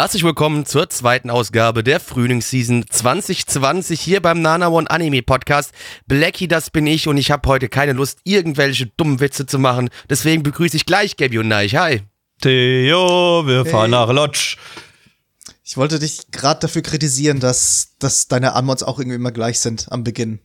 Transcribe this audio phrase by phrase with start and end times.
[0.00, 5.72] Herzlich willkommen zur zweiten Ausgabe der Frühlingsseason 2020 hier beim Nana One Anime Podcast.
[6.06, 9.90] Blackie, das bin ich und ich habe heute keine Lust, irgendwelche dummen Witze zu machen.
[10.08, 11.76] Deswegen begrüße ich gleich Gabby und Neich.
[11.76, 12.00] Hi.
[12.40, 13.70] Theo, wir Hey.
[13.70, 14.56] fahren nach Lodge.
[15.62, 19.92] Ich wollte dich gerade dafür kritisieren, dass, dass deine Anmods auch irgendwie immer gleich sind
[19.92, 20.40] am Beginn.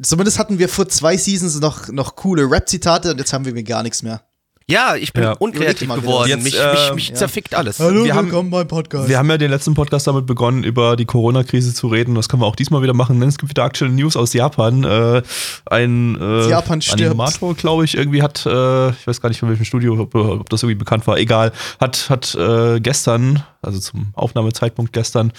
[0.00, 3.82] Zumindest hatten wir vor zwei Seasons noch, noch coole Rap-Zitate und jetzt haben wir gar
[3.82, 4.24] nichts mehr.
[4.66, 5.32] Ja, ich bin Ja.
[5.32, 6.26] unkreativ geworden.
[6.26, 6.36] wieder.
[6.42, 7.14] mich Jetzt, mich, äh, mich ja.
[7.16, 7.78] zerfickt alles.
[7.80, 9.08] Wir haben- beim Podcast.
[9.10, 12.14] Wir haben ja den letzten Podcast damit begonnen, über die Corona-Krise zu reden.
[12.14, 13.20] Das können wir auch diesmal wieder machen.
[13.20, 14.84] Denn es gibt wieder aktuelle News aus Japan.
[14.84, 15.22] Äh,
[15.66, 16.80] ein äh, Japan.
[16.92, 20.48] Animator, glaube ich, irgendwie hat, äh, ich weiß gar nicht von welchem Studio, ob, ob
[20.48, 25.32] das irgendwie bekannt war, egal, hat, hat äh, gestern, also zum Aufnahmezeitpunkt gestern,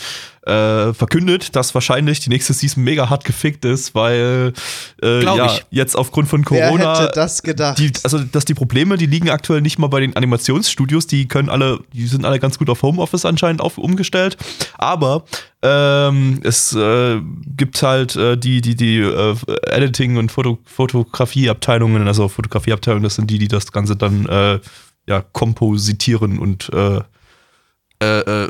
[0.45, 4.53] äh, verkündet, dass wahrscheinlich die nächste Season mega hart gefickt ist, weil
[5.01, 5.65] äh, ja, ich.
[5.71, 7.79] jetzt aufgrund von Wer Corona hätte das gedacht?
[7.79, 11.49] die, also dass die Probleme, die liegen aktuell nicht mal bei den Animationsstudios, die können
[11.49, 14.37] alle, die sind alle ganz gut auf Homeoffice anscheinend auf, umgestellt.
[14.77, 15.25] Aber
[15.63, 17.19] ähm, es äh,
[17.55, 23.31] gibt halt äh, die, die, die äh, Editing- und Foto, Fotografieabteilungen, also Fotografieabteilungen, das sind
[23.31, 24.59] die, die das Ganze dann äh,
[25.07, 26.71] ja, kompositieren und
[28.01, 28.47] äh, äh,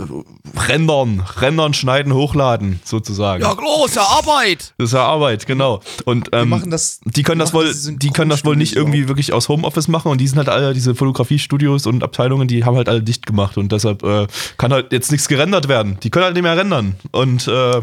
[0.68, 3.44] rendern, rendern, schneiden, hochladen, sozusagen.
[3.44, 4.74] ja, große Arbeit.
[4.78, 5.82] Das ist ja Arbeit, genau.
[6.06, 9.34] Und ähm, machen das- die können das wohl, die können das wohl nicht irgendwie wirklich
[9.34, 12.90] aus Homeoffice machen und die sind halt alle diese Fotografiestudios und Abteilungen, die haben halt
[12.90, 15.98] alle dicht gemacht und deshalb äh, kann halt jetzt nichts gerendert werden.
[16.02, 17.82] Die können halt nicht mehr rendern und äh,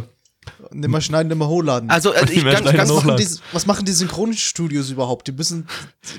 [0.72, 1.90] Nimmer schneiden, nimmer hochladen.
[1.90, 5.28] Also äh, ich ganz, schneiden ganz was, machen die, was machen die Synchronstudios überhaupt?
[5.28, 5.67] Die müssen.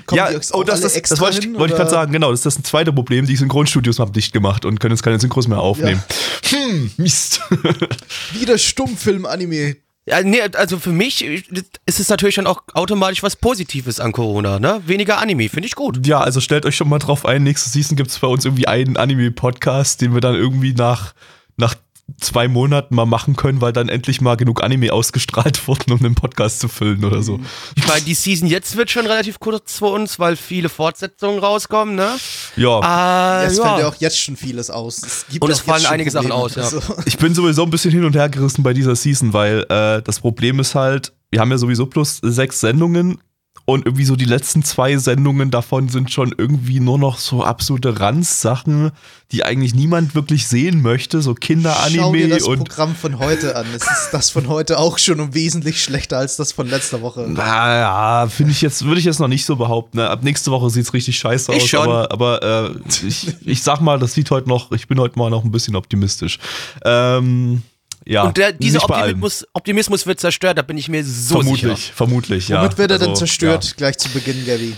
[0.06, 2.12] Kommen ja, die oh, das, alle das, extra das wollte ich, wollte ich gerade sagen,
[2.12, 3.26] genau, das ist das zweite Problem.
[3.26, 6.02] Die Synchronstudios haben dicht gemacht und können jetzt keine Synchros mehr aufnehmen.
[6.50, 7.40] Hm, Mist.
[8.32, 9.76] Wieder Stummfilm-Anime.
[10.06, 14.58] Ja, nee, also für mich ist es natürlich dann auch automatisch was Positives an Corona,
[14.58, 14.82] ne?
[14.84, 16.06] Weniger Anime, finde ich gut.
[16.06, 18.68] Ja, also stellt euch schon mal drauf ein, nächste Season gibt es bei uns irgendwie
[18.68, 21.14] einen Anime-Podcast, den wir dann irgendwie nach,
[21.56, 21.74] nach
[22.20, 26.14] zwei Monaten mal machen können, weil dann endlich mal genug Anime ausgestrahlt wurden, um den
[26.14, 27.40] Podcast zu füllen oder so.
[27.76, 31.94] Ich meine, die Season jetzt wird schon relativ kurz für uns, weil viele Fortsetzungen rauskommen,
[31.94, 32.16] ne?
[32.56, 33.64] Ja, Ah, Es ja.
[33.64, 34.98] fällt ja auch jetzt schon vieles aus.
[34.98, 36.44] Es gibt Und auch es fallen einige Sachen Probleme.
[36.44, 36.78] aus, ja.
[36.78, 40.02] Also, ich bin sowieso ein bisschen hin und her gerissen bei dieser Season, weil äh,
[40.02, 43.18] das Problem ist halt, wir haben ja sowieso plus sechs Sendungen
[43.66, 47.98] und irgendwie so die letzten zwei Sendungen davon sind schon irgendwie nur noch so absolute
[47.98, 48.90] Ranzsachen,
[49.32, 53.56] die eigentlich niemand wirklich sehen möchte, so Schau dir Kinderanime das und Programm von heute
[53.56, 53.66] an.
[53.74, 57.22] Es ist das von heute auch schon um wesentlich schlechter als das von letzter Woche.
[57.22, 59.96] Naja, finde ich jetzt, würde ich jetzt noch nicht so behaupten.
[59.96, 60.10] Ne?
[60.10, 61.80] Ab nächste Woche sieht's richtig scheiße Ich aus, schon.
[61.80, 65.30] aber, aber äh, ich, ich sag mal, das sieht heute noch, ich bin heute mal
[65.30, 66.38] noch ein bisschen optimistisch.
[66.84, 67.62] Ähm,
[68.06, 68.82] ja, Und der, dieser.
[68.84, 71.92] Optimismus, Optimismus wird zerstört, da bin ich mir so vermutlich, sicher.
[71.94, 72.60] vermutlich, ja.
[72.60, 73.74] Womit wird er denn Also, zerstört?
[73.76, 74.74] Gleich zu Beginn, Gabby.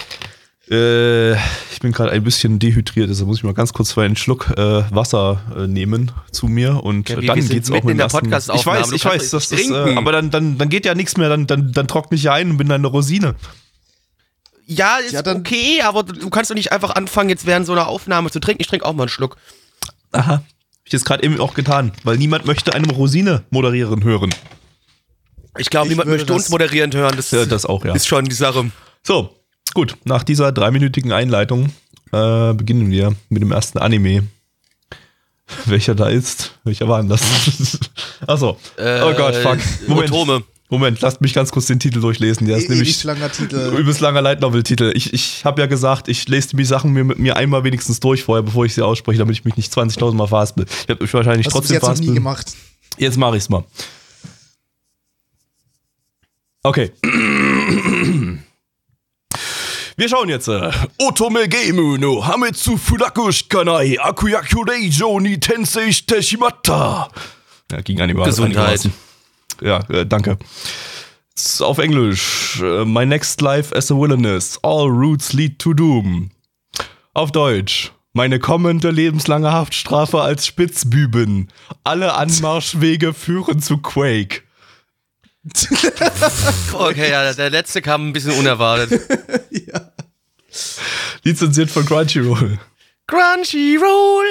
[0.69, 0.77] Ja.
[0.77, 1.35] Äh,
[1.73, 4.83] ich bin gerade ein bisschen dehydriert, deshalb muss ich mal ganz kurz einen Schluck äh,
[4.93, 8.07] Wasser äh, nehmen zu mir und Gabi, äh, dann geht's auch mit in dem der
[8.07, 9.97] ersten- Ich weiß, ich weiß, das, das, äh, trinken.
[9.99, 12.51] aber dann, dann, dann geht ja nichts mehr, dann, dann, dann trockne ich ja ein
[12.51, 13.37] und bin dann eine Rosine.
[14.67, 17.73] Ja, ist Ja, dann- okay, aber du kannst doch nicht einfach anfangen, jetzt während so
[17.73, 18.61] einer Aufnahme zu trinken.
[18.61, 19.37] Ich trinke auch mal einen Schluck.
[20.11, 20.43] Aha.
[20.87, 24.33] Ich jetzt gerade eben auch getan, weil niemand möchte eine Rosine moderieren hören.
[25.59, 27.15] Ich glaube, niemand möchte uns das- moderieren hören.
[27.17, 27.93] Das, Ja, das auch, ja.
[27.95, 28.71] ist schon die Sache.
[29.03, 29.37] So,
[29.75, 29.97] gut.
[30.05, 31.73] Nach dieser dreiminütigen Einleitung
[32.13, 34.29] äh, beginnen wir mit dem ersten Anime.
[35.65, 36.59] Welcher da ist?
[36.65, 37.21] Welcher war denn das?
[38.27, 38.59] Achso.
[38.79, 39.59] oh Gott, fuck.
[39.89, 40.13] Moment.
[40.13, 40.45] Otome.
[40.69, 42.47] Moment, lasst mich ganz kurz den Titel durchlesen.
[42.49, 43.73] Der ist E nämlich langer Titel.
[43.79, 44.93] übelst langer Light Novel Titel.
[44.97, 48.25] Ich, ich habe ja gesagt, ich lese die Sachen mir mit mir einmal wenigstens durch
[48.25, 50.65] vorher, bevor ich sie ausspreche, damit ich mich nicht 20.000 Mal verhaspel.
[50.69, 52.15] Ich habe mich wahrscheinlich Hast trotzdem jetzt noch nie verhaspelt.
[52.17, 52.53] gemacht.
[52.99, 53.63] Jetzt mache ich's mal.
[56.65, 56.91] Okay.
[59.99, 60.49] Wir schauen jetzt.
[60.49, 67.09] Äh, Otome Gemu no Hametsu Furaku Shikanai Akuyaku Reijo ni Tensei shite shimatta.
[67.71, 68.57] Ja, ging einiger- Gesundheit.
[68.81, 69.06] einigermaßen.
[69.61, 70.39] Ja, äh, danke.
[71.61, 72.61] Auf Englisch.
[72.63, 74.59] äh, My next life as a villainess.
[74.63, 76.31] All routes lead to doom.
[77.15, 77.93] Auf Deutsch.
[78.13, 81.49] Meine kommende lebenslange Haftstrafe als Spitzbüben.
[81.85, 84.43] Alle Anmarschwege führen zu Quake.
[86.73, 89.01] Okay, ja, der letzte kam ein bisschen unerwartet.
[89.51, 89.93] ja.
[91.23, 92.59] Lizenziert von Crunchyroll.
[93.07, 94.25] Crunchyroll.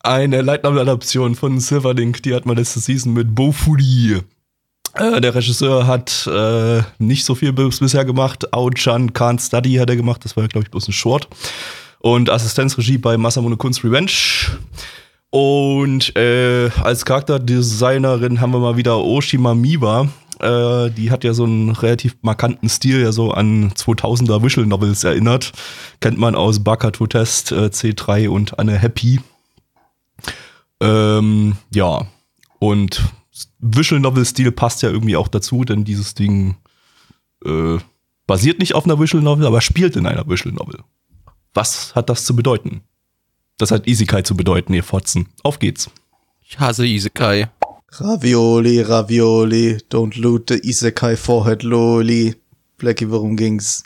[0.00, 4.22] Eine Light Novel Adaption von Silverlink, die hat man letzte Season mit Bofuli.
[4.98, 8.52] Äh, der Regisseur hat äh, nicht so viel bis bisher gemacht.
[8.52, 11.28] Ao-chan Can't Study hat er gemacht, das war glaube ich, bloß ein Short.
[12.00, 14.12] Und Assistenzregie bei Masamune Kunst Revenge.
[15.30, 20.08] Und äh, als Charakterdesignerin haben wir mal wieder Oshima Miwa.
[20.40, 25.04] Äh, die hat ja so einen relativ markanten Stil, ja so an 2000er Visual Novels
[25.04, 25.52] erinnert.
[26.00, 29.20] Kennt man aus Baka to Test, äh, C3 und Anne Happy.
[30.80, 32.06] Ähm, ja,
[32.60, 33.02] und
[33.58, 36.56] Visual Novel Stil passt ja irgendwie auch dazu, denn dieses Ding
[37.44, 37.78] äh,
[38.26, 40.80] basiert nicht auf einer Visual Novel, aber spielt in einer Visual Novel.
[41.54, 42.82] Was hat das zu bedeuten?
[43.56, 45.28] Das hat Isekai zu bedeuten, ihr Fotzen.
[45.42, 45.90] Auf geht's.
[46.40, 47.50] Ich hasse Isekai.
[47.90, 52.36] Ravioli, Ravioli, don't loot the Isekai Forehead Loli.
[52.76, 53.82] Blackie, worum ging's?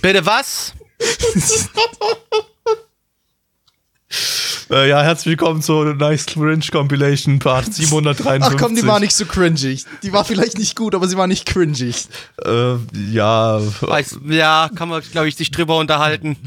[0.00, 0.72] Bitte was?
[4.70, 8.42] Äh, ja, herzlich willkommen zur Nice Cringe Compilation Part 753.
[8.42, 9.82] Ach komm, die war nicht so cringy.
[10.02, 11.92] Die war vielleicht nicht gut, aber sie war nicht cringy.
[12.44, 12.74] Äh,
[13.10, 13.60] ja.
[13.82, 16.36] Weiß, ja, kann man, glaube ich, sich drüber unterhalten.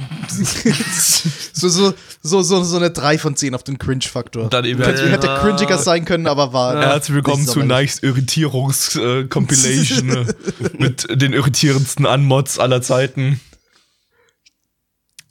[1.59, 4.47] So, so, so, so, so eine 3 von 10 auf den Cringe-Faktor.
[4.49, 6.79] Dann eben- Hätte, hätte cringiger sein können, aber war.
[6.79, 7.63] Herzlich willkommen zu.
[7.63, 10.25] Nice Irritierungs äh, Compilation äh,
[10.77, 13.39] mit den irritierendsten Unmods aller Zeiten.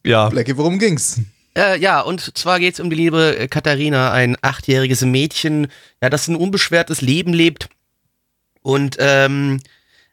[0.04, 1.20] Ja, Blackie, worum ging's?
[1.56, 5.68] Äh, ja, und zwar geht's um die liebe äh, Katharina, ein achtjähriges Mädchen,
[6.02, 7.70] ja, das ein unbeschwertes Leben lebt.
[8.60, 9.60] Und ähm,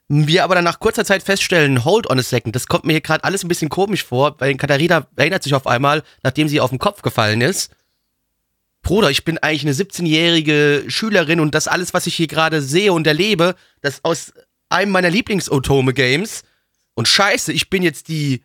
[0.08, 3.02] wir aber dann nach kurzer Zeit feststellen, hold on a second, das kommt mir hier
[3.02, 6.70] gerade alles ein bisschen komisch vor, weil Katharina erinnert sich auf einmal, nachdem sie auf
[6.70, 7.72] den Kopf gefallen ist.
[8.82, 12.94] Bruder, ich bin eigentlich eine 17-jährige Schülerin und das alles, was ich hier gerade sehe
[12.94, 14.34] und erlebe, das aus
[14.70, 16.44] einem meiner Lieblings-Otome-Games.
[16.94, 18.44] Und scheiße, ich bin jetzt die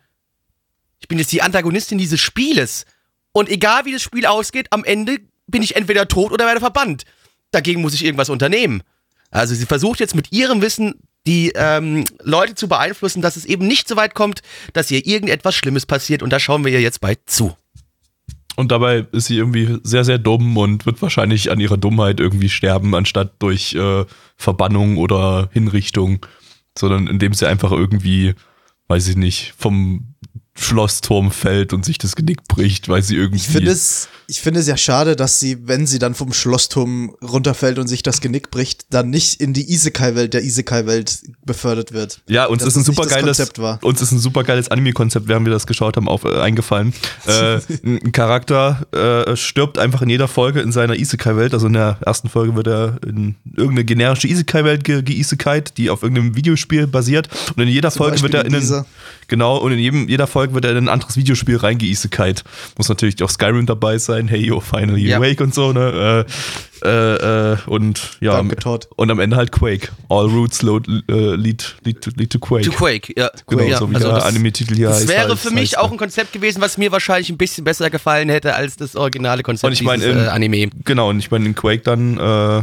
[1.01, 2.85] ich bin jetzt die Antagonistin dieses Spieles.
[3.33, 7.05] Und egal wie das Spiel ausgeht, am Ende bin ich entweder tot oder werde verbannt.
[7.51, 8.83] Dagegen muss ich irgendwas unternehmen.
[9.31, 10.95] Also sie versucht jetzt mit ihrem Wissen
[11.27, 14.41] die ähm, Leute zu beeinflussen, dass es eben nicht so weit kommt,
[14.73, 16.23] dass ihr irgendetwas Schlimmes passiert.
[16.23, 17.55] Und da schauen wir ihr jetzt bei zu.
[18.57, 22.49] und dabei ist sie irgendwie sehr, sehr dumm und wird wahrscheinlich an ihrer Dummheit irgendwie
[22.49, 24.05] sterben, anstatt durch äh,
[24.37, 26.25] Verbannung oder Hinrichtung,
[26.77, 28.35] sondern indem sie einfach irgendwie,
[28.89, 30.08] weiß ich nicht, vom
[30.59, 33.39] Schlossturm fällt und sich das Genick bricht, weil sie irgendwie.
[33.39, 37.15] Ich finde es, ich finde es ja schade, dass sie, wenn sie dann vom Schlossturm
[37.23, 42.21] runterfällt und sich das Genick bricht, dann nicht in die Isekai-Welt der Isekai-Welt befördert wird.
[42.29, 43.79] Ja, uns ist ein super geiles, Konzept war.
[43.83, 46.93] uns ist ein super geiles Anime-Konzept, während wir das geschaut haben, auf, äh, eingefallen.
[47.27, 51.55] äh, ein Charakter äh, stirbt einfach in jeder Folge in seiner Isekai-Welt.
[51.55, 56.03] Also in der ersten Folge wird er in irgendeine generische Isekai-Welt ge geisekait, die auf
[56.03, 57.29] irgendeinem Videospiel basiert.
[57.57, 58.85] Und in jeder Zum Folge wird Beispiel er in in einen.
[59.29, 62.43] Genau, und in jedem, jeder Folge wird er in ein anderes Videospiel reingeisekait.
[62.77, 65.19] Muss natürlich auch Skyrim dabei sein, hey yo, finally Ja.
[65.19, 66.27] awake und so, ne?
[66.27, 68.89] Äh, äh, äh, und ja, Danke, Todd.
[68.97, 69.89] und am Ende halt Quake.
[70.09, 72.65] All routes load, äh, lead, lead, to, lead to Quake.
[72.65, 73.31] To Quake, ja.
[73.49, 75.09] Genau, ja, so wie also der das, Anime-Titel hier das heißt.
[75.09, 75.79] wäre heißt- für mich heißt.
[75.79, 79.43] auch ein Konzept gewesen, was mir wahrscheinlich ein bisschen besser gefallen hätte als das originale
[79.43, 80.71] Konzept Und ich meine, dieses, in- äh, Anime.
[80.85, 82.63] Genau, und ich meine, in Quake dann äh,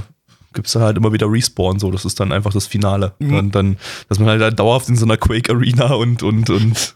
[0.56, 3.14] gibt es halt immer wieder Respawn, so, das ist dann einfach das Finale.
[3.20, 3.38] Mhm.
[3.38, 3.78] Und dann,
[4.10, 6.96] dass man halt, halt dauerhaft in so einer Quake-Arena und, und, und,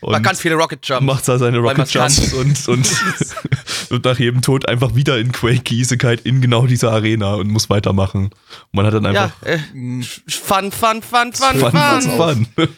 [0.00, 1.02] War ganz viele Rocket Jump.
[1.02, 2.88] macht da seine Rocket Jumps und, und,
[3.90, 7.68] und nach jedem Tod einfach wieder in Quake Isekai in genau dieser Arena und muss
[7.68, 8.26] weitermachen.
[8.26, 8.32] Und
[8.72, 9.58] man hat dann Ja, einfach äh,
[10.28, 12.02] fun, fun, fun, fun, Fun, fun.
[12.02, 12.68] fun, fun.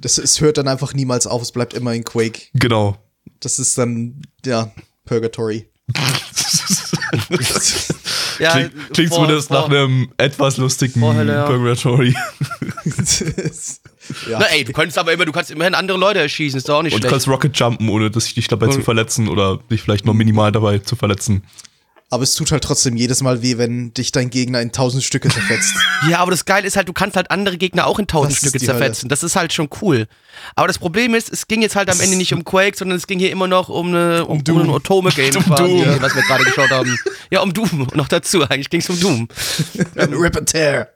[0.00, 2.42] Das, es hört dann einfach niemals auf, es bleibt immer in Quake.
[2.54, 2.98] genau.
[3.40, 4.70] Das ist dann, ja,
[5.04, 5.68] Purgatory.
[8.42, 11.46] Ja, Klingt, klingt vor- zumindest vor- nach einem etwas lustigen Vorhölle, ja.
[11.46, 12.14] Purgatory.
[14.28, 14.38] ja.
[14.38, 16.82] Na ey, du kannst aber immer, du kannst immerhin andere Leute erschießen, ist doch auch
[16.82, 17.12] nicht Und du schlecht.
[17.12, 20.52] kannst Rocket jumpen, ohne dich dich dabei zu Und- verletzen oder dich vielleicht noch minimal
[20.52, 21.42] dabei zu verletzen.
[22.12, 25.30] Aber es tut halt trotzdem jedes Mal weh, wenn dich dein Gegner in tausend Stücke
[25.30, 25.72] zerfetzt.
[26.10, 28.58] Ja, aber das Geile ist halt, du kannst halt andere Gegner auch in tausend Stücke
[28.58, 29.08] zerfetzen.
[29.08, 30.08] Das ist halt schon cool.
[30.56, 33.06] Aber das Problem ist, es ging jetzt halt am Ende nicht um Quake, sondern es
[33.06, 34.62] ging hier immer noch um, eine, um, um, Doom.
[34.62, 36.02] ein Otome-Game Um Doom.
[36.02, 36.98] was wir gerade geschaut haben.
[37.30, 37.86] Ja, um Doom.
[37.94, 39.28] Noch dazu, eigentlich ging es um Doom.
[39.96, 40.88] Rip and tear.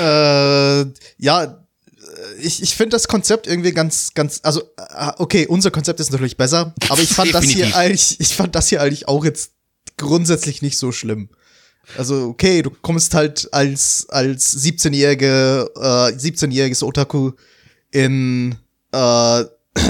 [0.00, 0.84] äh,
[1.18, 1.64] ja,
[2.40, 6.36] ich, ich finde das Konzept irgendwie ganz, ganz, also, äh, okay, unser Konzept ist natürlich
[6.36, 9.52] besser, aber ich fand das hier eigentlich, ich fand das hier eigentlich auch jetzt
[9.96, 11.30] grundsätzlich nicht so schlimm.
[11.96, 17.32] Also, okay, du kommst halt als, als 17-jährige, äh, 17-jähriges Otaku
[17.90, 18.56] in,
[18.92, 19.40] äh,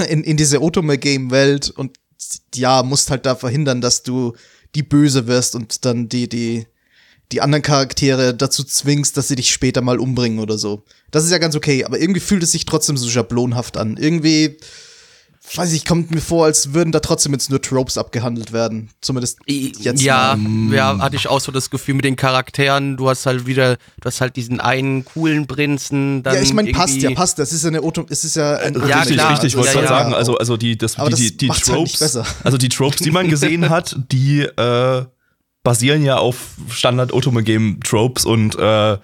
[0.09, 1.97] in, in diese Otome-Game-Welt und
[2.55, 4.33] ja, musst halt da verhindern, dass du
[4.75, 6.67] die Böse wirst und dann die, die,
[7.31, 10.83] die anderen Charaktere dazu zwingst, dass sie dich später mal umbringen oder so.
[11.11, 13.97] Das ist ja ganz okay, aber irgendwie fühlt es sich trotzdem so schablonhaft an.
[13.97, 14.57] Irgendwie
[15.55, 18.89] weiß ich, kommt mir vor, als würden da trotzdem jetzt nur Tropes abgehandelt werden.
[19.01, 20.01] Zumindest jetzt.
[20.01, 20.75] ja, mal.
[20.75, 22.97] ja, hatte ich auch so das Gefühl mit den Charakteren.
[22.97, 26.21] Du hast halt wieder, du hast halt diesen einen coolen Prinzen.
[26.23, 27.39] Dann Ja, ich meine, passt ja, passt.
[27.39, 29.31] Das ist ja eine Auto, es ist ja ein Ja, richtig, klar.
[29.31, 29.99] richtig, ich wollte Ja, gerade ja.
[29.99, 32.25] sagen, also, also die, das, Aber die, das die, die halt nicht Tropes, besser.
[32.43, 35.05] also die Tropes, die man gesehen hat, die äh,
[35.69, 38.97] basieren ja auf Standard Otome Game Tropes und äh,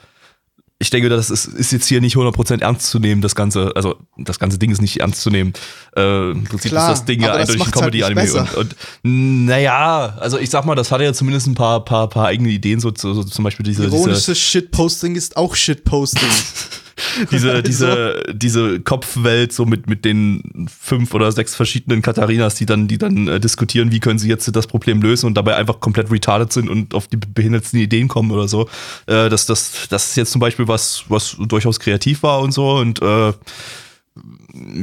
[0.78, 3.96] ich denke, das ist, ist jetzt hier nicht 100% ernst zu nehmen, das ganze, also
[4.18, 5.54] das ganze Ding ist nicht ernst zu nehmen.
[5.96, 8.22] Äh, Im Prinzip Klar, ist das Ding ja eindeutig ein halt Comedy-Anime.
[8.22, 8.48] besser.
[8.58, 12.28] und, und naja, also ich sag mal, das hatte ja zumindest ein paar, paar, paar
[12.28, 16.28] eigene Ideen, so, so, so zum Beispiel diese, diese Ironisches Shitposting ist auch Shitposting.
[17.32, 22.88] diese, diese, diese Kopfwelt so mit, mit den fünf oder sechs verschiedenen Katharinas, die dann,
[22.88, 26.12] die dann äh, diskutieren, wie können sie jetzt das Problem lösen und dabei einfach komplett
[26.12, 28.68] retarded sind und auf die behindertsten Ideen kommen oder so.
[29.08, 32.72] Äh, das, das, das ist jetzt zum Beispiel was, was durchaus kreativ war und so
[32.78, 33.34] und äh,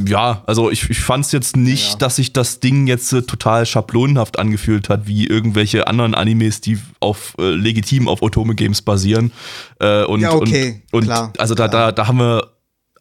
[0.06, 1.98] ja, also ich, ich fand es jetzt nicht, Ja, ja.
[1.98, 6.78] dass sich das Ding jetzt äh, total schablonenhaft angefühlt hat, wie irgendwelche anderen Animes, die
[7.00, 9.32] auf äh, legitim auf Otome Games basieren.
[9.80, 12.52] Äh, und, Ja, okay, und, und klar, also da, da, da haben wir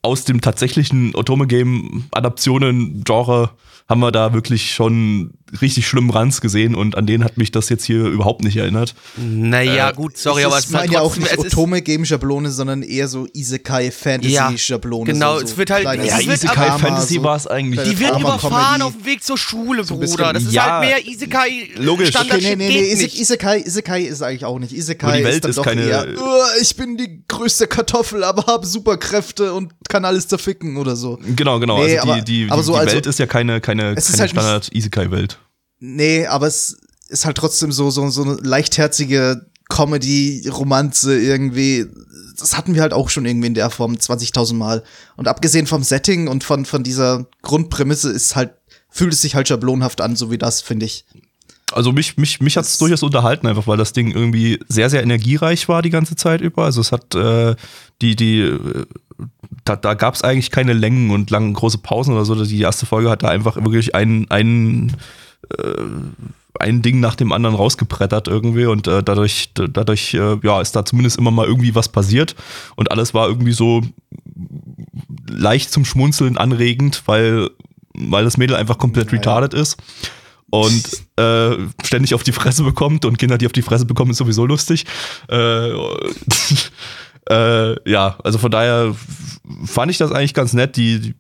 [0.02, 3.52] aus dem tatsächlichen Otome Game Adaptionen Genre
[3.90, 7.70] haben wir da wirklich schon richtig schlimmen Ranz gesehen und an den hat mich das
[7.70, 8.96] jetzt hier überhaupt nicht erinnert.
[9.18, 12.06] Naja, Äh, gut, sorry, es aber es ist halt ja auch nicht es Otome Game
[12.06, 15.12] Schablone, sondern eher so Isekai Fantasy Schablone.
[15.12, 17.24] genau, so, so es wird halt- ja, Ja, wird Isekai aber- Fantasy so.
[17.24, 17.90] war es eigentlich.
[17.90, 18.84] die wird überfahren Comedy.
[18.84, 20.34] auf dem Weg zur Schule, So Bruder.
[20.34, 22.10] Das ist Ja, halt mehr Isekai logisch.
[22.10, 23.20] Standard Okay, nee, nee, nee, Ise- nicht.
[23.20, 24.72] Isekai, Isekai ist eigentlich auch nicht.
[24.74, 27.68] Isekai Aber die Welt ist dann ist doch keine- eher, "Uh, ich bin die größte
[27.68, 31.20] Kartoffel, aber habe Superkräfte und kann alles zerficken oder so.
[31.36, 31.78] Genau, genau.
[31.84, 33.94] Nee, also die, aber- die, aber die, so die also- Welt ist ja keine, keine,
[33.96, 35.40] Es keine halt nicht- Standard-Isekai-Welt.
[35.82, 36.78] Nee, aber es
[37.10, 41.88] ist halt trotzdem so, so, so eine leichtherzige Comedy-Romanze irgendwie.
[42.38, 44.84] Das hatten wir halt auch schon irgendwie in der Form 20.000 Mal.
[45.18, 48.52] Und abgesehen vom Setting und von, von dieser Grundprämisse ist halt,
[48.90, 51.04] fühlt es sich halt schablonhaft an, so wie das, finde ich.
[51.72, 55.02] Also mich, mich, mich hat es durchaus unterhalten, einfach weil das Ding irgendwie sehr, sehr
[55.02, 56.66] energiereich war die ganze Zeit über.
[56.66, 57.56] Also es hat äh,
[58.02, 58.86] die, die, äh,
[59.66, 62.36] da, da gab es eigentlich keine Längen und lange große Pausen oder so.
[62.36, 64.94] Die erste Folge hat da einfach wirklich ein, ein, äh,
[66.60, 70.86] ein Ding nach dem anderen rausgebrettert irgendwie und äh, dadurch, dadurch äh, ja, ist da
[70.86, 72.36] zumindest immer mal irgendwie was passiert
[72.76, 73.82] und alles war irgendwie so
[75.30, 77.50] leicht zum Schmunzeln anregend, weil,
[77.94, 79.18] weil das Mädel einfach komplett Naja.
[79.18, 79.78] retarded ist
[80.50, 80.84] und
[81.18, 84.46] äh, ständig auf die Fresse bekommt und Kinder, die auf die Fresse bekommen, ist sowieso
[84.46, 84.86] lustig.
[85.30, 85.72] Äh,
[87.30, 88.96] äh, ja, also von daher
[89.66, 90.76] fand ich das eigentlich ganz nett.
[90.78, 91.16] Die, die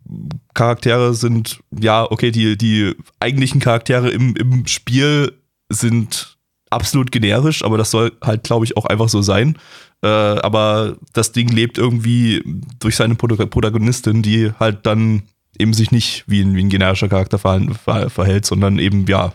[0.53, 5.33] Charaktere sind, ja, okay, die, die eigentlichen Charaktere im, im Spiel
[5.69, 6.37] sind
[6.69, 9.57] absolut generisch, aber das soll halt, glaube ich, auch einfach so sein.
[10.03, 12.41] Äh, aber das Ding lebt irgendwie
[12.79, 15.23] durch seine Protagonistin, die halt dann
[15.59, 19.33] eben sich nicht wie ein, wie ein generischer Charakter verhal- ver verhält, sondern eben, ja,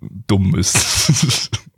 [0.00, 1.50] dumm ist.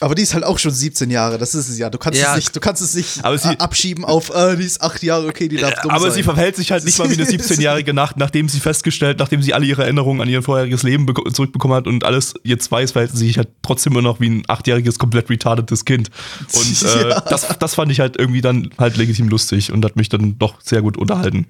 [0.00, 1.90] Aber die ist halt auch schon 17 Jahre, das ist es ja.
[1.90, 2.30] Du kannst Ja.
[2.32, 3.20] es nicht, du kannst es nicht sie-
[3.52, 6.12] äh, abschieben auf, äh, die ist 8 Jahre, okay, die darf dumm aber sein.
[6.12, 9.52] sie verhält sich halt nicht mal wie eine 17-Jährige nach, nachdem sie festgestellt, nachdem sie
[9.54, 13.12] alle ihre Erinnerungen an ihr vorheriges Leben beko- zurückbekommen hat und alles jetzt weiß, verhält
[13.12, 16.10] sie sich halt trotzdem immer noch wie ein achtjähriges, komplett retardetes Kind.
[16.52, 17.20] Und äh, Ja.
[17.20, 20.60] das, das fand ich halt irgendwie dann halt legitim lustig und hat mich dann doch
[20.62, 21.46] sehr gut unterhalten.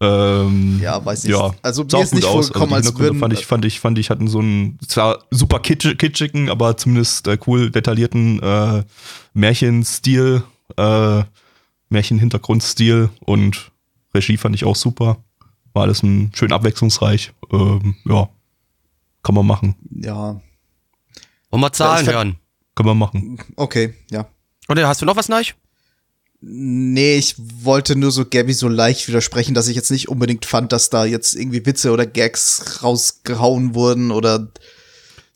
[0.00, 1.30] Ähm, Ja, weiß ich.
[1.30, 2.48] Ja, Also mir ist nicht aus.
[2.48, 5.58] vorgekommen, also als würden- fand ich, fand ich, fand ich hatten so einen zwar super
[5.60, 8.84] kitsch, kitschigen, aber zumindest äh, cool detaillierten äh,
[9.32, 10.42] Märchenstil,
[10.76, 11.22] äh,
[11.88, 13.70] Märchenhintergrundstil und
[14.14, 15.18] Regie fand ich auch super.
[15.72, 17.32] War alles ein schön abwechslungsreich.
[17.50, 18.28] Ähm, ja,
[19.22, 20.40] kann man machen, Ja,
[21.50, 22.36] Wollen wir Zahlen fand- hören?
[22.74, 23.38] kann man machen.
[23.56, 24.26] okay, ja.
[24.68, 25.54] Oder hast du noch was Neich?
[26.40, 30.72] Nee, ich wollte nur so Gabby so leicht widersprechen, dass ich jetzt nicht unbedingt fand,
[30.72, 34.48] dass da jetzt irgendwie Witze oder Gags rausgehauen wurden oder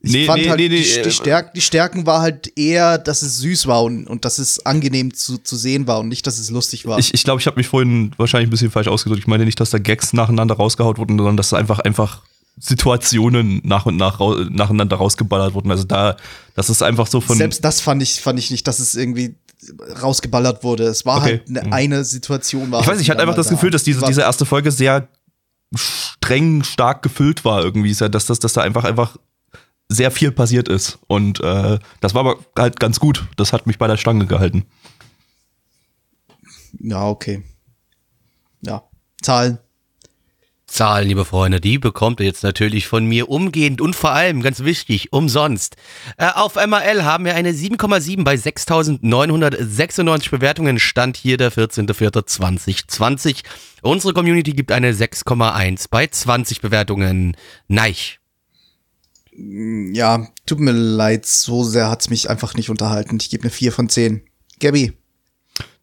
[0.02, 2.57] ich Nee, fand nee, halt, nee, nee, die, äh, die, Stärken, die Stärken war halt
[2.57, 6.09] eher, dass es süß war und, und dass es angenehm zu, zu sehen war und
[6.09, 6.99] nicht, dass es lustig war.
[6.99, 9.21] Ich, ich glaube, ich habe mich vorhin wahrscheinlich ein bisschen falsch ausgedrückt.
[9.21, 12.23] Ich meine nicht, dass da Gags nacheinander rausgehaut wurden, sondern dass einfach einfach
[12.59, 15.71] Situationen nach und nach nacheinander rausgeballert wurden.
[15.71, 16.16] Also da,
[16.54, 17.37] das ist einfach so von.
[17.37, 19.35] Selbst das fand ich, fand ich nicht, dass es irgendwie
[20.02, 20.84] rausgeballert wurde.
[20.84, 21.42] Es war Okay.
[21.46, 22.70] halt eine, eine Situation.
[22.70, 23.54] War ich halt weiß, ich hatte einfach das da.
[23.54, 25.08] Gefühl, dass diese, diese erste Folge sehr
[25.74, 29.16] streng, stark gefüllt war irgendwie, dass, dass, dass da einfach, einfach
[29.88, 30.98] sehr viel passiert ist.
[31.06, 33.26] Und äh, das war aber halt ganz gut.
[33.36, 34.64] Das hat mich bei der Stange gehalten.
[36.78, 37.42] Ja, okay.
[38.62, 38.84] Ja.
[39.22, 39.58] Zahlen.
[40.70, 44.60] Zahlen, liebe Freunde, die bekommt ihr jetzt natürlich von mir umgehend und vor allem, ganz
[44.60, 45.74] wichtig, umsonst.
[46.16, 50.78] Äh, auf MRL haben wir eine 7,7 bei 6.996 Bewertungen.
[50.78, 53.42] Stand hier der 14.04.2020.
[53.82, 57.36] Unsere Community gibt eine 6,1 bei 20 Bewertungen.
[57.66, 58.20] Neich.
[59.32, 63.18] Ja, tut mir leid, so sehr hat's mich einfach nicht unterhalten.
[63.20, 64.22] Ich gebe eine 4 von 10.
[64.60, 64.92] Gabby.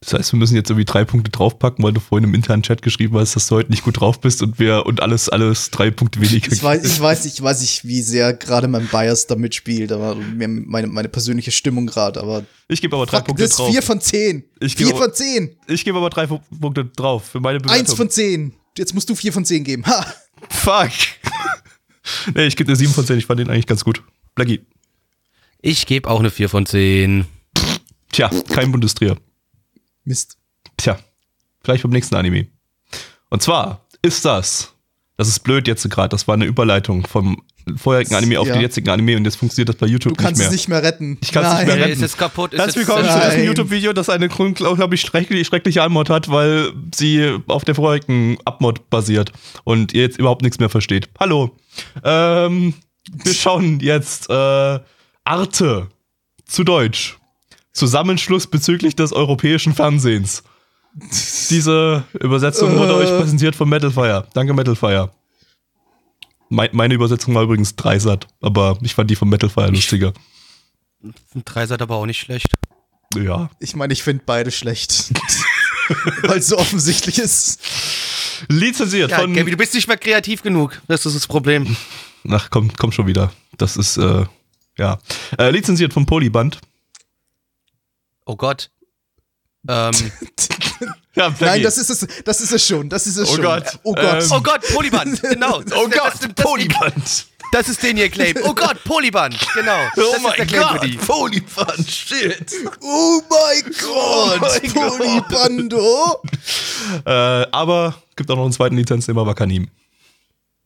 [0.02, 2.84] Das heißt, wir müssen jetzt irgendwie drei Punkte draufpacken, weil du vorhin im internen Chat
[2.84, 5.90] geschrieben hast, dass du heute nicht gut drauf bist und wir und alles, alles drei
[5.90, 6.52] Punkte weniger.
[6.52, 10.16] Ich weiß, ich weiß, ich weiß nicht, wie sehr gerade mein Bias da mitspielt, aber
[10.16, 13.72] meine, meine persönliche Stimmung gerade, aber Ich gebe aber drei fuck, Punkte das ist drauf.
[13.72, 14.44] 4 von 10.
[14.60, 15.56] Ich 4 gebe aber- von 10.
[15.68, 17.80] Ich gebe aber drei Punkte drauf für meine Bewertung.
[17.88, 18.54] 1 von 10.
[18.78, 19.84] Jetzt musst du 4 von 10 geben.
[19.88, 20.06] Ha!
[20.52, 20.92] Fuck.
[22.36, 23.18] nee, ich gebe eine 7 von 10.
[23.18, 24.04] Ich fand den eigentlich ganz gut.
[24.36, 24.62] Blackie.
[25.60, 27.26] Ich gebe auch eine 4 von 10.
[28.12, 29.18] Tja, kein Bundestrier.
[30.08, 30.38] Mist.
[30.78, 30.98] Tja,
[31.64, 32.48] vielleicht beim nächsten Anime.
[33.30, 34.74] Und zwar ist das,
[35.18, 37.44] das ist blöd jetzt gerade, das war eine Überleitung vom
[37.76, 38.54] vorherigen Anime auf Ja.
[38.54, 40.48] den jetzigen Anime und jetzt funktioniert das bei YouTube Du kannst nicht mehr.
[40.48, 41.18] es nicht mehr retten.
[41.22, 41.92] Ich kann's nicht mehr retten.
[41.92, 42.54] Ist jetzt kaputt.
[42.54, 47.38] Ist Herzlich willkommen zu diesem YouTube-Video, das eine unglaublich schreckliche, schreckliche Anmod hat, weil sie
[47.48, 49.34] auf der vorigen Abmod basiert
[49.66, 51.10] und ihr jetzt überhaupt nichts mehr versteht.
[51.20, 51.58] Hallo.
[52.06, 52.74] Ähm,
[53.12, 54.80] wir schauen jetzt äh,
[55.26, 55.90] Arte
[56.46, 57.18] zu Deutsch.
[57.78, 60.44] Zusammenschluss bezüglich des europäischen Fernsehens.
[61.50, 62.96] Diese Übersetzung wurde Äh.
[62.96, 64.28] euch präsentiert von Metalfire.
[64.34, 65.12] Danke, Metalfire.
[66.50, 70.14] Mei- Meine Übersetzung war übrigens Dreisat, aber ich fand die von Metalfire lustiger.
[71.46, 72.48] Drei seid aber auch nicht schlecht.
[73.16, 73.50] Ja.
[73.60, 75.12] Ich meine, ich finde beide schlecht.
[76.24, 77.62] Weil es so offensichtlich ist.
[78.50, 79.34] Lizenziert Ja, von.
[79.34, 80.82] Gaby, du bist nicht mehr kreativ genug.
[80.88, 81.78] Das ist das Problem.
[82.30, 83.32] Ach, komm, komm schon wieder.
[83.58, 84.26] Das ist, äh,
[84.78, 85.00] ja.
[85.38, 86.60] Äh, lizenziert von Polyband.
[88.28, 88.70] Oh Gott.
[89.68, 89.92] Ähm,
[91.18, 92.90] Ja, Nein, das ist es, das ist es schon.
[92.90, 93.44] Das ist es Oh schon.
[93.44, 93.80] Gott.
[93.82, 94.22] Oh Gott.
[94.24, 95.20] Ähm, oh Gott, Polyband.
[95.20, 95.64] Genau.
[95.64, 97.26] Das, Oh das, Gott, das, das, Polyband.
[97.54, 98.36] Das ist den hier Claim.
[98.44, 99.36] Oh Gott, Polyband.
[99.56, 99.80] Genau.
[99.96, 100.98] Das ist der Claim für die.
[100.98, 102.52] Polyband, shit.
[102.82, 104.42] Oh mein Gott.
[104.42, 104.98] mein Gott.
[105.00, 106.22] Polybando.
[107.04, 107.12] Äh,
[107.52, 109.70] aber gibt auch noch einen zweiten Lizenznehmer, Wakanim.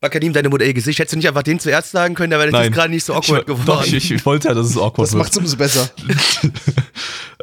[0.02, 0.98] Wakanim, deine Mutter, ey, Gesicht.
[0.98, 3.42] Hättest du nicht einfach den zuerst sagen können, da wäre das gerade nicht so awkward
[3.42, 3.66] ich, geworden.
[3.68, 5.24] Doch, ich, ich wollte ja, dass es awkward Das wird.
[5.24, 5.90] macht's umso besser.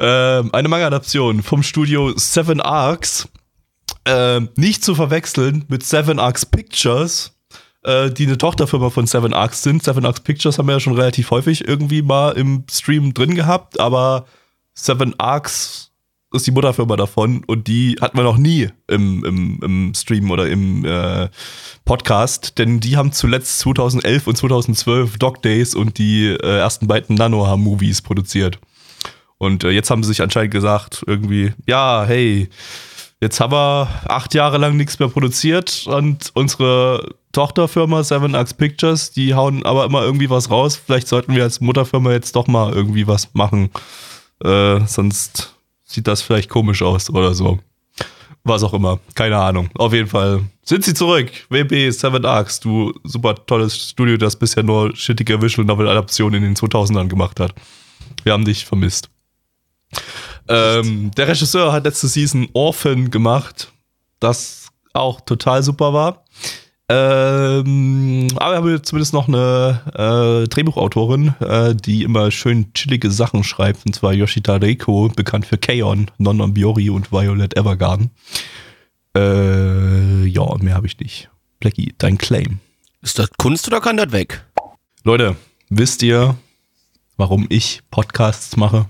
[0.01, 3.27] Ähm, eine Manga-Adaption vom Studio Seven Arcs.
[4.05, 7.33] Ähm, nicht zu verwechseln mit Seven Arcs Pictures,
[7.83, 9.83] äh, die eine Tochterfirma von Seven Arcs sind.
[9.83, 13.77] Seven Arcs Pictures haben wir ja schon relativ häufig irgendwie mal im Stream drin gehabt,
[13.79, 14.25] aber
[14.73, 15.88] Seven Arcs
[16.31, 20.47] ist die Mutterfirma davon und die hatten wir noch nie im, im, im Stream oder
[20.47, 21.29] im äh,
[21.85, 27.15] Podcast, denn die haben zuletzt 2011 und 2012 Dog Days und die äh, ersten beiden
[27.15, 28.59] Nanoha-Movies produziert.
[29.39, 32.49] Und äh, jetzt haben sie sich anscheinend gesagt, irgendwie, ja, hey,
[33.21, 39.11] jetzt haben wir acht Jahre lang nichts mehr produziert und unsere Tochterfirma Seven Arcs Pictures,
[39.11, 40.79] die hauen aber immer irgendwie was raus.
[40.83, 43.69] Vielleicht sollten wir als Mutterfirma jetzt doch mal irgendwie was machen.
[44.43, 45.55] Äh, sonst
[45.89, 47.59] sieht das vielleicht komisch aus oder so.
[48.43, 48.99] Was auch immer.
[49.15, 49.69] Keine Ahnung.
[49.75, 51.29] Auf jeden Fall sind sie zurück.
[51.49, 56.53] WB Seven Arcs, du super tolles Studio, das bisher nur shittige Visual Novel Adaptionen in
[56.53, 57.53] den 2000ern gemacht hat.
[58.23, 59.09] Wir haben dich vermisst.
[60.47, 63.71] Ähm, der Regisseur hat letzte Season Orphan gemacht,
[64.19, 66.23] das auch total super war.
[66.91, 73.43] Ähm, aber wir haben zumindest noch eine äh, Drehbuchautorin, äh, die immer schön chillige Sachen
[73.43, 78.09] schreibt, und zwar Yoshita Reiko, bekannt für K-On!, Non Biori und Violet Evergarden.
[79.15, 81.29] Äh, ja, mehr habe ich nicht.
[81.59, 82.59] Blackie, dein Claim.
[83.01, 84.43] Ist das Kunst oder kann das weg?
[85.03, 85.35] Leute,
[85.69, 86.37] wisst ihr,
[87.17, 88.89] warum ich Podcasts mache?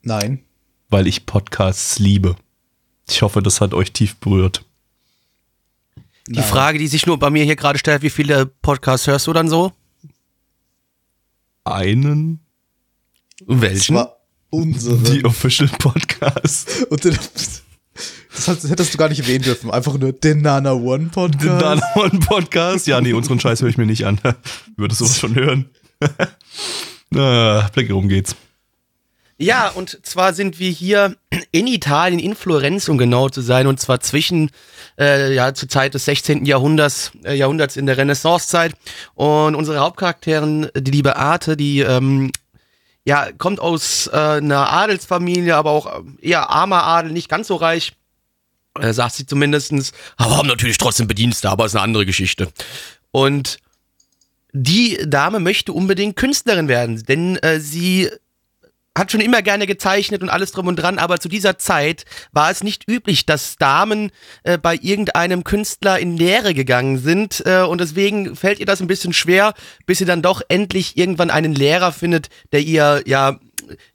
[0.00, 0.40] Nein.
[0.88, 2.36] Weil ich Podcasts liebe.
[3.08, 4.64] Ich hoffe, das hat euch tief berührt.
[6.28, 9.32] Die Frage, die sich nur bei mir hier gerade stellt, wie viele Podcasts hörst du
[9.32, 9.72] dann so?
[11.64, 12.40] Einen,
[13.46, 13.96] Das Welchen?
[13.96, 14.16] war
[14.50, 14.98] unsere.
[14.98, 16.84] die Official Podcast.
[16.90, 17.16] Und den,
[18.34, 19.70] das hättest du gar nicht erwähnen dürfen.
[19.70, 21.60] Einfach nur den Nana One Den Podcast.
[21.60, 22.86] Nana One Podcast.
[22.86, 24.18] Ja, nee, unseren Scheiß höre ich mir nicht an.
[24.76, 25.70] Würdest du sowas schon hören?
[27.10, 28.34] Na, Blick, worum geht's?
[29.42, 31.16] Ja, und zwar sind wir hier
[31.50, 34.50] in Italien, in Florenz, um genau zu sein, und zwar zwischen,
[35.00, 36.46] äh, ja, zur Zeit des 16.
[36.46, 38.74] Jahrhunderts, äh, Jahrhunderts in der Renaissancezeit.
[39.14, 42.30] Und unsere Hauptcharakterin, die liebe Arte, die, ähm,
[43.04, 47.56] ja, kommt aus äh, einer Adelsfamilie, aber auch äh, eher armer Adel, nicht ganz so
[47.56, 47.94] reich.
[48.78, 49.90] Äh, sagt sie zumindestens.
[50.18, 52.52] Aber haben natürlich trotzdem Bedienste, aber ist eine andere Geschichte.
[53.10, 53.58] Und
[54.52, 58.08] die Dame möchte unbedingt Künstlerin werden, denn äh, sie
[58.96, 62.50] hat schon immer gerne gezeichnet und alles drum und dran, aber zu dieser Zeit war
[62.50, 64.10] es nicht üblich, dass Damen
[64.42, 68.86] äh, bei irgendeinem Künstler in Lehre gegangen sind äh, und deswegen fällt ihr das ein
[68.88, 69.54] bisschen schwer,
[69.86, 73.38] bis ihr dann doch endlich irgendwann einen Lehrer findet, der ihr ja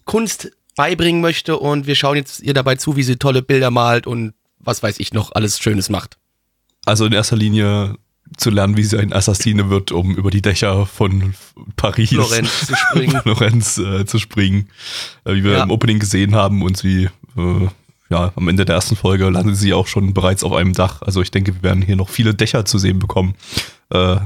[0.06, 4.08] Kunst beibringen möchte und wir schauen jetzt ihr dabei zu, wie sie tolle Bilder malt
[4.08, 6.18] und was weiß ich noch alles Schönes macht.
[6.86, 7.96] Also in erster Linie
[8.36, 11.34] zu lernen, wie sie ein Assassine wird, um über die Dächer von
[11.76, 13.20] Paris, Florenz zu springen.
[13.24, 14.70] Florenz äh, zu springen.
[15.24, 15.64] Äh, wie wir Ja.
[15.64, 17.68] im Opening gesehen haben und sie, äh,
[18.10, 21.02] ja, am Ende der ersten Folge landet sie auch schon bereits auf einem Dach.
[21.02, 23.36] Also ich denke, wir werden hier noch viele Dächer zu sehen bekommen.
[23.90, 24.18] Äh,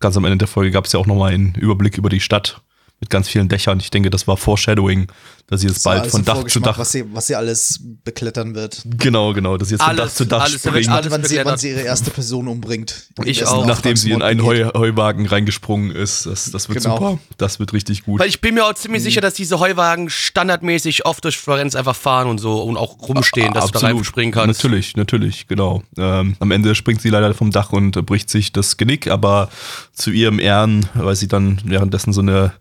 [0.00, 2.60] ganz am Ende der Folge gab es ja auch nochmal einen Überblick über die Stadt
[3.00, 3.78] mit ganz vielen Dächern.
[3.80, 5.08] Ich denke, das war Foreshadowing,
[5.48, 6.78] dass sie jetzt bald alles von Dach zu Dach.
[6.78, 8.82] Was sie, was sie alles beklettern wird.
[8.84, 10.88] Genau, genau, dass sie jetzt von Alles, Dach zu Dach alles, springen.
[10.88, 13.06] alles wann, sie, wann sie ihre erste Person umbringt.
[13.24, 13.64] Ich auch.
[13.66, 16.26] Nachdem sie in einen Heu Heuwagen reingesprungen ist.
[16.26, 16.96] Das, das wird Genau.
[16.96, 17.18] super.
[17.38, 18.20] Das wird richtig gut.
[18.20, 21.96] Weil ich bin mir auch ziemlich sicher, dass diese Heuwagen standardmäßig oft durch Florenz einfach
[21.96, 24.62] fahren und so und auch rumstehen, dass du da reinspringen kannst.
[24.62, 25.82] Natürlich, natürlich, genau.
[25.96, 29.48] Ähm, am Ende springt sie leider vom Dach und bricht sich das Genick, aber
[29.92, 32.52] zu ihrem Ehren, weil sie dann währenddessen so eine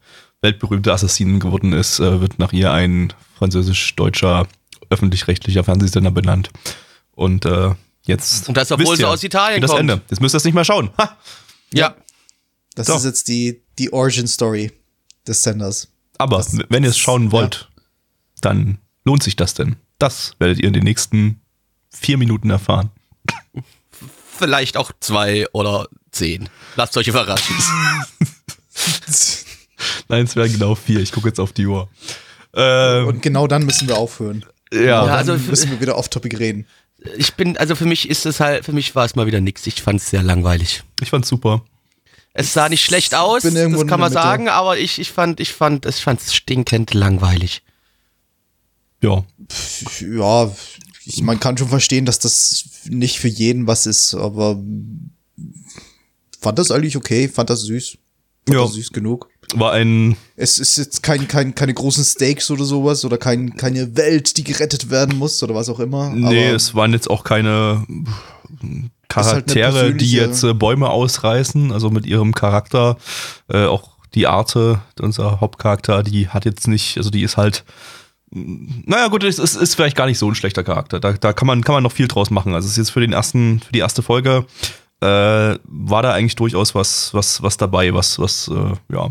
[0.41, 4.47] weltberühmte Assassinin geworden ist, äh, wird nach ihr ein französisch-deutscher
[4.89, 6.49] öffentlich-rechtlicher Fernsehsender benannt.
[7.13, 7.73] Und äh,
[8.05, 8.47] jetzt.
[8.47, 9.81] Und das, obwohl wisst sie aus Italien das kommt.
[9.81, 10.01] Ende.
[10.09, 10.91] Jetzt müsst ihr es nicht mehr schauen.
[10.97, 11.17] Ha!
[11.73, 11.95] Ja.
[12.75, 12.95] Das So.
[12.95, 14.71] ist jetzt die, die Origin-Story
[15.27, 15.87] des Senders.
[16.17, 17.69] Aber Das- wenn ihr es das- schauen wollt,
[18.41, 19.77] dann lohnt sich das denn.
[19.97, 21.41] Das werdet ihr in den nächsten
[21.89, 22.89] vier Minuten erfahren.
[24.37, 26.49] Vielleicht auch zwei oder zehn.
[26.75, 27.55] Lasst euch überraschen.
[30.09, 30.99] Nein, es wären genau vier.
[30.99, 31.89] Ich gucke jetzt auf die Uhr.
[32.53, 34.45] Ähm, Und genau dann müssen wir aufhören.
[34.71, 36.65] ja, Ja, Dann also- müssen wir wieder off-topic reden.
[37.17, 39.67] Ich bin, also für mich ist es halt, für mich war es mal wieder nix.
[39.67, 40.83] Ich fand es sehr langweilig.
[41.01, 41.63] ich fand's super.
[42.33, 44.13] Es sah nicht schlecht aus, das kann man Mitte.
[44.13, 47.61] sagen, aber ich, ich fand, ich fand, ich fand es stinkend langweilig.
[49.01, 49.23] Ja.
[50.01, 50.51] Ja,
[51.05, 54.61] ich, man kann schon verstehen, dass das nicht für jeden was ist, aber
[56.41, 57.97] fand das eigentlich okay, fand das süß.
[58.47, 58.63] Fand Ja.
[58.63, 59.29] das süß genug.
[59.59, 63.95] War ein, Es ist jetzt kein, kein, keine großen Stakes oder sowas oder kein, keine
[63.95, 66.09] Welt, die gerettet werden muss oder was auch immer.
[66.09, 67.85] nee, aber es waren jetzt auch keine
[69.07, 72.97] Charaktere, halt die jetzt äh, Bäume ausreißen, also mit ihrem Charakter,
[73.47, 77.65] äh, auch die Arte, unser Hauptcharakter, die hat jetzt nicht, also die ist halt,
[78.31, 80.99] mh, naja gut, es ist, ist vielleicht gar nicht so ein schlechter Charakter.
[80.99, 82.53] Da, da kann man, kann man noch viel draus machen.
[82.53, 84.45] Also es ist jetzt für den ersten, für die erste Folge,
[85.01, 85.05] äh,
[85.63, 89.09] war da eigentlich durchaus was, was, was dabei, was, was, äh, ja,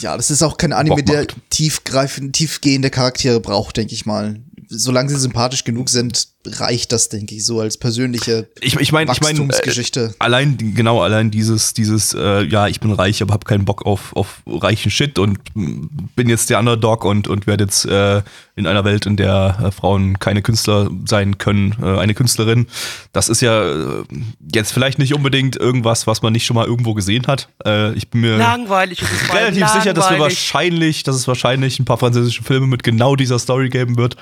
[0.00, 4.40] ja, das ist auch kein Anime, der tiefgreifend, tiefgehende Charaktere braucht, denke ich mal.
[4.68, 9.12] Solange sie sympathisch genug sind, reicht das, denke ich, so als persönliche Ich, ich meine,
[9.12, 10.14] ich meine, äh, Wachstumsgeschichte.
[10.18, 14.14] allein genau allein dieses dieses äh, ja, ich bin reich, aber habe keinen Bock auf
[14.16, 18.22] auf reichen Shit und bin jetzt der Underdog und und werde jetzt äh,
[18.58, 22.66] in einer Welt, in der äh, Frauen keine Künstler sein können, äh, eine Künstlerin.
[23.12, 24.04] Das ist ja äh,
[24.52, 27.48] jetzt vielleicht nicht unbedingt irgendwas, was man nicht schon mal irgendwo gesehen hat.
[27.64, 29.00] Äh, ich bin mir Langweilig.
[29.32, 30.20] relativ sicher, dass wir langweilig.
[30.20, 34.16] wahrscheinlich, dass es wahrscheinlich ein paar französische Filme mit genau dieser Story geben wird.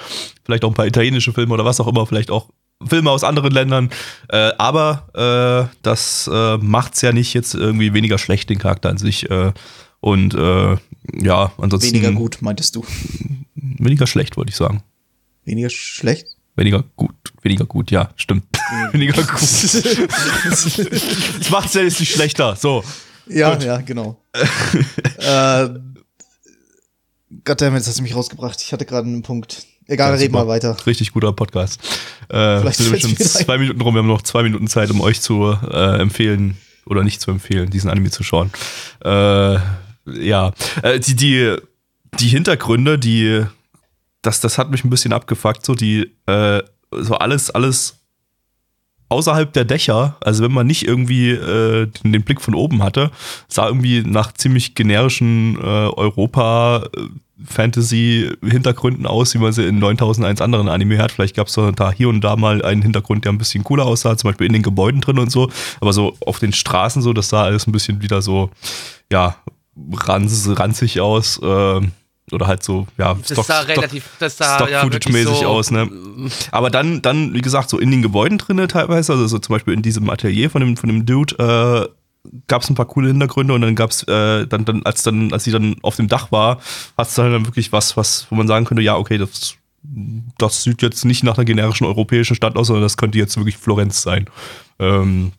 [0.44, 2.50] Vielleicht auch ein paar italienische Filme oder was auch immer, vielleicht auch
[2.84, 3.90] Filme aus anderen Ländern.
[4.28, 8.98] Äh, aber äh, das äh, macht's ja nicht jetzt irgendwie weniger schlecht, den Charakter an
[8.98, 9.30] sich.
[9.30, 9.52] Äh,
[10.00, 10.76] und äh,
[11.14, 11.94] ja, ansonsten.
[11.94, 12.84] Weniger gut, meintest du.
[13.54, 14.82] Weniger schlecht, wollte ich sagen.
[15.44, 16.26] Weniger schlecht?
[16.56, 18.44] Weniger gut, weniger gut, ja, stimmt.
[18.92, 19.42] weniger gut.
[19.42, 19.74] das
[21.50, 22.56] macht's ja jetzt nicht schlechter.
[22.56, 22.82] So.
[23.28, 24.22] Ja, ja, genau.
[24.32, 25.68] äh,
[27.44, 28.62] Goddammit, jetzt hast du mich rausgebracht.
[28.62, 29.66] Ich hatte gerade einen Punkt.
[29.88, 30.76] Egal, Ja, red mal weiter.
[30.86, 31.80] Richtig guter Podcast.
[32.28, 33.94] Äh, Vielleicht sind wir schon zwei Minuten rum.
[33.94, 37.70] Wir haben noch zwei Minuten Zeit, um euch zu äh, empfehlen oder nicht zu empfehlen,
[37.70, 38.50] diesen Anime zu schauen.
[39.04, 39.58] Äh,
[40.06, 41.56] ja, äh, die, die,
[42.20, 43.44] die Hintergründe, die,
[44.22, 47.98] das, das hat mich ein bisschen abgefuckt, so die, äh, so alles, alles
[49.08, 53.10] außerhalb der Dächer, also wenn man nicht irgendwie äh, den, Blick von oben hatte,
[53.48, 56.88] sah irgendwie nach ziemlich generischen äh, Europa
[57.44, 61.12] Fantasy-Hintergründen aus, wie man sie in 9001 anderen Anime hat.
[61.12, 64.16] Vielleicht gab es da hier und da mal einen Hintergrund, der ein bisschen cooler aussah,
[64.16, 65.50] zum Beispiel in den Gebäuden drin und so.
[65.80, 68.50] Aber so auf den Straßen so, das sah alles ein bisschen wieder so,
[69.12, 69.36] ja,
[69.92, 71.38] ranz, ranzig aus.
[71.42, 71.80] Äh,
[72.32, 75.88] oder halt so, ja, Das sah relativ, das sah ja wirklich Stock-Footage-mäßig so, aus, ne?
[76.50, 79.74] Aber dann, dann, wie gesagt, so in den Gebäuden drinne teilweise, also so zum Beispiel
[79.74, 81.88] in diesem Atelier von dem, von dem Dude, äh,
[82.48, 85.44] gab es ein paar coole Hintergründe und dann gab's äh, dann, dann, als dann, als
[85.44, 86.58] sie dann auf dem Dach war,
[86.98, 89.54] hat es dann wirklich was, was, wo man sagen könnte, ja, okay, das,
[90.38, 93.56] das sieht jetzt nicht nach einer generischen europäischen Stadt aus, sondern das könnte jetzt wirklich
[93.56, 94.26] Florenz sein.
[94.80, 95.32] Ähm,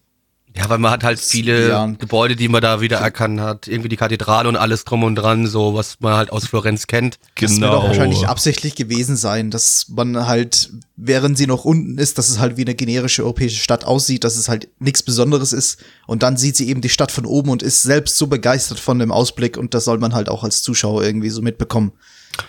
[0.58, 1.86] Ja, weil man hat halt viele Ja.
[1.86, 3.67] Gebäude, die man da wieder erkannt hat.
[3.67, 7.20] Irgendwie die Kathedrale und alles drum und dran, so was man halt aus Florenz kennt.
[7.39, 7.76] Das wird Genau.
[7.78, 12.39] auch wahrscheinlich absichtlich gewesen sein, dass man halt, während sie noch unten ist, dass es
[12.39, 15.78] halt wie eine generische europäische Stadt aussieht, dass es halt nichts Besonderes ist.
[16.08, 18.98] Und dann sieht sie eben die Stadt von oben und ist selbst so begeistert von
[18.98, 21.91] dem Ausblick und das soll man halt auch als Zuschauer irgendwie so mitbekommen.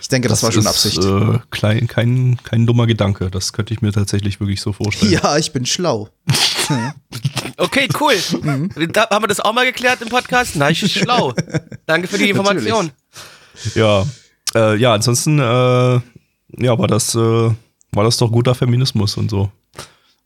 [0.01, 0.97] Ich denke, das, war schon ist, Absicht.
[1.03, 3.31] Äh, klein, kein, kein dummer Gedanke.
[3.31, 5.11] Das könnte ich mir tatsächlich wirklich so vorstellen.
[5.11, 6.09] ja, ich bin schlau.
[7.59, 8.15] Okay, cool.
[8.41, 8.69] Mhm.
[8.93, 10.53] Da haben wir das auch mal geklärt im Podcast.
[10.55, 11.33] Na, ich ist schlau.
[11.85, 12.91] Danke für die Information.
[13.75, 14.05] Ja,
[14.55, 16.01] äh, ja ansonsten, äh, ja,
[16.79, 19.51] war das, äh, war das doch guter Feminismus und so.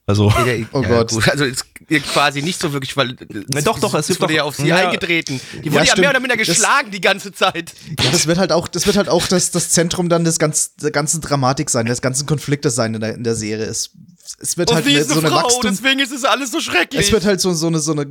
[0.06, 1.12] Also, Ja, Oh ja, Gott.
[1.12, 1.30] Gut.
[1.30, 1.66] Also ist
[2.14, 3.16] quasi nicht so wirklich, weil
[3.54, 4.76] Na doch, doch, es es wurde doch- ja auf sie Ja.
[4.76, 5.40] eingetreten.
[5.64, 6.00] Die wurde ja, stimmt.
[6.02, 7.74] mehr oder minder Das- geschlagen die ganze Zeit.
[8.02, 10.76] Ja, das wird halt auch, das wird halt auch das, das Zentrum dann des ganz,
[10.76, 13.66] der ganzen Dramatik sein, des ganzen Konfliktes sein in der, in der Serie.
[13.66, 13.92] Es,
[14.40, 16.52] es wird Und halt sie eine, ist so eine Frau, Wachstum, deswegen ist es alles
[16.52, 17.06] so schrecklich.
[17.08, 18.08] es wird halt so, so eine, so eine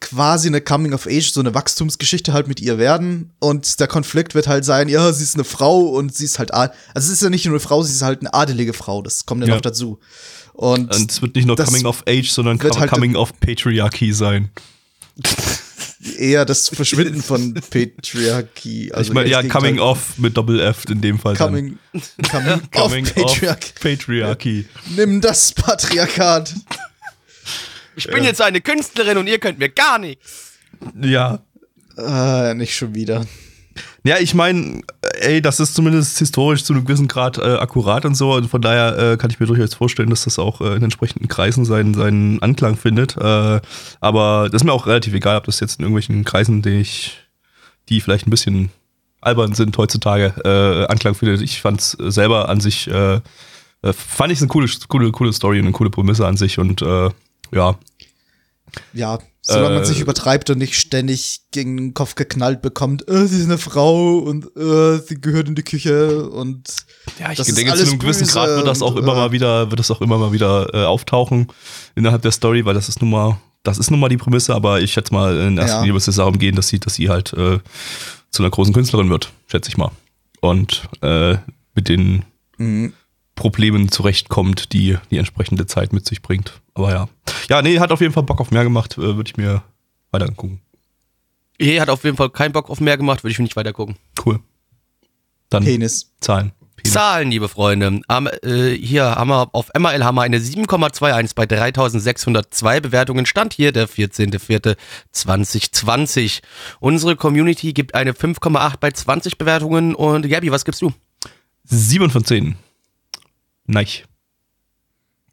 [0.00, 3.32] quasi eine Coming of Age, so eine Wachstumsgeschichte halt mit ihr werden.
[3.38, 6.54] Und der Konflikt wird halt sein, ja, sie ist eine Frau und sie ist halt,
[6.54, 9.02] also es ist ja nicht nur eine Frau, sie ist halt eine adelige Frau.
[9.02, 9.54] Das kommt ja, Ja.
[9.56, 9.98] noch dazu.
[10.54, 14.12] Und, und es wird nicht nur Coming of Age, sondern wird halt- Coming of Patriarchy
[14.14, 14.48] sein.
[16.18, 18.90] eher das Verschwinden von Patriarchy.
[18.92, 19.80] Also ich meine, ja, Coming Gegenteil.
[19.80, 21.34] of mit Doppel-F in dem Fall.
[21.34, 21.48] dann.
[21.48, 21.78] Coming,
[22.30, 23.72] coming, Coming of Patriarchy.
[23.80, 24.66] Patriarchy.
[24.96, 26.54] Nimm das Patriarchat.
[27.96, 30.52] ich bin jetzt eine Künstlerin und ihr könnt mir gar nichts.
[31.00, 31.42] Ja.
[31.96, 33.26] Äh, nicht schon wieder.
[34.02, 34.80] Ja, ich meine,
[35.20, 38.34] ey, das ist zumindest historisch zu einem gewissen Grad äh, akkurat und so.
[38.34, 41.28] Und von daher äh, kann ich mir durchaus vorstellen, dass das auch äh, in entsprechenden
[41.28, 43.16] Kreisen seinen, seinen Anklang findet.
[43.16, 43.60] Äh,
[44.00, 47.18] aber das ist mir auch relativ egal, ob das jetzt in irgendwelchen Kreisen, die ich,
[47.88, 48.70] die vielleicht ein bisschen
[49.20, 51.42] albern sind heutzutage, äh, Anklang findet.
[51.42, 53.20] Ich fand es selber an sich, äh,
[53.82, 56.80] fand ich es eine coole, coole, coole Story und eine coole Prämisse an sich und
[57.52, 57.74] ja,
[58.92, 59.18] Ja,
[59.52, 63.38] solange man Äh, sich übertreibt und nicht ständig gegen den Kopf geknallt bekommt, äh, sie
[63.40, 66.68] ist eine Frau und äh, sie gehört in die Küche und
[67.18, 69.16] Ja, ich das ist denke, zu einem gewissen Grad wird das auch und, immer äh,
[69.16, 71.48] mal wieder, wird das auch immer mal wieder äh, auftauchen
[71.94, 74.80] innerhalb der Story, weil das ist nun mal, das ist nun mal die Prämisse, aber
[74.80, 75.80] ich schätze mal, in erster Ja.
[75.82, 77.58] Linie wird es darum gehen, dass sie, dass sie halt äh,
[78.30, 79.90] zu einer großen Künstlerin wird, schätze ich mal.
[80.40, 81.36] Und äh,
[81.74, 82.22] mit den
[82.56, 82.92] Mhm.
[83.40, 86.60] Problemen zurechtkommt, die die entsprechende Zeit mit sich bringt.
[86.74, 87.08] Aber ja.
[87.48, 89.62] Ja, nee, hat auf jeden Fall Bock auf mehr gemacht, äh, würde ich mir
[90.10, 90.60] weiter angucken.
[91.56, 93.96] Ihr hat auf jeden Fall keinen Bock auf mehr gemacht, würde ich nicht weiter gucken.
[94.22, 94.40] Cool.
[95.48, 96.12] Dann Penis.
[96.20, 96.52] Zahlen.
[96.76, 96.92] Penis.
[96.92, 98.02] Zahlen, liebe Freunde.
[98.08, 103.24] Am, äh, hier haben wir auf MRL haben wir eine 7,21 bei 3602 Bewertungen.
[103.24, 106.42] Stand hier der 14.04.2020.
[106.78, 109.94] Unsere Community gibt eine 5,8 bei 20 Bewertungen.
[109.94, 110.92] Und Gabi, was gibst du?
[111.64, 112.56] 7 von 10.
[113.70, 113.86] Nein.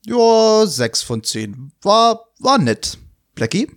[0.05, 1.71] Ja, sechs von zehn.
[1.81, 2.97] War, war nett.
[3.35, 3.69] Blackie?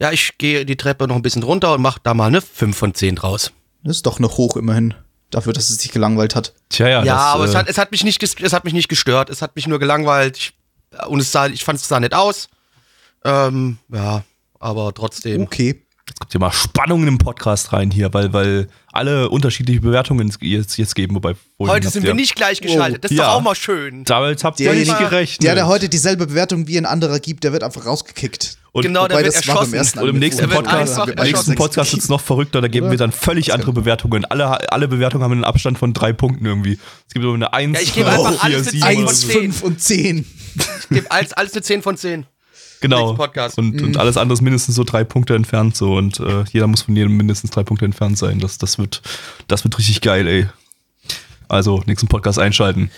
[0.00, 2.76] Ja, ich gehe die Treppe noch ein bisschen runter und mache da mal eine 5
[2.76, 3.52] von 10 draus.
[3.84, 4.94] Das ist doch noch hoch immerhin.
[5.30, 6.54] Dafür, dass es sich gelangweilt hat.
[6.70, 7.04] Tja, ja.
[7.04, 9.30] Ja, das, aber es, äh, hat, es, hat mich nicht, es hat mich nicht gestört.
[9.30, 10.36] Es hat mich nur gelangweilt.
[10.38, 10.52] Ich,
[11.06, 12.48] und es sah, ich fand es sah nett aus.
[13.24, 14.24] Ähm, ja,
[14.58, 15.42] aber trotzdem.
[15.42, 15.84] Okay.
[16.12, 20.76] Jetzt kommt ja mal Spannung im Podcast rein hier, weil, weil alle unterschiedliche Bewertungen jetzt,
[20.76, 21.14] jetzt geben.
[21.14, 23.02] Wobei Heute sind wir nicht gleichgeschaltet.
[23.04, 23.28] Das ist Ja.
[23.28, 24.04] doch auch mal schön.
[24.04, 25.42] Damit habt ihr nicht gerechnet.
[25.42, 28.58] der, der heute dieselbe Bewertung wie ein anderer gibt, der wird einfach rausgekickt.
[28.72, 29.72] und, Genau, der wird erschossen.
[29.74, 31.54] ersten und im nächsten Podcast, im nächsten.
[31.54, 34.24] Podcast wird's noch verrückter, da geben wir dann völlig andere Bewertungen.
[34.26, 36.78] Alle, alle Bewertungen haben einen Abstand von drei Punkten irgendwie.
[37.08, 39.30] Es gibt immer eine 1, Ja, ich gebe einfach alles eine 10 von 1, 10.
[39.30, 40.26] 5 und 10.
[40.80, 42.26] Ich gebe alles, alles eine 10 von 10.
[42.82, 43.14] Genau.
[43.14, 43.58] Podcast.
[43.58, 43.84] Und, Mhm.
[43.86, 46.94] und alles andere ist mindestens so drei Punkte entfernt so und äh, jeder muss von
[46.94, 48.38] jedem mindestens drei Punkte entfernt sein.
[48.38, 49.00] Das, das, wird,
[49.48, 50.46] das wird richtig geil, ey.
[51.48, 52.90] Also, nächsten Podcast einschalten.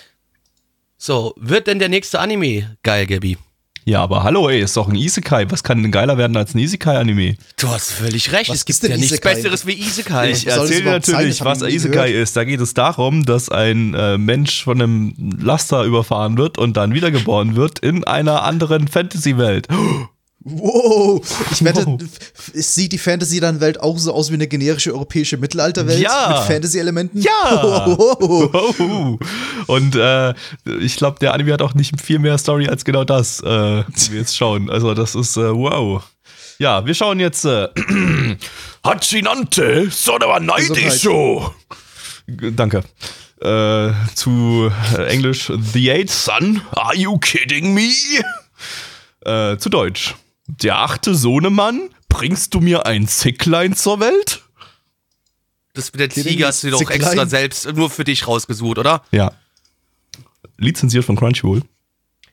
[0.97, 3.37] So, wird denn der nächste Anime geil, Gabi?
[3.87, 5.47] Ja, aber hallo, ey, ist doch ein Isekai.
[5.51, 7.37] Was kann denn geiler werden als ein Isekai-Anime?
[7.59, 8.49] Du hast völlig recht.
[8.49, 9.20] Was es gibt ja nichts?
[9.20, 10.31] Besseres wie Isekai.
[10.31, 10.85] Ich erzähle sein?
[10.85, 12.23] natürlich, was Isekai gehört.
[12.23, 12.37] ist.
[12.37, 16.94] Da geht es darum, dass ein äh, Mensch von einem Laster überfahren wird und dann
[16.94, 19.68] wiedergeboren wird in einer anderen Fantasy-Welt.
[20.44, 21.22] Wow.
[21.52, 22.00] Ich wette, Wow.
[22.52, 26.35] sieht die Fantasy dann Welt auch so aus wie eine generische europäische Mittelalterwelt Ja.
[26.37, 27.20] mit Fantasy-Elementen?
[27.22, 27.87] Ja.
[27.87, 29.18] Wow.
[29.66, 30.35] Und äh,
[30.80, 34.18] ich glaube, der Anime hat auch nicht viel mehr Story als genau das, äh, wir
[34.20, 34.68] jetzt schauen.
[34.68, 36.02] Also das ist äh, wow.
[36.59, 37.68] Ja, wir schauen jetzt äh,
[38.85, 41.54] Hachinante Sodawa Naidisho.
[42.26, 42.85] Danke.
[43.40, 46.61] Äh, zu äh, Englisch The Eighth Son.
[46.72, 47.90] Are you kidding me?
[49.24, 50.14] Äh, zu Deutsch.
[50.46, 51.90] Der achte Sohnemann.
[52.09, 54.42] Bringst du mir ein Zicklein zur Welt?
[55.72, 59.02] Das mit der Ziege hast du dir doch extra selbst nur für dich rausgesucht, oder?
[59.11, 59.33] Ja.
[60.57, 61.62] Lizenziert von Crunchyroll.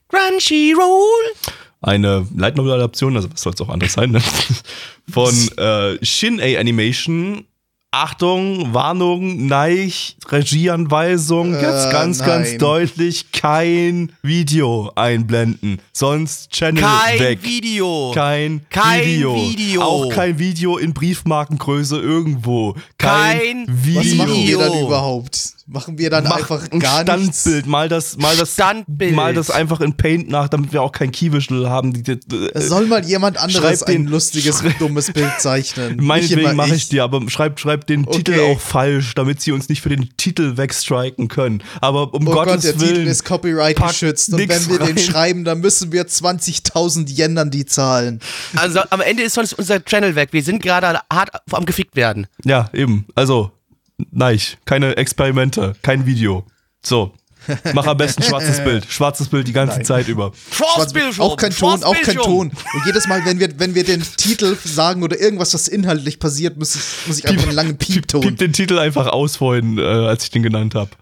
[0.10, 1.34] Crunchyroll.
[1.82, 4.22] eine Light Novel Adaption, also was soll es auch anders sein, ne?
[5.12, 7.46] von äh, Shin-A Animation.
[7.94, 12.58] Achtung, Warnung, Neich, Regieanweisung, Äh, jetzt ganz, ganz nein.
[12.60, 17.40] deutlich kein Video einblenden, sonst Channel Kein weg.
[17.44, 18.14] Video.
[18.16, 19.36] Kein, Kein Video.
[19.36, 19.82] Video.
[19.82, 22.76] Auch kein Video in Briefmarkengröße irgendwo.
[22.98, 24.00] Kein, Kein Video.
[24.00, 25.50] Was machen wir dann überhaupt?
[25.68, 27.42] Machen wir dann Mach einfach ein gar nichts?
[27.42, 29.16] Standbild, mal das, mal das, Standbild.
[29.16, 31.94] mal das einfach in Paint nach, damit wir auch kein Keywischel haben.
[31.94, 32.20] Die, die,
[32.54, 35.98] Es soll mal jemand anderes Schreib den- ein lustiges, dummes Bild zeichnen.
[36.02, 38.52] Meinetwegen mache ich dir, aber schreib, schreib den Titel Okay.
[38.54, 41.64] auch falsch, damit sie uns nicht für den Titel wegstriken können.
[41.82, 42.96] Aber um Oh Gottes Gott, der Willen.
[42.96, 44.98] Titel ist Copyright geschützt und wenn wir den rein.
[44.98, 48.20] schreiben, dann müssen wir 20.000 Yen an die zahlen.
[48.56, 50.30] Also am Ende ist sonst unser Channel weg.
[50.32, 52.28] Wir sind gerade hart am gefickt werden.
[52.44, 53.06] Ja, eben.
[53.16, 53.52] Also,
[54.12, 56.46] nein, keine Experimente, kein Video.
[56.84, 57.14] So.
[57.74, 58.86] Mach am besten schwarzes Bild.
[58.90, 59.86] Schwarzes Bild die ganze Nein.
[59.86, 60.32] Zeit über.
[60.52, 61.26] Schwarzbildschirm.
[61.26, 62.16] auch kein Ton, auch kein.
[62.16, 62.50] Ton.
[62.50, 66.58] Und jedes Mal, wenn wir, wenn wir den Titel sagen oder irgendwas, was inhaltlich passiert,
[66.58, 68.22] muss ich, muss ich einfach einen langen Piepton.
[68.22, 70.92] Piep den Titel einfach aus vorhin, äh, als ich den genannt habe.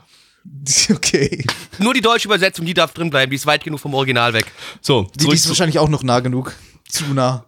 [0.92, 1.46] Okay.
[1.78, 3.30] Nur die deutsche Übersetzung, die darf drin bleiben.
[3.30, 4.46] Die ist weit genug vom Original weg.
[4.82, 6.56] So, Die, die ist wahrscheinlich auch noch nah genug.
[6.88, 7.46] Zu nah.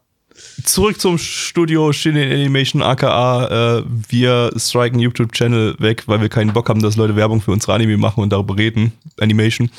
[0.63, 6.69] Zurück zum Studio Shinin Animation aka äh, wir striken YouTube-Channel weg, weil wir keinen Bock
[6.69, 8.91] haben, dass Leute Werbung für unsere Anime machen und darüber reden.
[9.19, 9.69] Animation.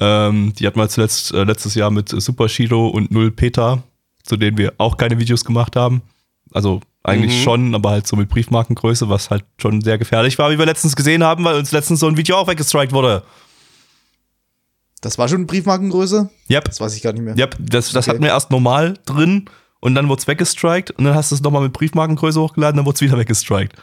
[0.00, 3.82] Ähm, die hatten wir zuletzt äh, letztes Jahr mit Super Shiro und Null Peter,
[4.22, 6.02] zu denen wir auch keine Videos gemacht haben.
[6.52, 7.42] Also eigentlich Mhm.
[7.44, 10.96] schon, aber halt so mit Briefmarkengröße, was halt schon sehr gefährlich war, wie wir letztens
[10.96, 13.22] gesehen haben, weil uns letztens so ein Video auch weggestrikt wurde.
[15.00, 16.28] Das war schon Briefmarkengröße?
[16.50, 16.64] Yep.
[16.64, 17.34] Das weiß ich gar nicht mehr.
[17.36, 18.10] Ja, das, das Okay.
[18.10, 19.46] hatten wir erst normal drin
[19.80, 22.86] und dann wurde es weggestrikt und dann hast du es nochmal mit Briefmarkengröße hochgeladen, dann
[22.86, 23.76] wurde es wieder weggestrikt.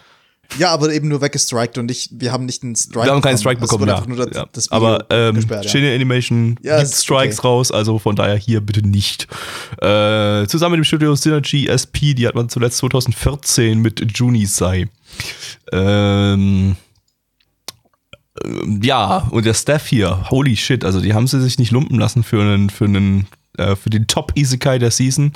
[0.58, 3.38] Ja, aber eben nur weggestrikt und nicht, wir haben nicht einen Strike Wir haben keinen
[3.38, 4.46] Strike bekommen, wurde ja.
[4.46, 4.62] ja.
[4.70, 5.64] Aber ähm, ja.
[5.64, 7.48] Shinny Animation Ja, gibt Strikes okay.
[7.48, 9.28] raus, also von daher hier bitte nicht.
[9.82, 14.88] Äh, zusammen mit dem Studio Synergy SP, die hat man zuletzt 2014 mit Junisai.
[15.74, 16.78] Ähm,
[18.44, 22.00] ähm, ja, und der Staff hier, holy shit, also die haben sie sich nicht lumpen
[22.00, 25.34] lassen für einen, für einen, äh, für den Top Isekai der Season,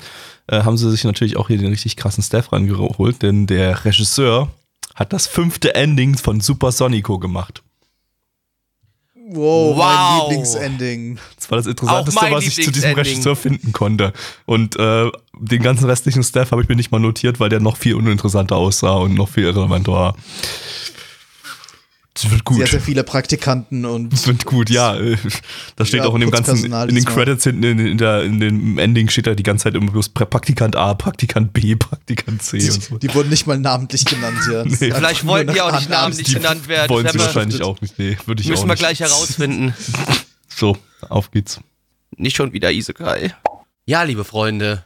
[0.47, 4.49] äh, haben sie sich natürlich auch hier den richtig krassen Staff rangeholt, denn der Regisseur
[4.95, 7.63] hat das fünfte Ending von Super Sonico gemacht.
[9.33, 9.77] Wow, Wow.
[9.77, 11.19] mein Lieblingsending.
[11.37, 12.93] Das war das Interessanteste, was ich zu diesem.
[12.93, 14.11] Regisseur finden konnte.
[14.45, 17.77] Und äh, den ganzen restlichen Staff habe ich mir nicht mal notiert, weil der noch
[17.77, 20.15] viel uninteressanter aussah und noch viel irrelevanter war.
[22.13, 22.57] Das wird gut.
[22.57, 24.97] Sehr, sehr viele Praktikanten und Das wird gut, ja.
[25.77, 27.05] Das steht Ja, auch in dem ganzen, Personal in den.
[27.05, 30.09] Credits hinten, in, in, der, in dem Ending steht da die ganze Zeit immer bloß
[30.09, 32.97] Praktikant A, Praktikant B, Praktikant C und so.
[32.97, 34.39] die, die wurden nicht mal namentlich genannt.
[34.51, 34.61] Ja.
[34.63, 36.89] Einfach Vielleicht wollten die auch nicht namentlich genannt werden.
[36.89, 37.97] Wollen sie wahrscheinlich auch nicht.
[37.97, 38.79] Nee, würde ich auch Müssen wir nicht.
[38.79, 39.73] gleich herausfinden.
[40.53, 41.61] So, auf geht's.
[42.17, 43.33] Nicht schon wieder Isekai.
[43.85, 44.85] Ja, liebe Freunde.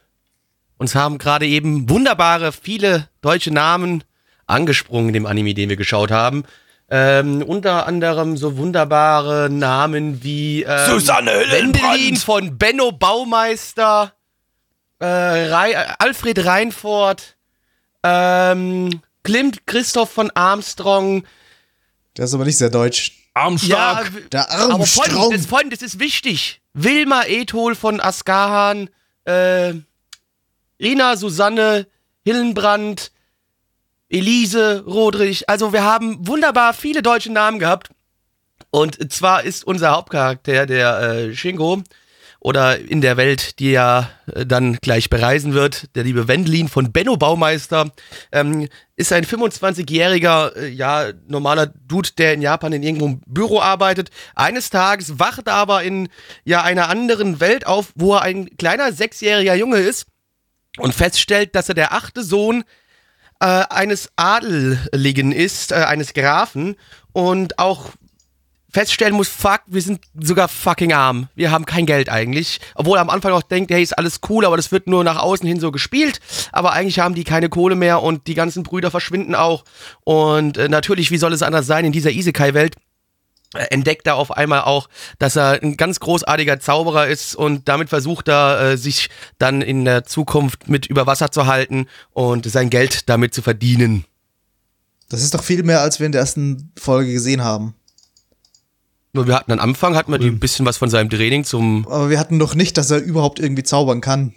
[0.77, 4.03] Uns haben gerade eben wunderbare, viele deutsche Namen
[4.45, 6.43] angesprungen in dem Anime, den wir geschaut haben.
[6.97, 11.31] Ähm, unter anderem so wunderbare Namen wie ähm, Susanne.
[11.49, 14.13] Wendelin von Benno Baumeister,
[14.99, 17.35] äh, Rei- Alfred Reinfort,
[18.03, 21.25] ähm, Klimt Christoph von Armstrong.
[22.15, 23.11] Der ist aber nicht sehr deutsch.
[23.33, 24.13] Armstark.
[24.15, 25.31] w- Der aber Freunde, Armstrong.
[25.33, 26.61] das, Freunde, das ist wichtig.
[26.73, 28.89] Wilma Ethol von Askahan,
[29.25, 29.73] äh,
[30.79, 31.87] Rina Susanne
[32.23, 33.11] Hillenbrand,
[34.09, 35.49] Elise Rodrich.
[35.49, 37.89] Also wir haben wunderbar viele deutsche Namen gehabt.
[38.71, 41.81] Und zwar ist unser Hauptcharakter, der äh, Shingo,
[42.45, 46.91] oder in der Welt, die er äh, dann gleich bereisen wird, der liebe Wendlin von
[46.91, 47.89] Benno Baumeister,
[48.31, 54.11] ähm, ist ein 25-jähriger, äh, ja, normaler Dude, der in Japan in irgendeinem Büro arbeitet.
[54.35, 56.07] Eines Tages wacht er aber in
[56.43, 60.05] ja einer anderen Welt auf, wo er ein kleiner sechsjähriger Junge ist
[60.77, 62.63] und feststellt, dass er der achte Sohn
[63.39, 66.75] äh, eines Adeligen ist, äh, eines Grafen
[67.13, 67.91] und auch
[68.75, 71.29] feststellen muss, fuck, wir sind sogar fucking arm.
[71.33, 72.59] Wir haben kein Geld eigentlich.
[72.75, 75.17] Obwohl er am Anfang auch denkt, hey, ist alles cool, aber das wird nur nach
[75.17, 76.19] außen hin so gespielt.
[76.51, 79.63] Aber eigentlich haben die keine Kohle mehr und die ganzen Brüder verschwinden auch.
[80.03, 82.75] Und äh, natürlich, wie soll es anders sein in dieser Isekai-Welt?
[83.55, 84.89] Äh, entdeckt er auf einmal auch,
[85.19, 89.85] dass er ein ganz großartiger Zauberer ist und damit versucht er, äh, sich dann in
[89.85, 94.05] der Zukunft mit über Wasser zu halten und sein Geld damit zu verdienen.
[95.09, 97.75] Das ist doch viel mehr, als wir in der ersten Folge gesehen haben.
[99.13, 102.09] Nur wir hatten am Anfang, hatten wir ein bisschen was von seinem Training zum Aber
[102.09, 104.33] wir hatten noch nicht, dass er überhaupt irgendwie zaubern kann.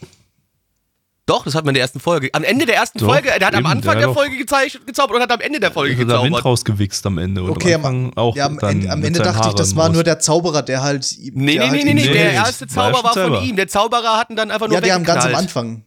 [1.28, 2.30] Doch, das hat man in der ersten Folge.
[2.32, 4.80] Am Ende der ersten Doch, Folge, der hat am eben, Anfang der der Folge gezeigt,
[4.86, 6.44] gezaubert und hat am Ende der Folge Da Wind gezaubert.
[6.46, 7.42] rausgewichst am Ende.
[7.42, 9.68] Und Okay, am am, Anfang auch ja, am dann Ende, am Ende dachte ich, das
[9.68, 9.94] Haaren war raus.
[9.94, 11.14] nur der Zauberer, der halt.
[11.18, 13.56] Nee, der nee, halt nee, nee, nee, Nee, der erste Zauber war von ihm.
[13.56, 15.34] Der Zauberer hat ihn dann einfach nur Ja, die haben ganz am.
[15.34, 15.84] Anfang.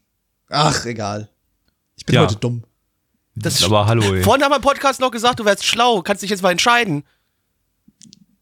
[0.50, 1.28] Ach, egal.
[1.96, 2.22] Ich bin Ja.
[2.22, 2.64] heute dumm.
[3.36, 4.22] Das Aber hallo, ey.
[4.22, 7.04] Vorhin haben wir im Podcast noch gesagt, du wärst schlau, kannst dich jetzt mal entscheiden.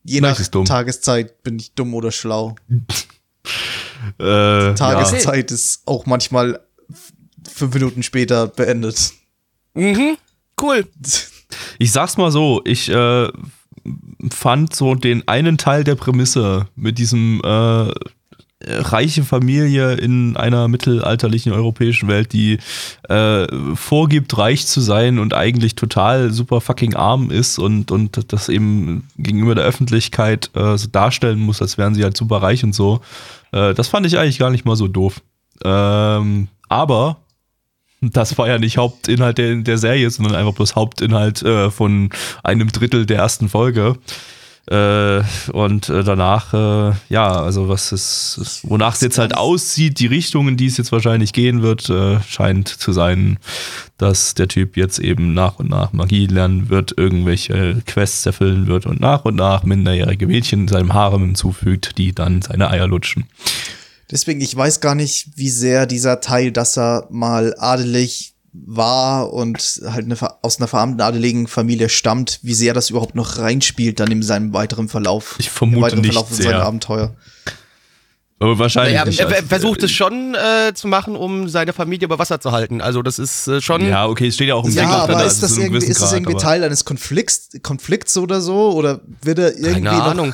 [0.04, 0.66] Je nach ist dumm.
[0.66, 2.56] Tageszeit bin ich dumm oder schlau.
[4.20, 4.24] Äh,
[4.68, 4.74] ja.
[4.76, 6.62] Tageszeit ist auch manchmal
[7.54, 9.14] fünf Minuten später beendet.
[9.74, 10.18] Mhm,
[10.62, 10.86] cool.
[11.78, 13.28] Ich sag's mal so, ich äh,
[14.32, 17.92] fand so den einen Teil der Prämisse mit diesem äh,
[18.62, 22.58] reiche Familie in einer mittelalterlichen europäischen Welt, die
[23.08, 28.50] äh, vorgibt, reich zu sein und eigentlich total super fucking arm ist und, und das
[28.50, 32.76] eben gegenüber der Öffentlichkeit äh, so darstellen muss, als wären sie halt super reich und
[32.76, 33.00] so.
[33.54, 35.22] Äh, das fand ich eigentlich gar nicht mal so doof.
[35.64, 37.18] Ähm, aber
[38.02, 42.10] das war ja nicht Hauptinhalt der, der Serie, sondern einfach bloß Hauptinhalt äh, von
[42.44, 43.98] einem Drittel der ersten Folge.
[44.70, 50.00] Äh, und äh, danach, äh, ja, also was es, es wonach es jetzt halt aussieht,
[50.00, 53.40] die Richtung, in die es jetzt wahrscheinlich gehen wird, äh, scheint zu sein,
[53.98, 58.86] dass der Typ jetzt eben nach und nach Magie lernen wird, irgendwelche Quests erfüllen wird
[58.86, 63.26] und nach und nach minderjährige Mädchen seinem Harem hinzufügt, die dann seine Eier lutschen.
[64.12, 69.82] Deswegen, ich weiß gar nicht, wie sehr dieser Teil, dass er mal adelig war und
[69.86, 74.12] halt eine, aus einer verarmten adeligen Familie stammt, wie sehr das überhaupt noch reinspielt dann
[74.12, 75.36] in seinem weiteren Verlauf.
[75.38, 76.52] Ich vermute im weiteren nicht Verlauf von sehr.
[76.52, 77.16] seinem Abenteuer.
[78.42, 79.20] Aber wahrscheinlich Naja, nicht.
[79.20, 82.80] er, er versucht es schon äh, zu machen, um seine Familie über Wasser zu halten.
[82.80, 83.86] Also das ist äh, schon.
[83.86, 85.90] Ja, okay, es steht ja auch im Ja, drin, aber ist das einem irgendwie, ist
[86.02, 88.72] das Grad, irgendwie aber- Teil eines Konflikts, Konflikts oder so?
[88.72, 90.34] Oder wird er irgendwie Keine noch, Ahnung.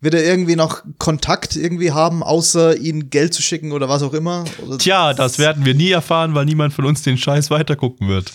[0.00, 4.12] Wird er irgendwie noch Kontakt irgendwie haben, außer ihnen Geld zu schicken oder was auch
[4.12, 4.44] immer?
[4.66, 8.30] Oder Tja, das werden wir nie erfahren, weil niemand von uns den Scheiß weitergucken wird.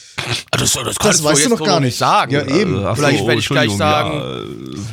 [0.51, 1.95] Ah, das, das, Das weißt du noch so gar nicht.
[1.97, 2.31] sagen.
[2.33, 2.75] Ja, eben.
[2.75, 4.45] Also, ach Vielleicht werde ich gleich sagen, ja, äh,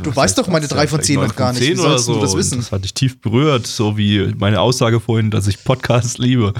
[0.02, 1.62] Du weißt doch meine drei von Vielleicht zehn neun noch gar nicht.
[1.62, 2.38] Wie zehn oder sollst du das so.
[2.38, 2.58] wissen?
[2.58, 6.52] Das hat dich tief berührt, so wie meine Aussage vorhin, dass ich Podcasts liebe.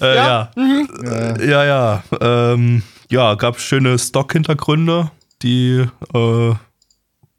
[0.00, 0.50] Äh, ja.
[0.56, 1.64] Ja, ja.
[1.64, 5.10] Ja, ähm, ja gab schöne Stock-Hintergründe,
[5.42, 5.84] die,
[6.14, 6.54] äh,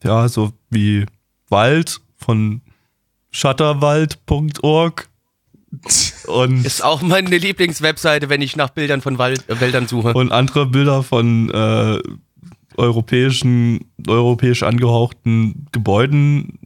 [0.04, 1.06] ja, so wie
[1.50, 2.62] Wald von
[3.32, 5.10] shutterwald.org
[6.28, 10.14] und, Ist auch meine Lieblingswebseite, wenn ich nach Bildern von Wald, äh, Wäldern suche.
[10.14, 12.00] und andere Bilder von äh,
[12.78, 16.60] europäischen, europäisch angehauchten Gebäuden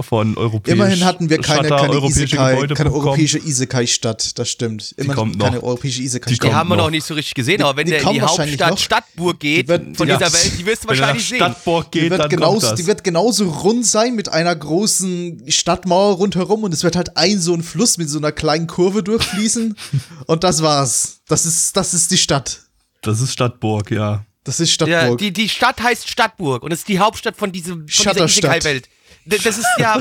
[0.00, 4.94] von europäisch Immerhin hatten wir keine, Shutter, keine, europäische Isekai, keine europäische Isekai-Stadt, das stimmt.
[4.96, 5.62] Immerhin kommt keine noch.
[5.64, 6.32] europäische Die Isekai-Stadt.
[6.44, 6.84] Die kommt haben wir noch.
[6.84, 8.78] noch nicht so richtig gesehen, aber wenn die der in die wahrscheinlich Hauptstadt noch.
[8.78, 11.36] Stadtburg geht, Die wird- von die- dieser Welt, die wirst du Wenn wahrscheinlich sehen.
[11.36, 12.74] Stadtburg geht, Die wird, dann kommt genauso, das.
[12.76, 17.40] die wird genauso rund sein mit einer großen Stadtmauer rundherum und es wird halt ein
[17.40, 19.76] so ein Fluss mit so einer kleinen Kurve durchfließen
[20.26, 21.20] und das war's.
[21.28, 22.60] Das ist, das ist die Stadt.
[23.02, 24.24] das ist Stadtburg, ja.
[24.46, 25.18] Das ist Ja, Stadtburg.
[25.18, 28.24] die, die Stadt heißt Stadtburg und es ist die Hauptstadt von, diesem, von dieser.
[28.24, 28.88] Isekai-Welt.
[29.26, 29.98] Das ist ja,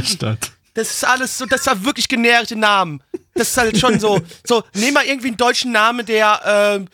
[0.75, 3.01] das ist alles so, das ist ja wirklich generische Namen.
[3.33, 6.87] Das ist halt schon so, so, nehm mal irgendwie einen deutschen Namen, der, ähm,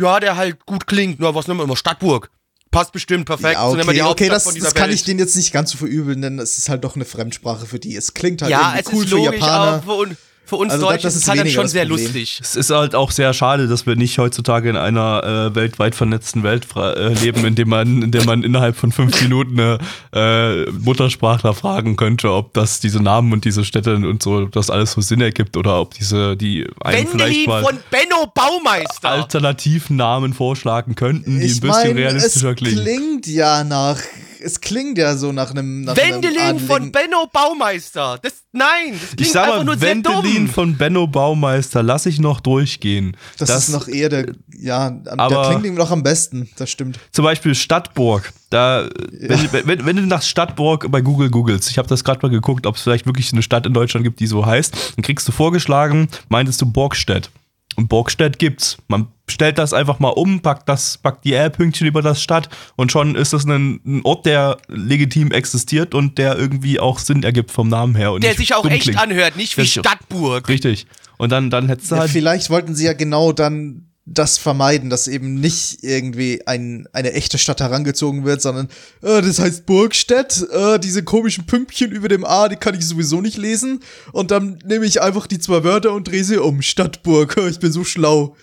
[0.00, 1.20] ja, der halt gut klingt.
[1.20, 1.76] Nur was nehmen wir immer?
[1.76, 2.30] Stadtburg.
[2.70, 3.54] Passt bestimmt perfekt.
[3.54, 4.94] ja, so nehmen wir okay, die okay das, das kann Welt.
[4.96, 7.78] ich denen jetzt nicht ganz so verübeln, denn es ist halt doch eine Fremdsprache für
[7.78, 7.94] die.
[7.94, 9.52] Es klingt halt ja, es irgendwie cool ist für Japaner.
[9.52, 10.16] aber für, un-
[10.46, 12.38] für uns Also, Deutsche das ist ist es halt schon das sehr lustig.
[12.42, 16.42] Es ist halt auch sehr schade, dass wir nicht heutzutage in einer äh, weltweit vernetzten
[16.42, 19.78] Welt äh, leben, in dem man, in der man innerhalb von fünf Minuten eine
[20.14, 24.68] äh, Muttersprachler fragen könnte, ob das diese Namen und diese Städte und so, ob das
[24.70, 29.08] alles so Sinn ergibt oder ob diese, die einem vielleicht mal von Benno Baumeister.
[29.08, 32.82] alternativen Namen vorschlagen könnten, die ein ich bisschen meine, es realistischer klingen.
[32.82, 33.98] klingt ja nach,
[34.44, 38.18] es klingt ja so nach einem, nach einem Wendelin von adligen- Benno Baumeister.
[38.22, 40.48] Das, nein, das klingt Ich sag einfach mal, nur sehr Wendelin dumm.
[40.48, 43.16] von Benno Baumeister lass ich noch durchgehen.
[43.38, 44.26] Das, ist noch eher der,
[44.56, 46.98] ja, am- der aber- klingt ihm noch am besten, das stimmt.
[47.12, 48.32] zum Beispiel Stadtburg.
[48.50, 52.28] Da, wenn, wenn, wenn du nach Stadtburg bei Google googelst, ich habe das gerade mal
[52.30, 55.26] geguckt, ob es vielleicht wirklich eine Stadt in Deutschland gibt, die so heißt, dann kriegst
[55.26, 57.30] du vorgeschlagen, meintest du Borgstedt.
[57.76, 58.76] Und Borgstedt gibt's.
[58.88, 62.92] Man stellt das einfach mal um, packt das, packt die R-Pünktchen über das Stadt und
[62.92, 67.50] schon ist das ein, ein Ort, der legitim existiert und der irgendwie auch Sinn ergibt
[67.50, 68.12] vom Namen her.
[68.12, 69.00] Und Der sich auch echt klingt.
[69.00, 70.48] anhört, nicht wie sich- Stadtburg.
[70.48, 70.86] Richtig.
[71.16, 74.90] Und dann, dann hättest du Ja, halt vielleicht wollten sie ja genau dann das vermeiden,
[74.90, 78.68] dass eben nicht irgendwie ein, eine echte Stadt herangezogen wird, sondern
[79.02, 83.22] äh, das heißt Burgstedt, äh, diese komischen Pünktchen über dem A, die kann ich sowieso
[83.22, 83.80] nicht lesen
[84.12, 86.60] und dann nehme ich einfach die zwei Wörter und drehe sie um.
[86.60, 88.36] Stadtburg, ich bin so schlau.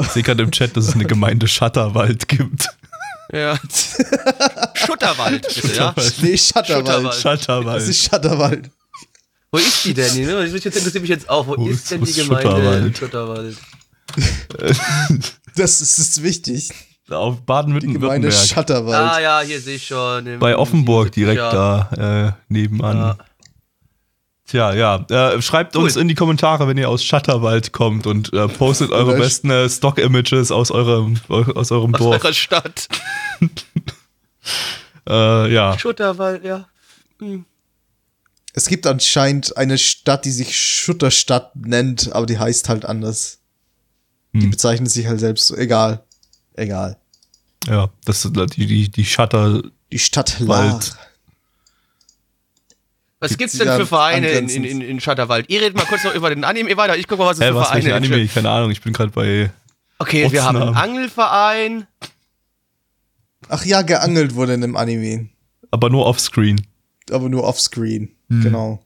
[0.00, 2.68] Ich sehe gerade im Chat, dass es eine Gemeinde Schatterwald gibt.
[3.32, 3.58] Ja.
[4.74, 5.94] Schutterwald, bitte, ja?
[6.20, 6.86] Nee, Schatterwald.
[6.86, 7.14] Schutterwald.
[7.14, 7.76] Schatterwald.
[7.82, 8.70] Das ist Schatterwald.
[9.50, 10.26] Wo ist die denn?
[10.26, 11.46] Das interessiert mich jetzt auch.
[11.46, 12.98] Wo, Wo ist ist- denn die Gemeinde Schutterwald?
[12.98, 13.56] Schutterwald?
[15.54, 16.70] Das ist, ist wichtig.
[17.10, 18.32] Auf Die Gemeinde Baden-Württemberg.
[18.32, 19.12] Schatterwald.
[19.12, 20.26] Ah ja, hier sehe ich schon.
[20.26, 21.52] im- Bei Offenburg direkt ja.
[21.90, 22.96] da äh, nebenan.
[22.96, 23.18] Ja.
[24.46, 25.06] Tja, ja.
[25.34, 25.84] Äh, schreibt Cool.
[25.84, 29.68] uns in die Kommentare, wenn ihr aus Schatterwald kommt und äh, postet eure besten äh,
[29.68, 32.22] Stock-Images aus eurem, eu- aus eurem Aus Dorf.
[32.24, 32.88] eurer Stadt.
[35.08, 35.76] Äh, ja.
[35.78, 36.68] Schutterwald, ja.
[38.54, 43.40] Es gibt anscheinend eine Stadt, die sich Schutterstadt nennt, aber die heißt halt anders.
[44.34, 44.50] Die Hm.
[44.50, 45.56] bezeichnet sich halt selbst so.
[45.56, 46.04] Egal.
[46.54, 46.96] Egal.
[47.66, 49.62] Ja, das sind die, die, die Shutter.
[49.92, 50.96] Die Stadt Wald.
[53.20, 55.48] Was Gibt's die denn für Vereine in, in, in, in Schatterwald?
[55.48, 56.96] Ihr redet mal kurz noch über den Anime weiter.
[56.96, 57.94] Ich gucke mal, was es Hä, für was Vereine gibt.
[57.94, 58.26] Anime?
[58.26, 59.52] Keine Ahnung, ich bin gerade bei.
[60.00, 60.90] Okay, wir haben einen Ortsnamen.
[60.90, 61.86] Angelverein.
[63.48, 65.28] Ach ja, geangelt wurde in dem Anime.
[65.70, 66.66] Aber nur offscreen.
[67.12, 68.10] Aber nur offscreen.
[68.28, 68.42] Hm.
[68.42, 68.82] Genau.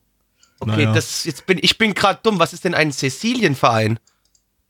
[0.59, 0.93] Okay, Naja.
[0.93, 2.39] das jetzt bin ich bin gerade dumm.
[2.39, 3.99] Was ist denn ein Cäcilienverein?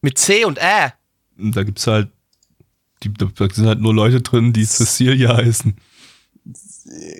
[0.07, 0.93] Mit C und Ä.
[1.37, 2.11] Und da gibt's halt.
[3.03, 5.75] Die, da sind halt nur Leute drin, die Cecilia heißen.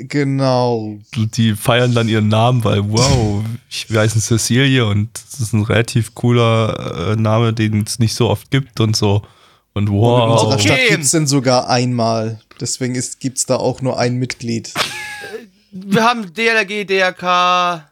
[0.03, 0.97] Genau.
[1.17, 5.65] Die feiern dann ihren Namen, weil, wow, ich, wir heißen Cecilia und das ist ein
[5.65, 9.23] relativ cooler äh, Name, den es nicht so oft gibt und so.
[9.75, 10.31] Und In wow.
[10.31, 10.63] unserer Okay.
[10.63, 12.41] Stadt gibt's den sogar einmal.
[12.61, 14.73] Deswegen ist, gibt's da auch nur ein Mitglied.
[15.73, 17.91] Wir haben DLRG, DRK.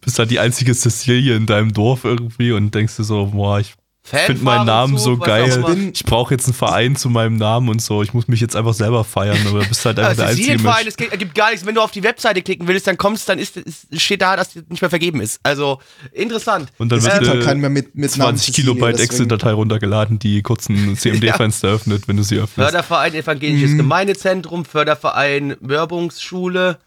[0.00, 3.74] bist halt die einzige Cecilia in deinem Dorf irgendwie und denkst dir so, boah, ich
[4.06, 5.90] finde meinen Namen so was geil.
[5.94, 8.02] Ich brauche jetzt einen Verein zu meinem Namen und so.
[8.02, 10.58] Ich muss mich jetzt einfach selber feiern, aber du bist halt einfach Also der einzige
[10.62, 10.86] Mensch.
[10.86, 11.64] es gibt, gar nichts.
[11.64, 13.58] Wenn du auf die Webseite klicken willst, dann kommst, dann ist,
[13.96, 15.40] steht da, dass die nicht mehr vergeben ist.
[15.42, 15.80] Also
[16.12, 16.70] interessant.
[16.76, 19.52] Und dann Es wird halt äh, keinen mehr mit, mit Namen 20 Cecilia, Kilobyte Excel-Datei
[19.52, 22.54] runtergeladen, die kurz ein CMD-Fenster öffnet, wenn du sie öffnest.
[22.70, 23.76] Förderverein Evangelisches Mhm.
[23.78, 26.78] Gemeindezentrum, Förderverein Mörbungsschule,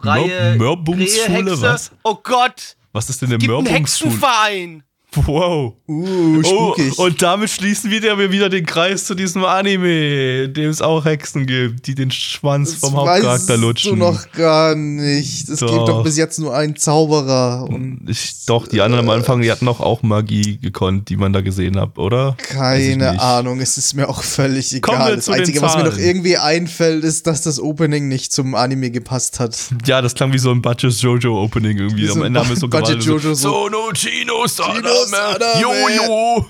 [0.00, 1.90] Freie Mör- Mörbungsschule, was?
[2.04, 3.74] Oh Gott, Was ist denn einen Mörbungsschule?
[3.74, 4.82] Hexenverein.
[5.16, 5.74] Wow.
[5.86, 6.92] Uh, spukig.
[6.98, 11.04] Oh, und damit schließen wir wieder den Kreis zu diesem Anime, in dem es auch
[11.04, 13.98] Hexen gibt, die den Schwanz das vom Hauptcharakter lutschen.
[13.98, 15.48] noch gar nicht.
[15.48, 16.02] Es gibt Doch.
[16.02, 19.80] bis jetzt nur einen Zauberer und Ich, doch, die anderen am Anfang, die hatten doch
[19.80, 22.36] auch Magie gekonnt, die man da gesehen hat, oder?
[22.38, 23.20] Keine.
[23.20, 23.60] Ahnung.
[23.60, 25.10] Es ist mir auch völlig Kommen egal.
[25.12, 28.32] wir Das zu den Einzige, was mir noch irgendwie einfällt, ist, dass das Opening nicht
[28.32, 29.56] zum Anime gepasst hat.
[29.86, 32.10] Ja, das klang wie so ein Budget Jojo Opening irgendwie.
[32.10, 34.46] Am Ende haben wir so Budget Jojo, so, so- Sono Chino
[35.10, 35.60] Sadame.
[35.60, 36.46] Jojo.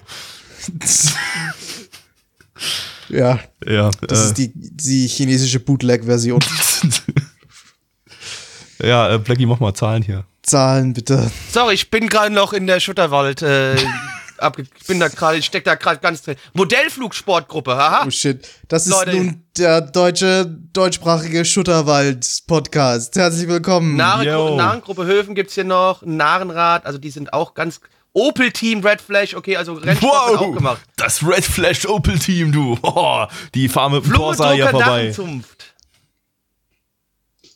[3.08, 6.40] Ja, Ja, das äh, ist die, die chinesische Bootleg-Version.
[8.82, 10.24] ja, äh, Blackie, mach mal Zahlen hier.
[10.42, 11.30] Zahlen bitte.
[11.50, 13.42] Sorry, ich bin gerade noch in der Schutterwald.
[13.42, 13.76] Äh,
[14.38, 16.36] abge ich bin da gerade, ich steck da gerade ganz drin.
[16.52, 18.04] Modellflugsportgruppe, haha.
[18.06, 18.46] Oh shit.
[18.68, 19.16] Das ist Leute.
[19.16, 23.16] nun der deutsche, deutschsprachige Schutterwald-Podcast.
[23.16, 23.96] Herzlich willkommen.
[23.96, 24.56] Narengruppe, Yo.
[24.56, 27.80] Narengruppe Höfen gibt's hier noch, Narenrad, also die sind auch ganz.
[28.14, 30.80] Opel Team Red Flash, okay, also Rennsport wird auch gemacht.
[30.96, 32.78] das Red Flash Opel Team, du.
[32.82, 34.86] Oh, die fahren mit dem Corsa Blumentrucker vorbei.
[35.02, 35.74] Narrenzunft.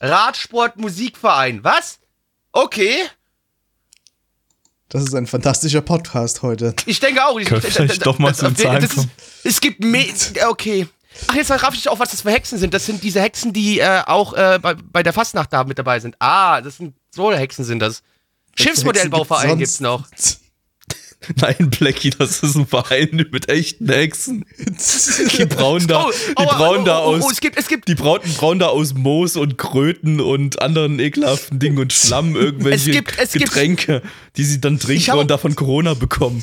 [0.00, 1.98] Radsport Musikverein, was?
[2.52, 2.94] Okay,
[4.88, 6.74] Das ist ein fantastischer Podcast heute.
[6.86, 7.38] ich denke auch.
[7.38, 9.10] Ich, Können wir vielleicht doch mal zu den das- Zahlen das ist, kommen?
[9.44, 10.06] Es gibt me
[10.48, 10.88] okay.
[11.26, 12.72] Ach, jetzt raff ich auch, was das für Hexen sind.
[12.74, 15.98] Das sind diese Hexen, die äh, auch äh, bei, bei der Fastnacht da mit dabei
[16.00, 16.14] sind.
[16.20, 18.02] Ah, das sind so Hexen sind das.
[18.56, 20.04] Schiffsmodellbauverein Hexen gibt's noch.
[21.40, 24.44] Nein, Blackie, das ist ein Verein mit echten Hexen.
[25.38, 27.32] Die brauen da, Oh, die oh, brauen oh, da oh, oh, aus.
[27.32, 31.58] es gibt, es gibt Die brauten, brauen da aus Moos und Kröten und anderen ekelhaften
[31.58, 34.02] Dingen und Schlamm irgendwelche Es gibt- es Getränke,
[34.36, 36.42] die sie dann trinken hab- und davon Corona bekommen.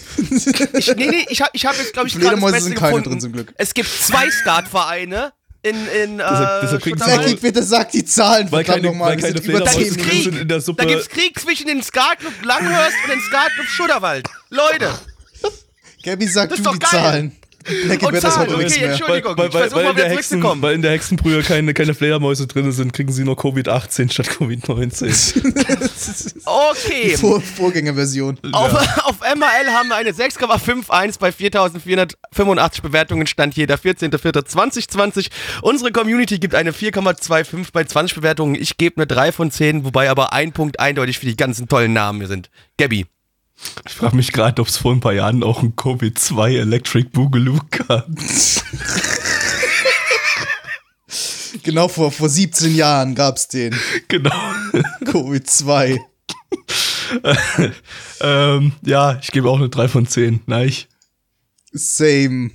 [0.78, 2.92] Ich, nee, nee, ich habe ich hab jetzt, glaube ich, gerade das Beste sind keine
[2.98, 3.10] gefunden.
[3.12, 3.54] drin, zum Glück.
[3.58, 5.32] Es gibt zwei Skatvereine
[5.66, 7.22] in, in Deshalb- äh, deshalb Schutterwald.
[7.22, 9.12] Jackie, bitte sag die Zahlen, Weil keine, nochmal.
[9.12, 10.24] weil keine über 10 gibt's Krieg.
[10.24, 10.86] sind in der Da Suppe.
[10.86, 14.28] gibt's Krieg zwischen den Skatclub Langhurst und den Skatclub Schutterwald.
[14.50, 14.92] Leute,
[16.04, 16.90] Gabby, sag Das du die geil.
[16.92, 17.36] Zahlen.
[17.66, 18.92] Blackie Und wird das heute nichts okay, mehr.
[18.92, 19.38] Entschuldigung.
[19.38, 20.62] weil, ich weil, weil, mal in der Hexen, zurückzukommen.
[20.62, 26.36] weil in der Hexenbrühe keine, keine Fledermäuse drin sind, kriegen sie nur Covid-18 statt Covid-19.
[26.46, 27.18] Okay.
[27.18, 28.38] Vor Vorgängerversion.
[28.52, 28.74] Auf,
[29.06, 35.30] auf MRL haben wir eine 6,51 bei 4485 Bewertungen, stand hier der 14.04.2020.
[35.62, 38.56] Unsere Community gibt eine 4,25 bei 20 Bewertungen.
[38.56, 41.94] Ich gebe eine 3 von 10, wobei aber ein Punkt eindeutig für die ganzen tollen
[41.94, 42.50] Namen hier sind.
[42.78, 43.06] Gabby.
[43.88, 47.60] Ich frage mich gerade, ob es vor ein paar Jahren auch ein Covid-2 Electric Boogaloo
[47.70, 48.08] gab.
[51.64, 53.76] Genau vor, vor 17 Jahren gab's den.
[54.08, 54.36] genau.
[55.06, 56.00] Covid-2.
[58.22, 60.42] ähm, ja, ich gebe auch eine 3 von 10.
[60.46, 60.74] Nein.
[61.72, 62.52] Same.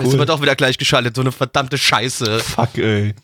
[0.00, 2.40] Jetzt sind wir doch wieder gleich geschaltet, so eine verdammte Scheiße.
[2.40, 3.14] Fuck, ey.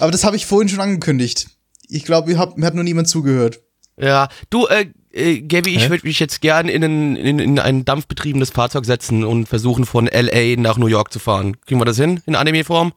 [0.00, 1.48] Aber das habe ich vorhin schon angekündigt.
[1.88, 3.60] Ich glaube, mir hat, mir hat nur niemand zugehört.
[3.96, 7.84] Ja, du, äh, äh Gaby, ich würde mich jetzt gern in ein, in, in ein
[7.84, 10.60] dampfbetriebenes Fahrzeug setzen und versuchen von L.A.
[10.60, 11.56] nach New York zu fahren.
[11.62, 12.20] Kriegen wir das hin?
[12.26, 12.92] In Anime-Form?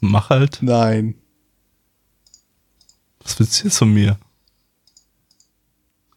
[0.00, 0.58] Mach halt.
[0.60, 1.14] Nein.
[3.22, 4.18] Was willst du jetzt von mir?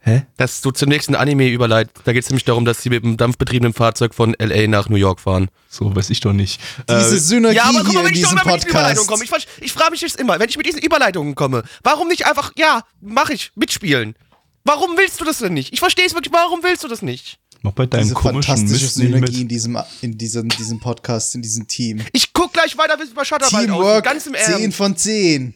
[0.03, 0.23] Hä?
[0.37, 1.89] Dass du zum nächsten Anime überleit.
[2.05, 4.67] Da geht es nämlich darum, dass sie mit einem dampfbetriebenen Fahrzeug von L.A.
[4.67, 5.49] nach New York fahren.
[5.69, 6.59] So weiß ich doch nicht.
[6.89, 8.63] Diese Äh, Synergie Ja, aber guck mal, hier wenn in ich doch diesem immer mit
[8.63, 9.29] diesen Überleitungen Podcast.
[9.29, 9.45] komme.
[9.59, 12.51] Ich, ich frage mich jetzt immer, wenn ich mit diesen Überleitungen komme, warum nicht einfach,
[12.57, 14.15] ja, mach ich, mitspielen?
[14.63, 15.73] Warum willst du das denn nicht?
[15.73, 17.37] Ich verstehe es wirklich, warum willst du das nicht?
[17.63, 19.41] mach bei deinem Diese komischen fantastische Mist nicht Synergie mit.
[19.41, 22.01] in diesem, in diesem, diesem Podcast, in diesem Team.
[22.11, 23.67] Ich guck gleich weiter bis bei Shutterwald.
[23.67, 24.77] Teamwork Ganz im 10 Ernst.
[24.77, 25.53] von 10.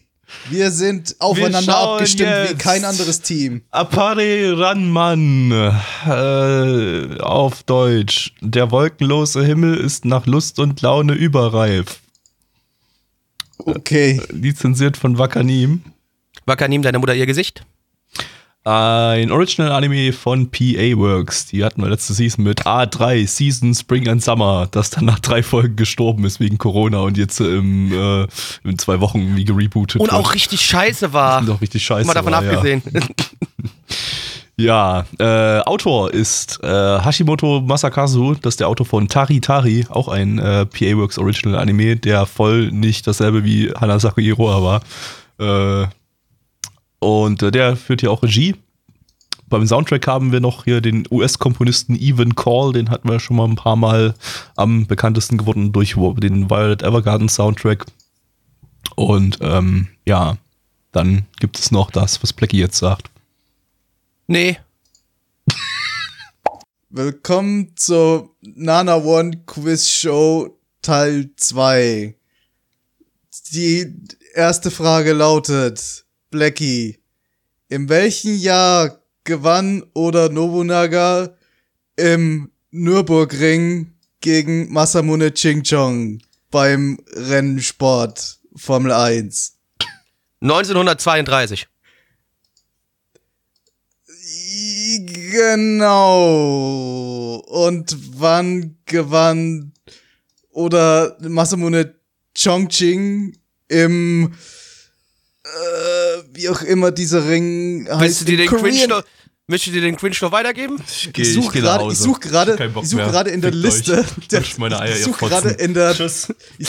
[0.49, 2.59] Wir sind aufeinander schauen abgestimmt wie jetzt.
[2.59, 3.61] kein anderes Team.
[3.71, 5.51] Apare Ranman.
[6.05, 8.33] Äh, auf Deutsch.
[8.41, 11.99] Der wolkenlose Himmel ist nach Lust und Laune überreif.
[13.57, 14.21] Okay.
[14.31, 15.83] Lizenziert von Wakanim.
[16.45, 17.65] Wakanim, deine Mutter ihr Gesicht?
[18.67, 21.45] Ein Original-Anime von PA Works.
[21.45, 25.43] Die hatten wir letzte Season mit A3, Season Spring and Summer, das dann nach drei
[25.43, 28.27] Folgen gestorben ist wegen Corona und jetzt im, äh,
[28.63, 30.19] in zwei Wochen wie gerebootet Und wird.
[30.19, 31.41] auch richtig scheiße war.
[31.41, 32.07] Und auch richtig scheiße.
[32.07, 32.51] Mal davon war, ja.
[32.53, 32.81] abgesehen.
[34.57, 40.07] Ja, äh, Autor ist äh, Hashimoto Masakazu, das ist der Autor von Tari Tari, auch
[40.07, 45.83] ein äh, PA Works Original Anime, der voll nicht dasselbe wie Hanasaki Iroha war.
[45.83, 45.87] Äh,
[47.05, 48.55] und äh, der führt hier auch Regie.
[49.47, 53.47] Beim Soundtrack haben wir noch hier den US-Komponisten Evan Call, den hatten wir schon mal
[53.47, 54.15] ein paar Mal
[54.55, 57.85] am bekanntesten geworden durch den Violet Evergarden Soundtrack.
[58.95, 60.37] Und ähm, ja,
[60.91, 63.11] dann gibt es noch das, was Blackie jetzt sagt.
[64.25, 64.57] nee.
[66.89, 72.15] Willkommen zur Nana One Quiz Show Teil 2.
[73.51, 73.93] Die
[74.33, 76.04] erste Frage lautet,
[76.35, 76.99] Blackie,
[77.69, 81.33] in welchem Jahr gewann Oda Nobunaga
[81.95, 86.19] im Nürburgring gegen Masamune Chingchong
[86.51, 89.57] beim Rennsport Formel 1?
[90.41, 91.69] 1932.
[95.31, 96.15] Genau.
[97.47, 99.71] Und wann gewann
[100.49, 101.95] oder Masamune
[102.37, 103.37] Chongqing
[103.69, 104.33] im
[105.45, 108.21] äh, wie auch immer dieser Ring Willst heißt.
[108.21, 109.03] du dir den Cringe noch,
[109.47, 110.81] möchtest du dir den Cringe noch weitergeben?
[111.15, 113.11] Ich suche gerade, ich suche gerade, ich suche mehr.
[113.11, 114.05] gerade in der Fickt Liste.
[114.31, 115.93] Der, Lutscht meine Eier, ich suche gerade in der.
[115.93, 116.27] Tschüss.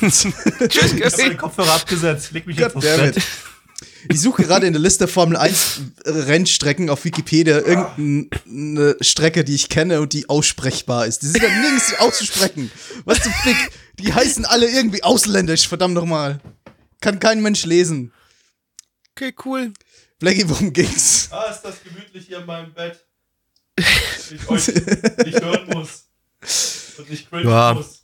[0.00, 0.26] Tschüss,
[0.68, 2.32] Ich hab meine Kopfhörer abgesetzt.
[2.32, 2.86] Leg mich jetzt aufs.
[2.86, 3.16] Bett.
[4.08, 9.68] Ich suche gerade in der Liste Formel 1 Rennstrecken auf Wikipedia irgendeine Strecke, die ich
[9.68, 11.22] kenne und die aussprechbar ist.
[11.22, 12.70] Die sind ja nirgends auszusprechen.
[13.04, 13.56] Was zum Fick?
[13.98, 16.40] Die heißen alle irgendwie ausländisch, verdammt nochmal.
[17.00, 18.12] Kann kein Mensch lesen.
[19.18, 19.72] Okay, cool.
[20.18, 21.28] Blackie, worum ging's?
[21.32, 23.02] Ah, ist das gemütlich hier in meinem Bett.
[23.78, 26.04] Ich euch nicht hören muss.
[26.98, 28.00] Und nicht cringe Ja, muss.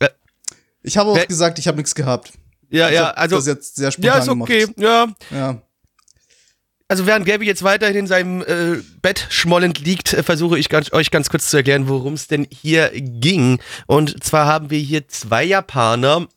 [0.81, 2.33] Ich habe auch gesagt, ich habe nichts gehabt.
[2.71, 4.79] ja, Ich ja, hab also, das jetzt sehr spontan ja, ist okay, gemacht.
[4.79, 5.07] ja.
[5.29, 5.61] Ja.
[6.87, 10.91] Also während Gabby jetzt weiterhin in seinem äh, Bett schmollend liegt, äh, versuche ich ganz,
[10.93, 13.59] euch ganz kurz zu erklären, worum es denn hier ging.
[13.87, 16.27] Und zwar haben wir hier zwei Japaner,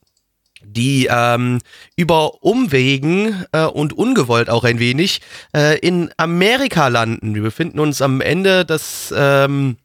[0.67, 1.59] die ähm,
[1.95, 5.21] über Umwegen äh, und ungewollt auch ein wenig
[5.55, 7.35] äh, in Amerika landen.
[7.35, 9.77] Wir befinden uns am Ende des ähm,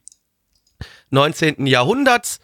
[1.09, 1.67] 19.
[1.67, 2.39] Jahrhunderts.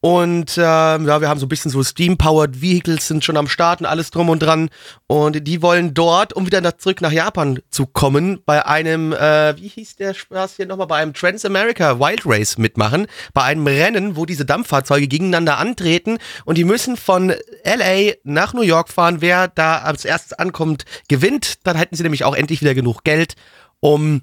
[0.00, 3.86] Und ähm, ja, wir haben so ein bisschen so Steam-Powered Vehicles sind schon am Starten,
[3.86, 4.68] alles drum und dran.
[5.06, 9.56] Und die wollen dort, um wieder nach, zurück nach Japan zu kommen, bei einem, äh,
[9.56, 13.06] wie hieß der Spaß hier nochmal, bei einem Trans-America Wild Race mitmachen.
[13.32, 16.18] Bei einem Rennen, wo diese Dampffahrzeuge gegeneinander antreten.
[16.44, 17.34] Und die müssen von
[17.64, 19.20] LA nach New York fahren.
[19.20, 21.66] Wer da als erstes ankommt, gewinnt.
[21.66, 23.34] Dann hätten sie nämlich auch endlich wieder genug Geld,
[23.80, 24.20] um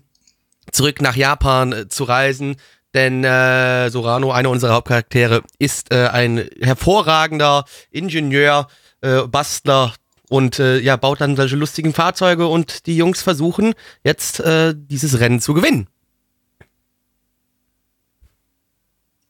[0.72, 2.58] zurück nach Japan äh, zu reisen.
[2.94, 8.68] Denn äh, Sorano, einer unserer Hauptcharaktere, ist äh, ein hervorragender Ingenieur,
[9.02, 9.94] äh, Bastler
[10.30, 13.74] und äh, ja, baut dann solche lustigen Fahrzeuge und die Jungs versuchen
[14.04, 15.88] jetzt äh, dieses Rennen zu gewinnen.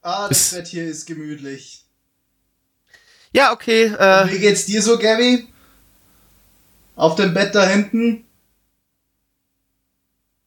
[0.02, 1.86] Ah, das Bett hier ist gemütlich.
[3.32, 3.86] Ja, okay.
[3.86, 5.48] Äh, Wie geht's dir so, Gabby?
[6.96, 8.26] Auf dem Bett da hinten?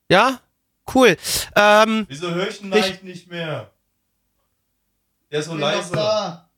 [0.09, 0.41] ja,
[0.95, 1.17] cool.
[1.55, 3.73] Ähm, Wieso höre ich den Ich- leicht nicht mehr?
[5.31, 5.93] Der ist so leise.
[5.93, 6.51] da.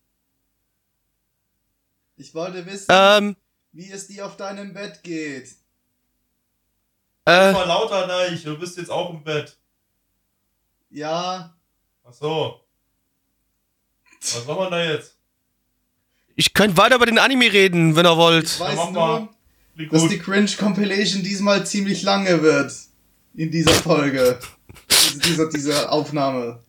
[2.17, 3.37] Ich wollte wissen, ähm,
[3.73, 5.55] wie es dir auf deinem Bett geht.
[7.27, 9.57] äh, Mal lauter leicht, du bist jetzt auch im Bett.
[10.91, 11.55] Ja,
[12.05, 12.61] Ach so.
[14.21, 15.17] Was soll man da jetzt?
[16.37, 18.47] Ich könnte weiter über den Anime reden, wenn ihr wollt.
[18.47, 19.29] Ich weiß nur,
[19.91, 22.73] dass die Cringe Compilation diesmal ziemlich lange wird.
[23.39, 24.39] In dieser Folge.
[24.91, 26.61] Diese- dieser, dieser Aufnahme.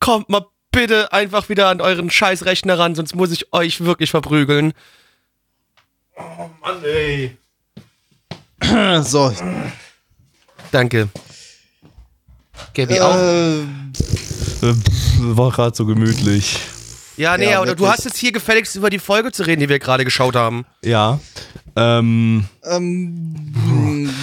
[0.00, 4.72] Kommt mal bitte einfach wieder an euren Scheißrechner ran, sonst muss ich euch wirklich verprügeln.
[6.62, 7.36] Mann, ey.
[9.02, 9.32] So,
[10.72, 11.08] Danke.
[12.76, 13.16] Auch.
[13.16, 14.74] äh, Äh,
[15.20, 16.58] War gerade so gemütlich.
[17.16, 17.88] Ja, nee, ja, aber du wirklich.
[17.90, 20.64] hast jetzt hier gefälligst über die Folge zu reden, die wir gerade geschaut haben.
[20.84, 21.20] Ja.
[21.76, 23.38] Ähm, ähm,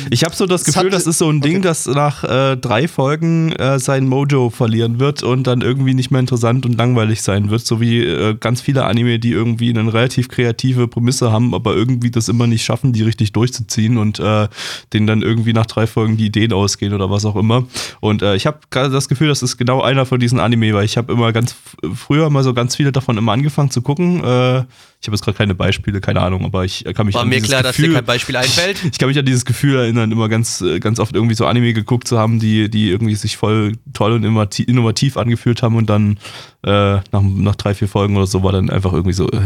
[0.10, 1.64] ich habe so das Gefühl, das ist so ein Ding, okay.
[1.64, 6.20] das nach äh, drei Folgen äh, sein Mojo verlieren wird und dann irgendwie nicht mehr
[6.20, 7.66] interessant und langweilig sein wird.
[7.66, 12.12] So wie äh, ganz viele Anime, die irgendwie eine relativ kreative Prämisse haben, aber irgendwie
[12.12, 14.48] das immer nicht schaffen, die richtig durchzuziehen und äh,
[14.94, 17.66] denen dann irgendwie nach drei Folgen die Ideen ausgehen oder was auch immer.
[18.00, 20.86] Und äh, ich habe gerade das Gefühl, das ist genau einer von diesen Anime, weil
[20.86, 21.56] ich habe immer ganz
[21.94, 24.24] früher mal so ganz viele davon immer angefangen zu gucken.
[24.24, 24.64] Äh,
[25.06, 27.40] ich habe jetzt gerade keine Beispiele, keine Ahnung, aber ich kann mich War an mir
[27.40, 28.84] klar, dass dir Gefühl, kein Beispiel einfällt.
[28.84, 31.74] ich kann mich an dieses Gefühl erinnern, immer ganz, äh, ganz oft irgendwie so Anime
[31.74, 35.90] geguckt zu haben, die, die irgendwie sich voll toll und innovati- innovativ angefühlt haben und
[35.90, 36.18] dann
[36.64, 39.40] äh, nach, nach drei, vier Folgen oder so war dann einfach irgendwie so, äh,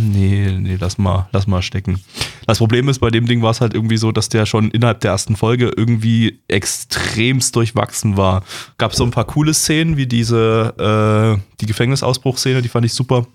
[0.00, 2.00] nee, nee, lass mal, lass mal stecken.
[2.46, 5.00] Das Problem ist, bei dem Ding war es halt irgendwie so, dass der schon innerhalb
[5.00, 8.44] der ersten Folge irgendwie extremst durchwachsen war.
[8.78, 13.26] Gab so ein paar coole Szenen, wie diese, äh, die Gefängnisausbruchsszene, die fand ich super.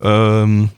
[0.00, 0.70] Ähm,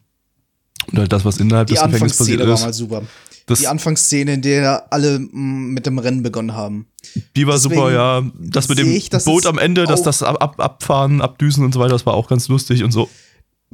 [0.93, 2.63] und halt das, was innerhalb die des Gefängnisses passiert war ist.
[2.63, 3.03] mal super.
[3.51, 6.87] Das, Die Anfangsszene, in der alle mm, mit dem Rennen begonnen haben.
[7.35, 8.23] Die war Deswegen super, ja.
[8.39, 11.81] Das mit dem ich, Boot am Ende, dass das ab, ab, abfahren, abdüsen und so
[11.81, 13.09] weiter, das war auch ganz lustig und so.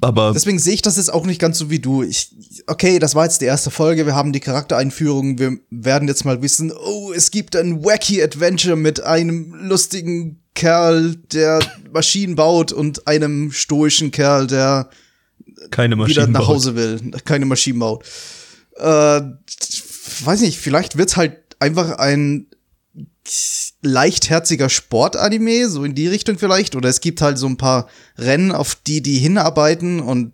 [0.01, 2.03] Aber Deswegen sehe ich das jetzt auch nicht ganz so wie du.
[2.03, 2.31] Ich,
[2.67, 6.41] okay, das war jetzt die erste Folge, wir haben die Charaktereinführung, wir werden jetzt mal
[6.43, 11.61] wissen, oh, es gibt ein wacky Adventure mit einem lustigen Kerl, der
[11.93, 14.89] Maschinen baut und einem stoischen Kerl, der
[15.71, 16.33] keine wieder Maschinen.
[16.33, 16.49] nach baut.
[16.49, 18.05] Hause will, keine Maschinen baut.
[18.79, 19.21] Äh,
[20.25, 22.47] weiß nicht, vielleicht wird's halt einfach ein
[23.83, 26.77] leichtherziger Sportanime, so in die Richtung vielleicht.
[26.77, 30.33] Oder es gibt halt so ein paar Rennen, auf die die hinarbeiten und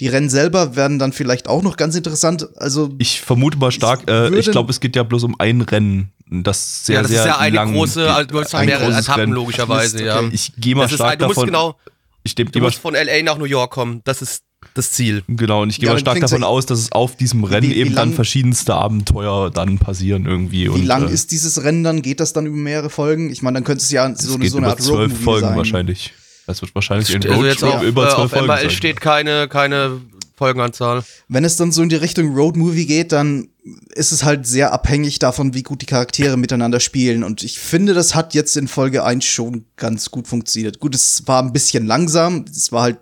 [0.00, 2.48] die Rennen selber werden dann vielleicht auch noch ganz interessant.
[2.56, 5.60] Also Ich vermute mal stark, Ich äh, ich glaube, es geht ja bloß um ein
[5.60, 8.08] Rennen, das sehr, ja, das sehr ist ja eine lang große, geht.
[8.10, 9.32] also du hast Ein mehrere großes Etappen Rennen.
[9.34, 10.18] logischerweise, Mist, ja.
[10.18, 10.30] okay.
[10.32, 11.46] Ich gehe mal Das ist stark ein, du musst davon.
[11.46, 11.78] genau,
[12.24, 14.00] ich du musst von LA nach New York kommen.
[14.04, 14.42] Das ist
[14.74, 15.22] das Ziel.
[15.28, 17.44] genau, und ich gehe Ja, mal dann stark davon ja- aus, dass es auf diesem
[17.44, 20.64] Rennen Wie- wie eben dann lang- verschiedenste Abenteuer dann passieren irgendwie.
[20.64, 22.02] wie und, lang äh, ist dieses Rennen dann?
[22.02, 23.30] Geht das dann über mehrere Folgen?
[23.30, 25.56] Ich meine, dann könnte es ja so, eine, so eine über Art zwölf Folgen sein.
[25.56, 26.12] wahrscheinlich.
[26.46, 28.70] Das wird wahrscheinlich ein Also jetzt auf, über äh, zwölf auf Folgen MRL sein.
[28.70, 30.00] steht keine, keine
[30.36, 31.04] Folgenanzahl.
[31.28, 33.48] Wenn es dann so in die Richtung Roadmovie geht, dann
[33.94, 37.22] ist es halt sehr abhängig davon, wie gut die Charaktere miteinander spielen.
[37.22, 40.80] Und ich finde, das hat jetzt in Folge 1 schon ganz gut funktioniert.
[40.80, 42.44] Gut, es war ein bisschen langsam.
[42.50, 42.98] Es war halt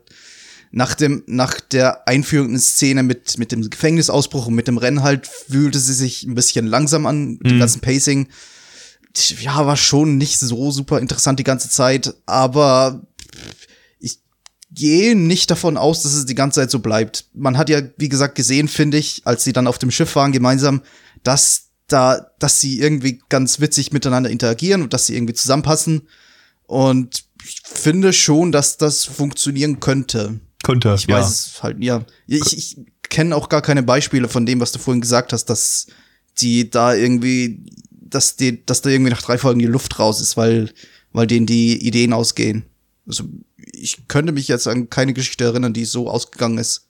[0.73, 4.79] nach dem, nach der Einführung in die Szene mit, mit dem Gefängnisausbruch und mit dem
[4.79, 8.29] Rennen halt fühlte sie sich ein bisschen langsam an, mit dem ganzen Pacing.
[9.43, 13.07] Ja, war schon nicht so super interessant die ganze Zeit, aber
[14.01, 14.21] ich
[14.71, 17.27] gehe nicht davon aus, dass es die ganze Zeit so bleibt.
[17.35, 20.33] Man hat ja, wie gesagt, gesehen, finde ich, als sie dann auf dem Schiff waren
[20.33, 20.81] gemeinsam,
[21.23, 26.09] dass da, dass sie irgendwie ganz witzig miteinander interagieren und dass sie irgendwie zusammenpassen.
[26.67, 30.41] Und ich finde schon, dass das funktionieren könnte.
[30.63, 31.17] Könnte, Ich ja.
[31.17, 32.05] weiß es halt, ja.
[32.27, 35.87] Ich, ich kenne auch gar keine Beispiele von dem, was du vorhin gesagt hast, dass
[36.39, 40.37] die da irgendwie, dass die, dass da irgendwie nach drei Folgen die Luft raus ist,
[40.37, 40.73] weil,
[41.13, 42.65] weil denen die Ideen ausgehen.
[43.07, 43.25] Also,
[43.57, 46.87] ich könnte mich jetzt an keine Geschichte erinnern, die so ausgegangen ist.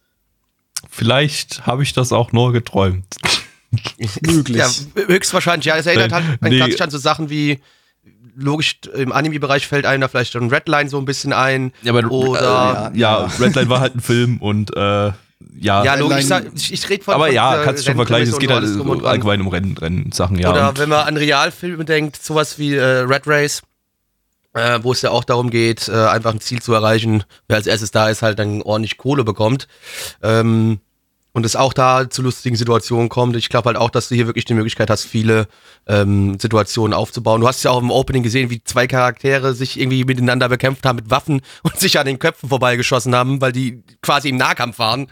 [0.90, 3.06] Vielleicht habe ich das auch nur geträumt.
[4.26, 4.58] Möglich.
[4.58, 4.70] Ja,
[5.06, 5.66] höchstwahrscheinlich.
[5.66, 6.82] Ja, es erinnert Nein, halt nee.
[6.82, 7.60] an so Sachen wie,
[8.34, 11.72] logisch, im Anime-Bereich fällt einem da vielleicht schon Redline so ein bisschen ein.
[11.82, 15.12] Ja, aber Oder, äh, ja, Redline war halt ein Film und äh,
[15.58, 18.32] ja, ja, logisch, ich, ich, rede von aber von ja, kannst du schon vergleichen.
[18.32, 19.04] Es geht halt dran.
[19.04, 20.50] allgemein um Rennen, Rennsachen, ja.
[20.50, 23.62] Oder wenn man an Realfilme denkt, sowas wie äh, Red Race,
[24.54, 27.66] äh, wo es ja auch darum geht, äh, einfach ein Ziel zu erreichen, wer als
[27.66, 29.68] erstes da ist, halt dann ordentlich Kohle bekommt.
[30.22, 30.80] Ähm,
[31.32, 33.36] und es auch da zu lustigen Situationen kommt.
[33.36, 35.48] Ich glaube halt auch, dass du hier wirklich die Möglichkeit hast, viele
[35.86, 37.40] ähm, Situationen aufzubauen.
[37.40, 40.96] Du hast ja auch im Opening gesehen, wie zwei Charaktere sich irgendwie miteinander bekämpft haben
[40.96, 45.08] mit Waffen und sich an den Köpfen vorbeigeschossen haben, weil die quasi im Nahkampf waren.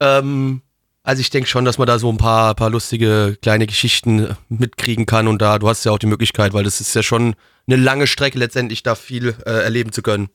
[0.00, 0.60] Ähm,
[1.02, 5.06] also ich denke schon, dass man da so ein paar, paar lustige kleine Geschichten mitkriegen
[5.06, 7.34] kann und da, du hast ja auch die Möglichkeit, weil das ist ja schon
[7.66, 10.28] eine lange Strecke letztendlich da viel äh, erleben zu können.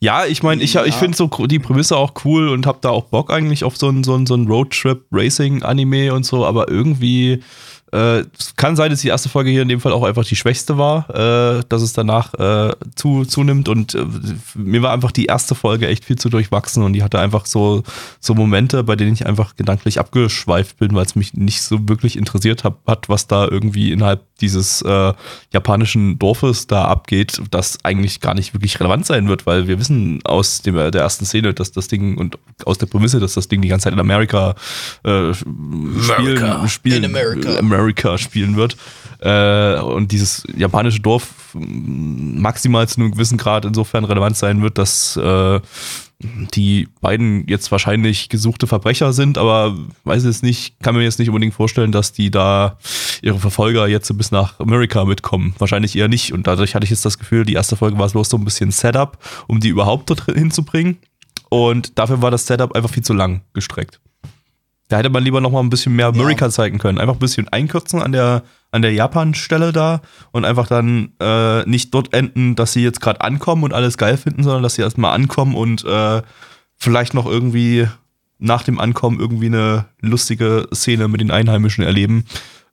[0.00, 3.04] Ja, ich meine, ich, ich finde so die Prämisse auch cool und habe da auch
[3.04, 7.42] Bock eigentlich auf so ein, so ein, so ein Roadtrip-Racing-Anime und so, aber irgendwie
[7.96, 10.36] Äh, es kann sein, dass die erste Folge hier in dem Fall auch einfach die
[10.36, 13.70] schwächste war, äh, dass es danach äh, zu, zunimmt.
[13.70, 14.04] Und äh,
[14.54, 17.82] mir war einfach die erste Folge echt viel zu durchwachsen und die hatte einfach so,
[18.20, 22.18] so Momente, bei denen ich einfach gedanklich abgeschweift bin, weil es mich nicht so wirklich
[22.18, 25.14] interessiert hab, hat, was da irgendwie innerhalb dieses äh,
[25.50, 30.20] japanischen Dorfes da abgeht, das eigentlich gar nicht wirklich relevant sein wird, weil wir wissen
[30.24, 33.62] aus dem, der ersten Szene, dass das Ding und aus der Prämisse, dass das Ding
[33.62, 34.54] die ganze Zeit in Amerika,
[35.04, 37.58] äh, spielen, spielen, In America.
[37.58, 37.85] America
[38.18, 38.76] spielen wird.
[39.20, 45.16] Äh, und dieses japanische Dorf maximal zu einem gewissen Grad insofern relevant sein wird, dass
[45.16, 45.60] äh,
[46.18, 51.28] die beiden jetzt wahrscheinlich gesuchte Verbrecher sind, aber weiß es nicht, kann mir jetzt nicht
[51.28, 52.78] unbedingt vorstellen, dass die da
[53.22, 55.54] ihre Verfolger jetzt bis nach Amerika mitkommen.
[55.58, 56.32] Wahrscheinlich eher nicht.
[56.32, 58.70] Und dadurch hatte ich jetzt das Gefühl, die erste Folge war bloß so ein bisschen
[58.70, 60.96] Setup, um die überhaupt dort hinzubringen.
[61.50, 64.00] Und dafür war das Setup einfach viel zu lang gestreckt.
[64.88, 66.98] Da hätte man lieber noch mal ein bisschen mehr Amerika zeigen können.
[66.98, 71.92] Einfach ein bisschen einkürzen an der, an der Japan-Stelle da und einfach dann äh, nicht
[71.92, 75.12] dort enden, dass sie jetzt gerade ankommen und alles geil finden, sondern dass sie erstmal
[75.14, 76.22] ankommen und äh,
[76.76, 77.88] vielleicht noch irgendwie
[78.38, 82.24] nach dem Ankommen irgendwie eine lustige Szene mit den Einheimischen erleben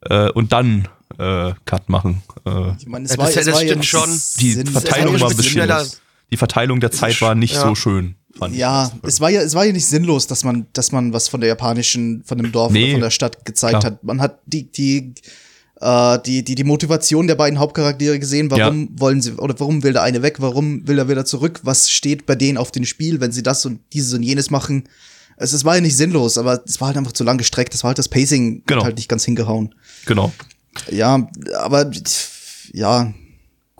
[0.01, 0.87] äh, und dann
[1.17, 2.21] äh, Cut machen.
[2.45, 4.09] Äh, Ich meine, Ja, das- das stimmt schon.
[4.39, 5.99] die Verteilung es war ja ein bisschen.
[6.31, 7.61] Die Verteilung der Zeit war nicht Ja.
[7.61, 8.15] so schön.
[8.51, 11.39] Ja, es war ja, es war ja nicht sinnlos, dass man, dass man was von
[11.39, 13.93] der japanischen, von dem Dorf Nee, oder von der Stadt gezeigt klar.
[13.93, 14.03] hat.
[14.03, 15.13] Man hat die, die,
[15.79, 18.49] äh, die, die, die Motivation der beiden Hauptcharaktere gesehen.
[18.51, 20.37] Warum wollen sie, oder warum will der eine weg?
[20.39, 21.59] Warum will er wieder zurück?
[21.63, 24.89] Was steht bei denen auf dem Spiel, wenn sie das und dieses und jenes machen?
[25.37, 27.73] Es, es war ja nicht sinnlos, aber es war halt einfach zu lang gestreckt.
[27.73, 28.83] Das war halt das Pacing Genau.
[28.83, 29.73] halt nicht ganz hingehauen.
[30.05, 30.31] Genau.
[30.91, 31.29] Ja,
[31.59, 31.91] aber
[32.71, 33.13] ja,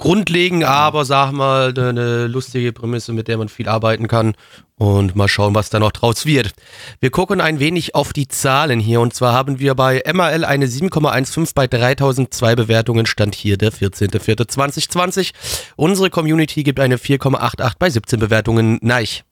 [0.03, 4.35] Grundlegend, aber sag mal, eine, lustige Prämisse, mit der man viel arbeiten kann.
[4.75, 6.51] Und mal schauen, was da noch draus wird.
[6.99, 8.99] Wir gucken ein wenig auf die Zahlen hier.
[8.99, 13.05] Und zwar haben wir bei MRL eine 7,15 bei 3002 Bewertungen.
[13.05, 15.31] Stand hier der 14.04.2020.
[15.77, 18.79] Unsere Community gibt eine 4,88 bei 17 Bewertungen.
[18.81, 19.23] Neich.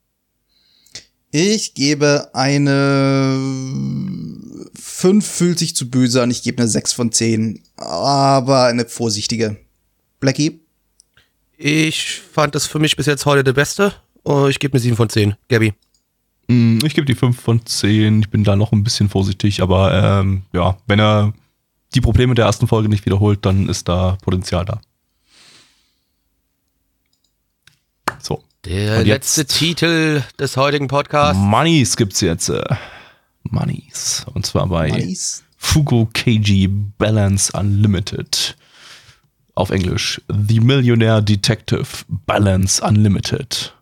[1.31, 3.37] Ich gebe eine
[4.79, 6.31] 5 fühlt sich zu böse an.
[6.31, 7.61] Ich gebe eine 6 von 10.
[7.75, 9.57] Aber eine vorsichtige.
[10.21, 10.60] Blackie?
[11.63, 13.93] Ich fand das für mich bis jetzt heute der beste.
[14.23, 15.35] Oh, Ich gebe eine 7 von 10.
[15.47, 15.73] Gabby.
[16.47, 18.21] Mm, Ich gebe die 5 von 10.
[18.21, 21.33] Ich bin da noch ein bisschen vorsichtig, aber ähm, ja, wenn er
[21.93, 24.81] die Probleme der ersten Folge nicht wiederholt, dann ist da Potenzial da.
[28.19, 28.43] So.
[28.65, 31.37] Der letzte Titel des heutigen Podcasts.
[31.39, 32.49] Moneys gibt's jetzt.
[32.49, 32.63] Äh,
[33.43, 34.25] Moneys.
[34.33, 35.43] Und zwar bei Nice.
[35.57, 38.55] Fugo KG Balance Unlimited.
[39.55, 40.21] Auf Englisch.
[40.29, 43.73] The Millionaire Detective Balance Unlimited.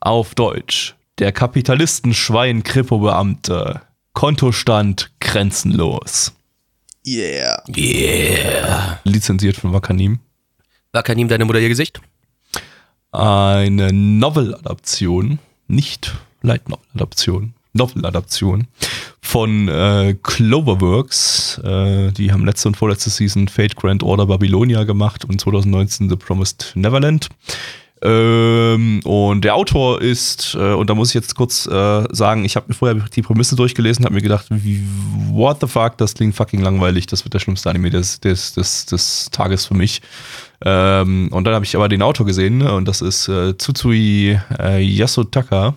[0.00, 0.94] Auf Deutsch.
[1.18, 3.82] Der Kapitalistenschwein Kripo-Beamte.
[4.12, 6.32] Kontostand grenzenlos.
[7.06, 7.62] Yeah.
[7.76, 9.00] Yeah.
[9.04, 10.20] Lizenziert von Wakanim.
[10.92, 12.00] War Kanim deine Mutter ihr Gesicht?
[13.10, 18.66] Eine Novel-Adaption, nicht Light Novel-Adaption, Novel-Adaption
[19.20, 21.58] von äh, Cloverworks.
[21.58, 26.16] Äh, die haben letzte und vorletzte Season Fate Grand Order Babylonia gemacht und 2019 The
[26.16, 27.28] Promised Neverland.
[28.04, 32.54] Ähm, und der Autor ist, äh, und da muss ich jetzt kurz äh, sagen, ich
[32.54, 34.84] habe mir vorher die Prämisse durchgelesen, habe mir gedacht, wie,
[35.32, 38.84] what the fuck, das klingt fucking langweilig, das wird der schlimmste Anime des, des, des,
[38.84, 40.02] des Tages für mich.
[40.62, 44.38] Ähm, und dann habe ich aber den Autor gesehen ne, und das ist äh, Tsutsui
[44.58, 45.74] äh, Yasutaka.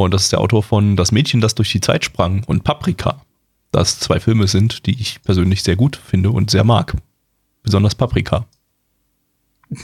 [0.00, 3.22] Und das ist der Autor von Das Mädchen, das durch die Zeit sprang und Paprika.
[3.70, 6.94] Das zwei Filme sind, die ich persönlich sehr gut finde und sehr mag.
[7.62, 8.46] Besonders Paprika.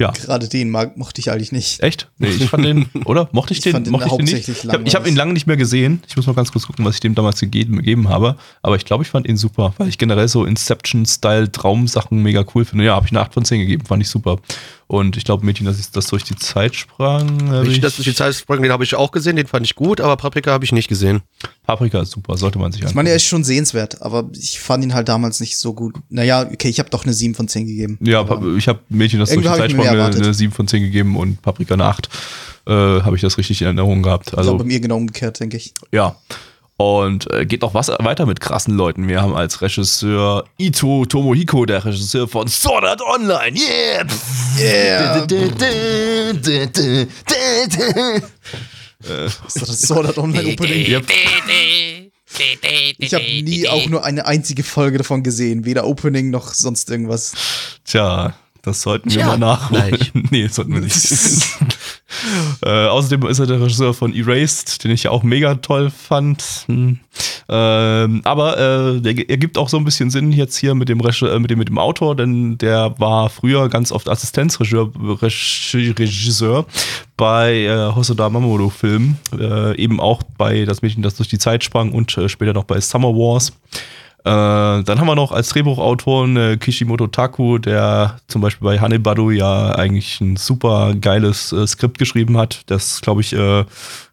[0.00, 0.10] Ja.
[0.10, 1.80] Gerade den mag, mochte ich eigentlich nicht.
[1.80, 2.10] Echt?
[2.18, 3.28] Nee, ich fand den, oder?
[3.30, 3.72] Mochte ich, Ich den?
[3.74, 4.48] fand den Mochte ich den nicht?
[4.48, 6.02] Ich habe hab ihn lange nicht mehr gesehen.
[6.08, 8.36] Ich muss mal ganz kurz gucken, was ich dem damals gegeben, gegeben habe.
[8.60, 12.64] Aber ich glaube, ich fand ihn super, weil ich generell so Inception-Style Traumsachen mega cool
[12.64, 12.84] finde.
[12.84, 14.40] Ja, habe ich eine 8 von 10 gegeben, fand ich super.
[14.86, 17.50] Und ich glaube, Mädchen, dass ich das durch die Zeit sprang.
[17.50, 19.64] hab Ich, ich, das durch die Zeit sprang, den habe ich auch gesehen, den fand
[19.66, 21.22] ich gut, aber Paprika habe ich nicht gesehen.
[21.66, 24.84] Paprika ist super, sollte man sich Ich meine, er ist schon sehenswert, aber ich fand
[24.84, 25.94] ihn halt damals nicht so gut.
[26.10, 27.98] Naja, okay, ich habe doch eine 7 von 10 gegeben.
[28.02, 28.22] Ja,
[28.56, 30.22] ich habe Mädchen, das durch die Zeit sprang, eine, erwartet.
[30.22, 32.08] eine 7 von 10 gegeben und Paprika eine 8.
[32.66, 34.28] Äh, habe ich das richtig in Erinnerung gehabt.
[34.36, 35.74] also Also, bei mir genau umgekehrt, denke ich.
[35.92, 36.16] Ja.
[36.76, 39.06] Und äh, geht noch was weiter mit krassen Leuten.
[39.06, 43.56] Wir haben als Regisseur Ito Tomohiko, der Regisseur von Sword Art Online.
[43.56, 44.04] Yeah!
[44.58, 45.24] Yeah!
[49.46, 50.86] Ist das Sword Art Online Opening?
[50.86, 51.06] Yep.
[52.98, 55.64] Ich habe nie auch nur eine einzige Folge davon gesehen.
[55.64, 57.32] Weder Opening noch sonst irgendwas.
[57.84, 59.90] Tja, das sollten wir Tja, mal nachholen.
[59.90, 60.12] gleich.
[60.30, 60.96] nee, das sollten wir nicht.
[62.64, 66.42] äh, außerdem ist er der Regisseur von Erased, den ich ja auch mega toll fand.
[66.66, 66.98] Hm.
[67.48, 71.20] Ähm, aber äh, der ergibt auch so ein bisschen Sinn jetzt hier mit dem, Reg
[71.22, 74.90] äh, mit dem, mit dem Autor, denn der war früher ganz oft Assistenzregisseur
[75.72, 76.66] Regisseur
[77.16, 81.92] bei äh, Hosoda Mamoru-Filmen, äh, eben auch bei Das Mädchen, das durch die Zeit sprang
[81.92, 83.52] und äh, später noch bei Summer Wars.
[84.24, 84.30] Äh,
[84.82, 89.74] dann haben wir noch als Drehbuchautor äh, Kishimoto Taku, der zum Beispiel bei Hanebadu ja
[89.74, 93.64] eigentlich ein super geiles äh, Skript geschrieben hat, das, glaube ich, äh,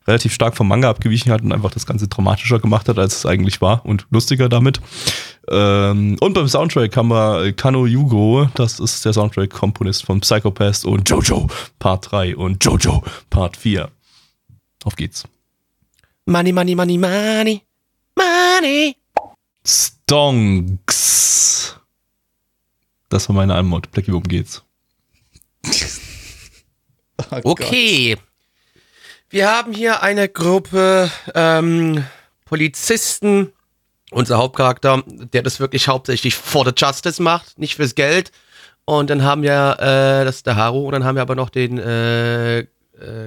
[0.05, 3.25] relativ stark vom Manga abgewichen hat und einfach das Ganze dramatischer gemacht hat, als es
[3.25, 4.81] eigentlich war und lustiger damit.
[5.49, 11.09] Ähm, und beim Soundtrack haben wir Kano Yugo, das ist der Soundtrack-Komponist von Psychopath und
[11.09, 11.47] Jojo
[11.79, 13.89] Part 3 und Jojo Part 4.
[14.83, 15.23] Auf geht's.
[16.25, 17.61] Money, money, money, money.
[18.17, 18.95] Money.
[20.11, 21.79] Stonks.
[23.07, 23.91] Das war meine Antwort.
[23.91, 24.61] Blackie, worum geht's?
[27.31, 28.17] Oh Okay.
[29.29, 32.03] Wir haben hier eine Gruppe ähm,
[32.43, 33.53] Polizisten.
[34.09, 38.33] Unser Hauptcharakter, der das wirklich hauptsächlich for the justice macht, nicht fürs Geld.
[38.83, 41.49] Und dann haben wir, äh, das ist der Haru, und dann haben wir aber noch
[41.49, 42.65] den äh, äh,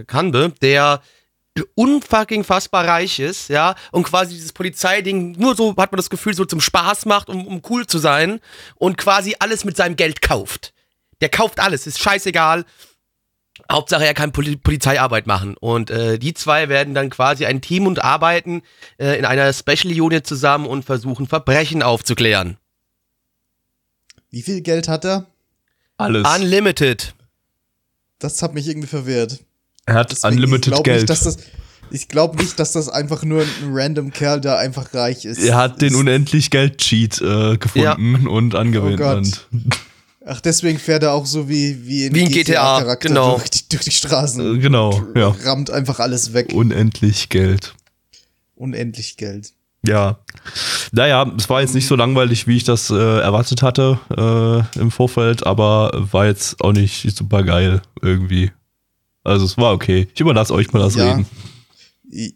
[0.07, 1.01] Kanbe, der
[1.75, 6.35] unfucking fassbar reich ist, ja, und quasi dieses Polizeiding nur so, hat man das Gefühl,
[6.35, 8.41] so zum Spaß macht, um, um cool zu sein
[8.75, 10.75] und quasi alles mit seinem Geld kauft.
[11.21, 12.65] Der kauft alles, ist scheißegal.
[13.71, 15.57] Hauptsache, er kann Poli Polizeiarbeit machen.
[15.57, 18.63] Und äh, die zwei werden dann quasi ein Team und arbeiten
[18.99, 22.59] äh, in einer Special Unit zusammen und versuchen, Verbrechen aufzuklären.
[24.31, 25.27] Wie viel Geld hat er?
[25.97, 26.27] Alles.
[26.37, 27.15] Unlimited.
[28.19, 29.45] Das hat mich irgendwie verwirrt.
[29.87, 31.01] Er hat Deswegen, unlimited ich Geld.
[31.03, 31.39] Nicht, dass das,
[31.91, 35.39] ich glaube nicht, dass das einfach nur ein random Kerl, der einfach reich ist.
[35.43, 39.47] er hat den Ist- unendlich Geld-Cheat äh, gefunden und angewendet.
[39.53, 39.71] Oh Gott.
[40.27, 43.37] Ach, deswegen fährt er auch so wie, wie ein Wie ein GTA, GTA-Charakter genau.
[43.37, 44.57] durch, die, durch die Straßen.
[44.57, 45.35] Äh, genau, ja.
[45.45, 46.51] Rammt einfach alles weg.
[46.55, 47.75] Unendlich Geld.
[48.55, 49.53] Unendlich Geld.
[49.87, 50.19] Ja.
[50.93, 54.91] Naja, es war jetzt nicht so langweilig, wie ich das äh, erwartet hatte äh, im
[54.91, 58.51] Vorfeld, aber war jetzt auch nicht super geil irgendwie.
[59.25, 60.09] Also es war okay.
[60.15, 61.13] Ich überlasse euch mal das Ja.
[61.15, 61.27] Reden.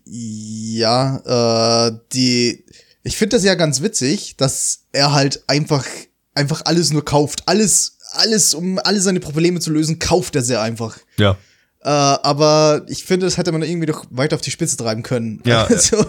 [0.04, 2.64] Ja, äh, die.
[3.04, 5.86] Ich finde das ja ganz witzig, dass er halt einfach,
[6.34, 7.42] einfach alles nur kauft.
[7.46, 10.98] Alles, alles, um alle seine Probleme zu lösen, kauft er sehr einfach.
[11.16, 11.36] Ja.
[11.80, 15.40] Äh, aber ich finde, das hätte man irgendwie doch weiter auf die Spitze treiben können.
[15.44, 15.66] Ja.
[15.70, 16.04] Also,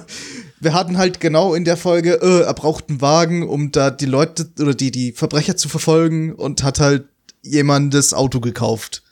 [0.62, 4.08] wir hatten halt genau in der Folge, äh, er braucht einen Wagen, um da die
[4.08, 7.06] Leute oder die, die Verbrecher zu verfolgen und hat halt
[7.44, 9.04] jemand das Auto gekauft.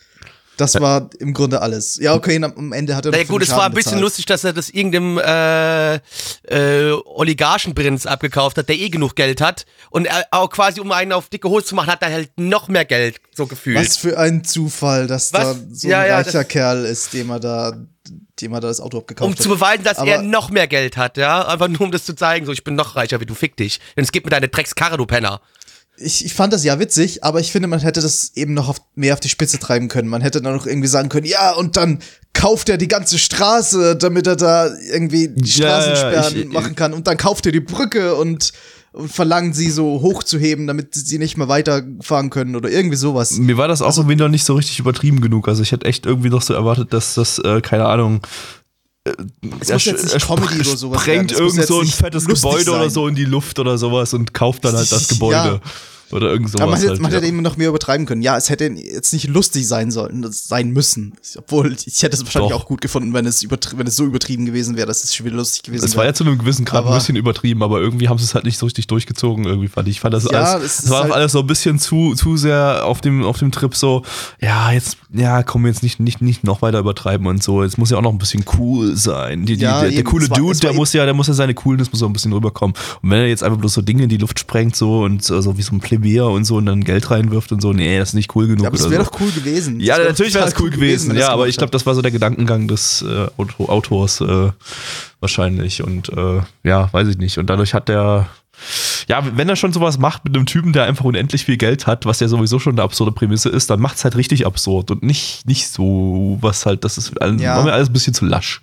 [0.57, 1.97] Das war im Grunde alles.
[2.01, 3.91] Ja, okay, am- Ende hat er Na noch ja, für gut, es war ein bisschen
[3.91, 4.01] bezahlt.
[4.01, 5.95] lustig, dass er das irgendeinem äh,
[6.49, 9.65] äh, Oligarchenprinz abgekauft hat, der eh genug Geld hat.
[9.89, 12.67] Und er auch quasi, um einen auf dicke Hose zu machen, hat er halt noch
[12.67, 13.77] mehr Geld, so gefühlt.
[13.77, 15.41] Was für ein Zufall, dass Was?
[15.43, 17.73] da so Ja, ein ja, reicher Kerl ist, dem er da,
[18.41, 19.41] dem er da das Auto abgekauft um hat.
[19.41, 21.47] zu beweisen, dass Aber- er noch mehr Geld hat, ja.
[21.47, 23.79] Einfach nur, um das zu zeigen, so, ich bin noch reicher wie du, fick dich.
[23.95, 25.41] Denn es gibt mir deine Dreckskarre, du Penner.
[25.99, 28.77] Ich, ich fand das ja witzig, aber ich finde, man hätte das eben noch auf,
[28.95, 30.07] mehr auf die Spitze treiben können.
[30.07, 31.99] Man hätte dann noch irgendwie sagen können, ja, und dann
[32.33, 36.75] kauft er die ganze Straße, damit er da irgendwie die Ja, ja, Straßensperren ich- machen
[36.75, 36.93] kann.
[36.93, 38.53] Und dann kauft er die Brücke und,
[38.93, 43.31] und verlangt sie so hochzuheben, damit sie nicht mehr weiterfahren können oder irgendwie sowas.
[43.39, 45.47] Mir war das auch irgendwie noch nicht so richtig übertrieben genug.
[45.47, 48.21] Also ich hätte echt irgendwie noch so erwartet, dass das, äh, keine Ahnung,
[49.59, 51.45] Es jetzt nicht Comedy oder sowas sprengt werden.
[51.45, 52.89] Irgend so ein fettes Gebäude oder sein.
[52.89, 55.07] so in die Luft oder sowas und kauft dann halt das
[55.63, 55.71] Ja.
[56.11, 57.01] Oder irgend sowas Aber man hätte, halt.
[57.01, 57.17] man ja.
[57.17, 58.21] hätte eben noch mehr übertreiben können.
[58.21, 61.13] Ja, es hätte jetzt nicht lustig sein sollen, sein müssen.
[61.37, 62.61] Obwohl, ich hätte es wahrscheinlich Doch.
[62.61, 65.35] auch gut gefunden, wenn es, wenn es so übertrieben gewesen wäre, dass es schon wieder
[65.35, 66.11] lustig gewesen Es war wäre.
[66.11, 68.45] ja zu einem gewissen Grad ein Aber- bisschen übertrieben, aber irgendwie haben sie es halt
[68.45, 69.97] nicht so richtig durchgezogen, irgendwie fand ich.
[69.97, 72.85] Ich fand das Ja, alles, es war halt- alles so ein bisschen zu, zu sehr
[72.85, 74.03] auf dem, auf dem Trip so,
[74.39, 77.63] ja, jetzt, ja, komm, jetzt nicht, nicht, nicht noch weiter übertreiben und so.
[77.63, 79.45] Jetzt muss ja auch noch ein bisschen cool sein.
[79.45, 81.53] Die, die, Ja, der, der coole war- Dude, der muss ja, der muss ja seine
[81.53, 82.75] Coolness muss auch ein bisschen rüberkommen.
[83.01, 85.41] Und wenn er jetzt einfach bloß so Dinge in die Luft sprengt so und so,
[85.41, 88.09] so wie so ein Plebejer und so und dann Geld reinwirft und so, nee, das
[88.09, 88.61] ist nicht cool genug.
[88.63, 89.11] Ja, aber es oder wäre so.
[89.11, 89.79] doch cool gewesen.
[89.79, 91.85] Ja, Das natürlich wäre es total cool gewesen, wenn ja, das aber ich glaube, das
[91.85, 94.51] war so der Gedankengang des äh, Auto Autors äh,
[95.19, 97.37] wahrscheinlich und äh, ja, weiß ich nicht.
[97.37, 98.27] Und dadurch hat der,
[99.07, 102.05] ja, wenn er schon sowas macht mit einem Typen, der einfach unendlich viel Geld hat,
[102.05, 105.45] was ja sowieso schon eine absurde Prämisse ist, dann macht's halt richtig absurd und nicht,
[105.47, 107.57] nicht so, was halt, das ist all- Ja.
[107.57, 108.61] war mir alles ein bisschen zu lasch.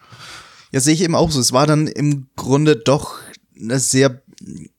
[0.73, 1.39] Ja, sehe ich eben auch so.
[1.41, 3.15] Es war dann im Grunde doch
[3.61, 4.23] eine sehr,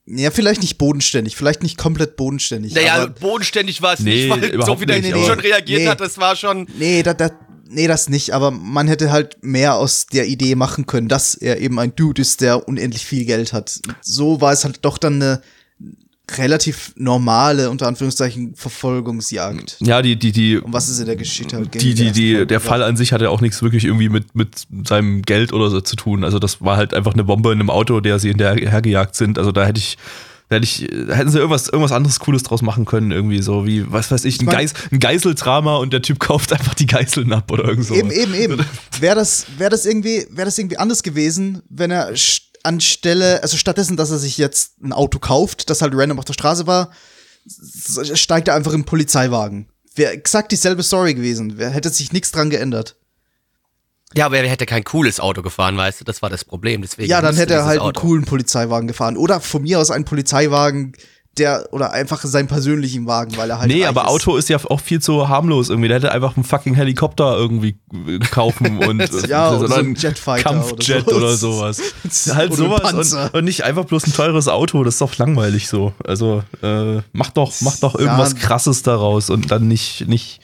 [0.06, 2.74] ja, vielleicht nicht bodenständig, vielleicht nicht komplett bodenständig.
[2.74, 5.82] Naja, aber bodenständig war es Nee, nicht, weil so wie der Typ aber- schon reagiert
[5.82, 5.88] Nee.
[5.88, 6.66] hat, das war schon.
[6.78, 7.30] nee, da, da,
[7.68, 11.60] nee, das nicht, aber man hätte halt mehr aus der Idee machen können, dass er
[11.60, 13.80] eben ein Dude ist, der unendlich viel Geld hat.
[14.02, 15.40] So war es halt doch dann eine
[16.38, 19.76] relativ normale, unter Anführungszeichen, Verfolgungsjagd.
[19.80, 21.80] Ja, die, die, die, Um was es in der Geschichte halt ging.
[21.80, 25.22] die, die, die, der Fall an sich hatte auch nichts wirklich irgendwie mit, mit seinem
[25.22, 26.24] Geld oder so zu tun.
[26.24, 29.38] Also das war halt einfach eine Bombe in einem Auto, der sie hinterhergejagt sind.
[29.38, 29.98] Also da hätte ich,
[30.48, 30.80] da hätte ich,
[31.14, 34.40] hätten sie irgendwas, irgendwas anderes Cooles draus machen können, irgendwie so wie, was weiß ich,
[34.40, 37.86] ein, mein- Geis, ein Geiseldrama und der Typ kauft einfach die Geiseln ab oder irgend
[37.86, 37.94] so.
[37.94, 38.60] Eben, eben, eben.
[39.00, 42.16] Wäre das, wär das, irgendwie, wär das irgendwie anders gewesen, wenn er
[42.66, 46.34] anstelle, also stattdessen, dass er sich jetzt ein Auto kauft, das halt random auf der
[46.34, 46.90] Straße war,
[48.14, 49.68] steigt er einfach in einen Polizeiwagen.
[49.94, 51.54] Wäre exakt dieselbe Story gewesen.
[51.56, 52.96] Wer hätte sich nichts dran geändert.
[54.14, 56.82] Ja, aber er hätte kein cooles Auto gefahren, weißt du, das war das Problem.
[56.82, 58.00] Deswegen Ja, dann hätte er halt einen Auto.
[58.00, 59.16] coolen Polizeiwagen gefahren.
[59.16, 60.92] Oder von mir aus einen Polizeiwagen,
[61.38, 63.68] der, oder einfach seinen persönlichen Wagen, weil er halt.
[63.70, 64.08] Nee, aber ist.
[64.08, 65.88] Auto ist ja auch viel zu harmlos irgendwie.
[65.88, 69.94] Der hätte einfach einen fucking Helikopter irgendwie äh, kaufen und Ja, oder so einen einen
[69.96, 71.52] Jetfighter Kampfjet oder oder so.
[71.52, 71.80] sowas.
[72.34, 74.82] halt Oder sowas und, und nicht einfach bloß ein teures Auto.
[74.84, 75.92] Das ist doch langweilig so.
[76.04, 78.38] Also äh, mach doch, mach doch irgendwas Ja.
[78.38, 80.40] Krasses daraus und dann nicht, nicht,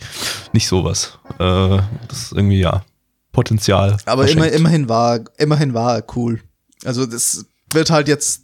[0.52, 1.18] nicht sowas.
[1.38, 1.78] Äh,
[2.08, 2.84] das ist irgendwie ja
[3.32, 3.96] Potenzial.
[4.04, 6.40] Aber immer, immerhin war, immerhin war er cool.
[6.84, 8.42] Also das wird halt jetzt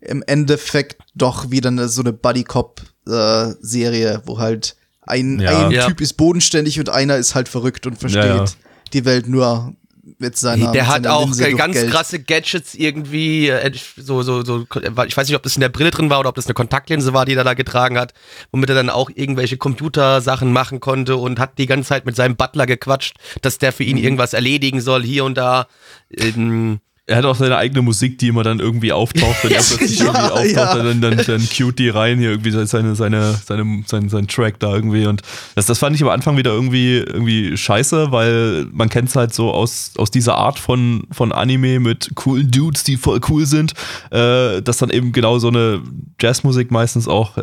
[0.00, 5.66] im Endeffekt doch wieder eine, so eine Buddy Cop äh, Serie, wo halt ein, Ja.
[5.66, 5.86] ein Ja.
[5.88, 8.44] Typ ist bodenständig und einer ist halt verrückt und versteht Ja, ja.
[8.92, 9.74] die Welt nur
[10.18, 11.90] mit seiner Der mit hat seiner auch ganz Geld.
[11.90, 14.66] krasse Gadgets irgendwie, äh, so, so, so,
[15.06, 17.12] ich weiß nicht, ob das in der Brille drin war oder ob das eine Kontaktlinse
[17.14, 18.12] war, die er da getragen hat,
[18.50, 22.36] womit er dann auch irgendwelche Computersachen machen konnte und hat die ganze Zeit mit seinem
[22.36, 24.04] Butler gequatscht, dass der für ihn Mhm.
[24.04, 25.66] irgendwas erledigen soll, hier und da.
[26.10, 29.98] Ähm, Er hat auch seine eigene Musik, die immer dann irgendwie auftaucht, wenn er plötzlich
[29.98, 30.82] Ja, irgendwie auftaucht, ja.
[30.82, 34.72] dann, dann, dann cute die rein hier irgendwie seine, seine, seine, sein, sein Track da
[34.72, 35.22] irgendwie und
[35.56, 39.34] das, das fand ich am Anfang wieder irgendwie, irgendwie scheiße, weil man kennt es halt
[39.34, 43.72] so aus, aus dieser Art von, von Anime mit coolen Dudes, die voll cool sind,
[44.12, 45.82] äh, dass dann eben genau so eine
[46.20, 47.40] Jazzmusik meistens auch äh,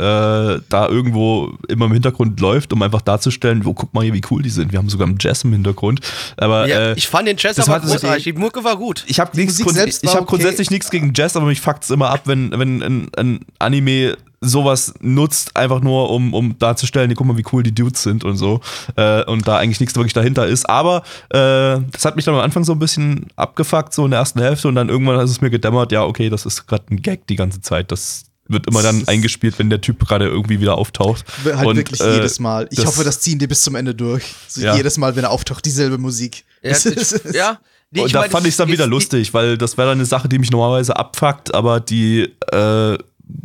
[0.69, 4.41] da irgendwo immer im Hintergrund läuft, um einfach darzustellen, wo guck mal hier, wie cool
[4.41, 4.71] die sind.
[4.71, 5.99] Wir haben sogar einen Jazz im Hintergrund.
[6.37, 9.03] Aber ja, äh, ich fand den Jazz aber großartig, die Mucke war gut.
[9.07, 10.29] ich habe nichts Musik grund selbst ich habe okay.
[10.29, 14.93] grundsätzlich nichts gegen Jazz, aber mich fuckt's immer ab, wenn wenn ein, ein Anime sowas
[14.99, 18.61] nutzt, einfach nur um, um darzustellen, guck mal, wie cool die Dudes sind und so.
[18.95, 20.69] Äh, und da eigentlich nichts wirklich dahinter ist.
[20.69, 24.19] Aber äh, das hat mich dann am Anfang so ein bisschen abgefuckt, so in der
[24.19, 24.67] ersten Hälfte.
[24.67, 27.35] Und dann irgendwann ist es mir gedämmert, ja, okay, das ist gerade ein Gag die
[27.35, 27.91] ganze Zeit.
[27.91, 31.25] Das wird immer dann eingespielt, wenn der Typ gerade irgendwie wieder auftaucht.
[31.43, 32.67] Halt und, wirklich äh, jedes Mal.
[32.69, 34.23] Ich das- hoffe, das ziehen die bis zum Ende durch.
[34.47, 34.75] So Ja.
[34.75, 36.45] Jedes Mal, wenn er auftaucht, dieselbe Musik.
[36.61, 37.59] Ja, ich, ja.
[37.91, 40.05] Nee, und da mein, fand ich es dann wieder lustig, weil das wäre dann eine
[40.05, 42.97] Sache, die mich normalerweise abfuckt, aber die äh,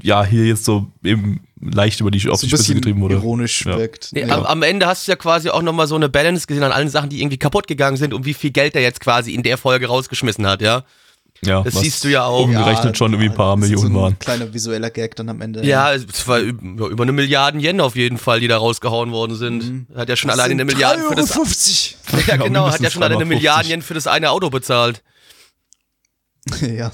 [0.03, 3.15] ja hier jetzt so eben leicht über die auf so die Spitze getrieben wurde.
[3.15, 3.79] ironisch Ja.
[3.79, 4.09] wirkt.
[4.13, 4.37] Nee, Ja.
[4.39, 6.89] am, am Ende hast du ja quasi auch nochmal so eine Balance gesehen an allen
[6.89, 9.59] Sachen, die irgendwie kaputt gegangen sind und wie viel Geld er jetzt quasi in der
[9.59, 10.83] Folge rausgeschmissen hat, ja.
[11.45, 12.45] Ja, Das siehst du ja auch.
[12.45, 14.19] Umgerechnet schon irgendwie ein paar Millionen so ein waren.
[14.21, 15.65] kleiner visueller Gag dann am Ende.
[15.67, 19.11] Ja, es war üb- ja, über eine Milliarde Yen auf jeden Fall, die da rausgehauen
[19.11, 19.87] worden sind.
[19.95, 21.35] Hat ja schon Das alleine sind eine Milliarde für das.
[21.37, 21.95] 3,50
[22.29, 23.35] Ja, Ja, genau, hat ja schon alleine eine 3,50.
[23.35, 25.03] Milliarde Yen für das eine Auto bezahlt.
[26.61, 26.93] Ja.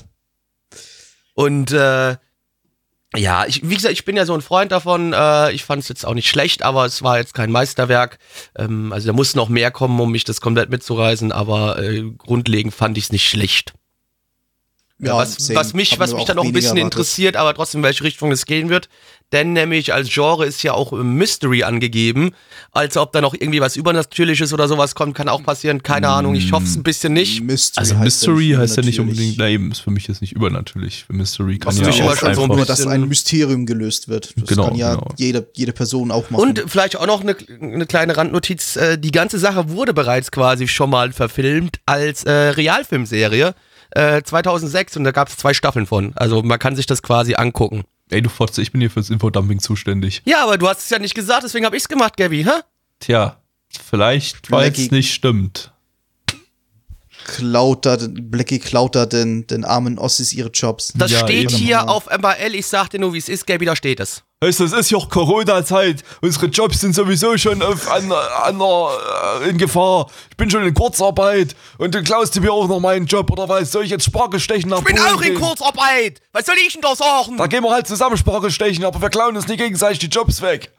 [1.34, 2.16] Und äh,
[3.16, 5.12] ja, ich, wie gesagt, ich bin ja so ein Freund davon.
[5.12, 8.18] Äh, ich fand es jetzt auch nicht schlecht, aber es war jetzt kein Meisterwerk.
[8.56, 12.74] Ähm, also da muss noch mehr kommen, um mich das komplett mitzureißen, aber äh, grundlegend
[12.74, 13.72] fand ich es nicht schlecht.
[15.00, 16.94] Ja, was, was mich, was mich dann auch ein bisschen erwartet.
[16.98, 18.88] interessiert, aber trotzdem, in welche Richtung es gehen wird.
[19.30, 22.30] Denn nämlich als Genre ist ja auch äh, Mystery angegeben.
[22.72, 25.82] Also ob da noch irgendwie was Übernatürliches oder sowas kommt, kann auch passieren.
[25.82, 27.42] Keine Ahnung, ich hoffe es ein bisschen nicht.
[27.42, 30.22] Mystery Also heißt Mystery ja heißt ja nicht unbedingt, na eben, ist für mich jetzt
[30.22, 31.04] nicht übernatürlich.
[31.06, 33.66] Für Mystery kann Was ja auch schon so ein einfach, nur, dass bisschen- ein Mysterium
[33.66, 34.32] gelöst wird.
[34.36, 35.08] Das Genau, kann ja genau.
[35.18, 36.42] jede, jede Person auch machen.
[36.42, 38.76] Und vielleicht auch noch eine, eine kleine Randnotiz.
[38.76, 43.54] äh, Die ganze Sache wurde bereits quasi schon mal verfilmt als äh, Realfilmserie
[43.90, 46.12] äh, 2006 und da gab es zwei Staffeln von.
[46.16, 47.84] Also man kann sich das quasi angucken.
[48.10, 50.22] ey du Fotze, ich bin hier fürs Infodumping zuständig.
[50.24, 52.50] Ja, aber du hast es ja nicht gesagt, deswegen habe ich es gemacht, Gabby, hä?
[53.00, 53.40] Tja,
[53.84, 55.72] vielleicht, weil es nicht stimmt.
[57.26, 60.92] klaut da, Blackie klaut da den, den armen Ossis ihre Jobs.
[60.96, 61.54] Das Ja, steht eben.
[61.56, 64.22] hier auf MRL, ich sag dir nur, wie es ist, Gabby, da steht es.
[64.40, 66.04] Weißt du, es ist ja auch Corona-Zeit.
[66.20, 70.08] Unsere Jobs sind sowieso schon auf, an, an, äh, in Gefahr.
[70.30, 73.48] Ich bin schon in Kurzarbeit und du klaust dir mir auch noch meinen Job oder
[73.48, 73.72] was?
[73.72, 75.40] Soll ich jetzt Spargel stechen nach Ich bin Polen auch in gehen?
[75.40, 76.22] Kurzarbeit.
[76.32, 77.36] Was soll ich denn da sagen?
[77.36, 80.40] Da gehen wir halt zusammen Spargel stechen, aber wir klauen uns nicht gegenseitig die Jobs
[80.40, 80.70] weg.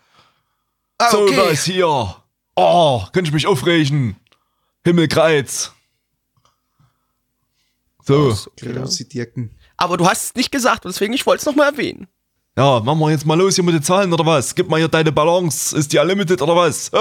[0.98, 1.38] Ah, So okay.
[1.52, 2.16] was hier.
[2.56, 4.16] Oh, könnte ich mich aufregen.
[4.86, 5.74] Himmelkreuz.
[8.06, 8.34] So.
[8.56, 8.86] Genau.
[8.86, 9.54] Sie Dirken.
[9.76, 12.08] Aber du hast es nicht gesagt, deswegen ich wollte es nochmal erwähnen.
[12.58, 14.54] Ja, machen wir jetzt mal los hier mit den Zahlen oder was?
[14.54, 15.76] Gib mal hier deine Balance.
[15.78, 16.92] Ist die unlimited oder was?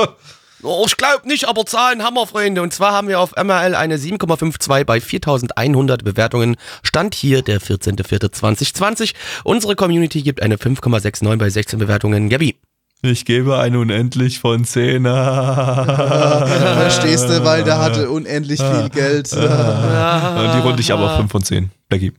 [0.62, 2.62] Oh, ich glaube nicht, aber Zahlen haben wir, Freunde.
[2.62, 6.56] Und zwar haben wir auf MRL eine 7,52 bei 4100 Bewertungen.
[6.82, 9.14] Stand hier der 14.04.2020.
[9.44, 12.28] Unsere Community gibt eine 5,69 bei 16 Bewertungen.
[12.28, 12.56] Gabi.
[13.02, 15.04] Ich gebe eine unendlich von 10.
[15.04, 19.32] Verstehst du, weil der hatte unendlich viel Geld.
[19.32, 21.70] Und die runde ich aber auf 5 von 10.
[21.88, 22.12] Becky.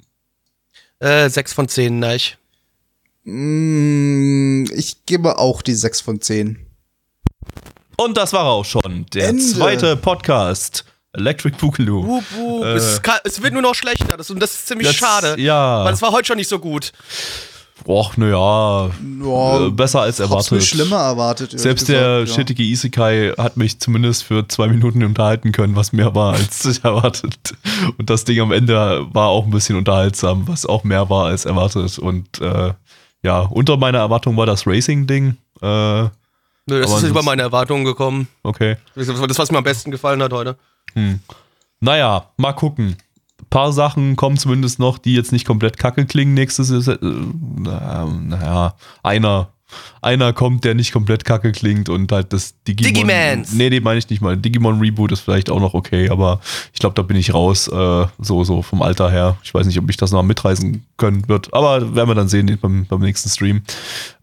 [0.99, 2.19] Äh, 6 von 10, nein.
[3.30, 6.57] Mm, Ich gebe auch die 6 von 10.
[7.97, 9.43] Und das war auch schon der Ende.
[9.43, 10.85] zweite Podcast.
[11.14, 12.06] Electric Boogaloo.
[12.06, 12.64] Wup, wup.
[12.65, 14.15] es, kann, es wird nur noch schlechter.
[14.15, 15.41] Das, und das ist ziemlich Das- schade.
[15.41, 15.84] ja.
[15.84, 16.91] Weil es war heute schon nicht so gut.
[17.85, 18.91] Och, naja.
[19.23, 20.51] Ja, Äh, besser als Hab's erwartet.
[20.51, 21.57] mir schlimmer erwartet.
[21.60, 22.35] Selbst der gesagt, ja.
[22.35, 26.84] shittige Isekai hat mich zumindest für zwei Minuten unterhalten können, was mehr war als ich
[26.84, 27.53] erwartet.
[27.97, 31.45] Und das Ding am Ende war auch ein bisschen unterhaltsam, was auch mehr war als
[31.45, 31.97] erwartet.
[31.99, 32.73] Und äh,
[33.23, 35.37] ja, unter meiner Erwartung war das Racing-Ding.
[35.61, 36.09] Äh, Nö,
[36.81, 38.27] das ist über meine Erwartungen gekommen.
[38.43, 38.77] okay.
[38.95, 40.55] Das, das, was mir am besten gefallen hat heute.
[41.79, 42.95] Naja, mal gucken.
[43.41, 46.33] Ein paar Sachen kommen zumindest noch, die jetzt nicht komplett kacke klingen.
[46.33, 49.49] Nächstes ist, äh, na- naja, einer.
[50.01, 52.93] Einer kommt, der nicht komplett kacke klingt und halt das Digimon.
[52.93, 53.53] Digimans.
[53.53, 54.37] Nee, nee, meine ich nicht mal.
[54.37, 56.39] Digimon Reboot ist vielleicht auch noch okay, aber
[56.73, 59.37] ich glaube, da bin ich raus, äh, so, so vom Alter her.
[59.43, 62.57] Ich weiß nicht, ob ich das noch mitreisen können wird, aber werden wir dann sehen
[62.61, 63.63] beim, beim nächsten Stream.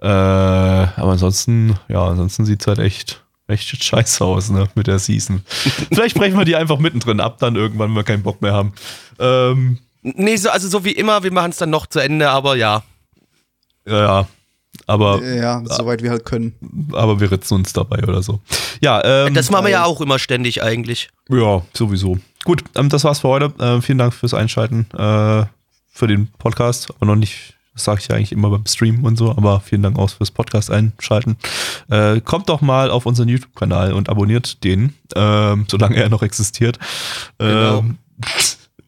[0.00, 5.42] Äh, aber ansonsten, ja, ansonsten sieht's halt echt, echt scheiße aus, ne, mit der Season.
[5.92, 8.72] Vielleicht brechen wir die einfach mittendrin ab, dann irgendwann, wenn wir keinen Bock mehr haben.
[9.18, 9.78] Ähm,
[10.14, 12.84] Nee, so, also so wie immer, wir machen es dann noch zu Ende, aber ja.
[13.86, 14.28] ja, ja.
[14.86, 16.54] Aber, Ja, soweit wir halt können.
[16.92, 18.40] aber wir ritzen uns dabei oder so.
[18.80, 21.08] Ja, ähm, Das machen wir ja auch immer ständig eigentlich.
[21.28, 22.18] Ja, sowieso.
[22.44, 23.52] Gut, ähm, das war's für heute.
[23.58, 25.44] Ähm, vielen Dank fürs Einschalten, äh,
[25.92, 26.88] für den Podcast.
[26.96, 29.82] Aber noch nicht, das sage ich ja eigentlich immer beim Stream und so, aber vielen
[29.82, 31.36] Dank auch fürs Podcast einschalten.
[31.90, 36.78] Äh, kommt doch mal auf unseren YouTube-Kanal und abonniert den, ähm, solange er noch existiert.
[37.38, 37.84] Genau.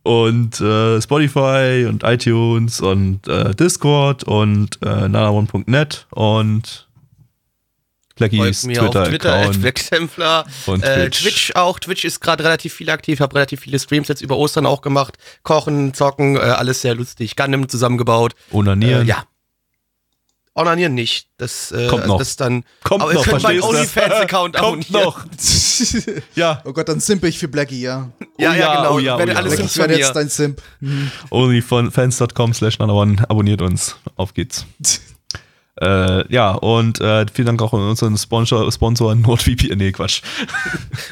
[0.09, 6.89] Und äh, Spotify und iTunes und äh, Discord und äh, nanaone.net und
[8.16, 9.62] Blackies mir auf Twitter.
[9.62, 10.47] Wexemplar.
[10.64, 11.20] Und Äh, Twitch.
[11.20, 11.78] Twitch auch.
[11.78, 15.18] Twitch ist gerade relativ viel aktiv, habe relativ viele Streams jetzt über Ostern auch gemacht.
[15.43, 17.36] Kochen, zocken, äh, alles sehr lustig.
[17.36, 18.32] Gundam zusammengebaut.
[18.51, 19.02] Onanieren.
[19.02, 19.24] Äh, ja.
[20.59, 21.28] Onanieren nicht.
[21.39, 22.18] Das, äh, Kommt also noch.
[22.18, 22.64] das dann.
[22.82, 23.62] Kommt aber noch, ihr könnt meinen?
[23.62, 25.05] OnlyFans-Account Kommt abonnieren.
[25.05, 25.24] noch.
[26.35, 28.10] Ja, oh Gott, dann simp ich für Blackie, ja.
[28.39, 28.94] Ja, Oh ja, ja, genau.
[28.94, 30.62] oh ja, oh Werde ja, alles Blackie, Sims ich von werde jetzt dein Simp.
[31.30, 33.97] onlyfans.com slash one abonniert uns.
[34.16, 34.66] Auf geht's.
[35.80, 39.78] Äh, ja, und äh, vielen Dank auch an unseren Sponsor, Sponsor NordVPN.
[39.78, 40.22] Nee, Quatsch.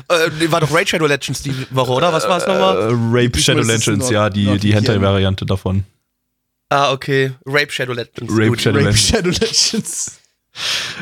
[0.09, 2.13] Äh, war doch Raid Shadow Legends die Woche, oder?
[2.13, 2.89] Was war es Äh, nochmal?
[3.13, 4.75] Rape Ich Shadow Legends, ja, die, die.
[4.75, 5.85] Hentai-Variante davon.
[6.69, 7.33] Ah, okay.
[7.47, 8.33] Rape Shadow Legends.
[8.33, 8.61] Rape Gut.
[8.61, 9.09] Shadow Rape Legends.
[9.09, 10.19] Shadow Legends.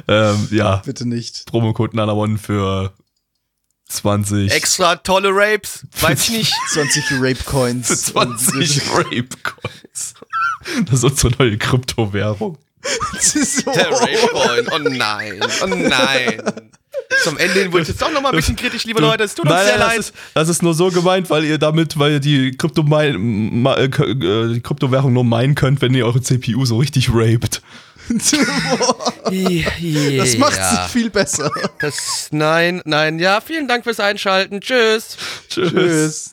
[0.09, 1.47] Ähm, ja, Bitte nicht.
[1.47, 2.93] Promocode Nanaone für
[3.89, 4.51] 20.
[4.51, 5.87] Extra tolle Rapes.
[6.01, 6.53] Weiß ich nicht.
[6.73, 7.87] 20 Rape Coins.
[7.87, 10.15] Für 20 Rape Coins.
[10.87, 12.59] Das ist unsere neue Kryptowährung.
[13.13, 13.73] Das ist so.
[13.73, 14.69] Der Rape Coin.
[14.73, 15.41] Oh nein.
[15.63, 16.43] Oh nein.
[17.23, 19.25] Zum Ende hin wurde ich jetzt doch nochmal ein bisschen kritisch, liebe Leute.
[19.25, 19.99] Es tut uns Nein, sehr nein, leid.
[19.99, 23.05] Das ist, das ist nur so gemeint, weil ihr damit, weil ihr die, Krypto ma-
[23.05, 27.63] äh, die Kryptowährung nur meinen könnt, wenn ihr eure CPU so richtig raped.
[29.25, 31.51] Das macht sich viel besser.
[31.81, 33.19] Das, nein, nein.
[33.19, 34.61] Ja, vielen Dank fürs Einschalten.
[34.61, 35.17] Tschüss.
[35.49, 35.71] Tschüss.
[35.73, 36.33] Tschüss.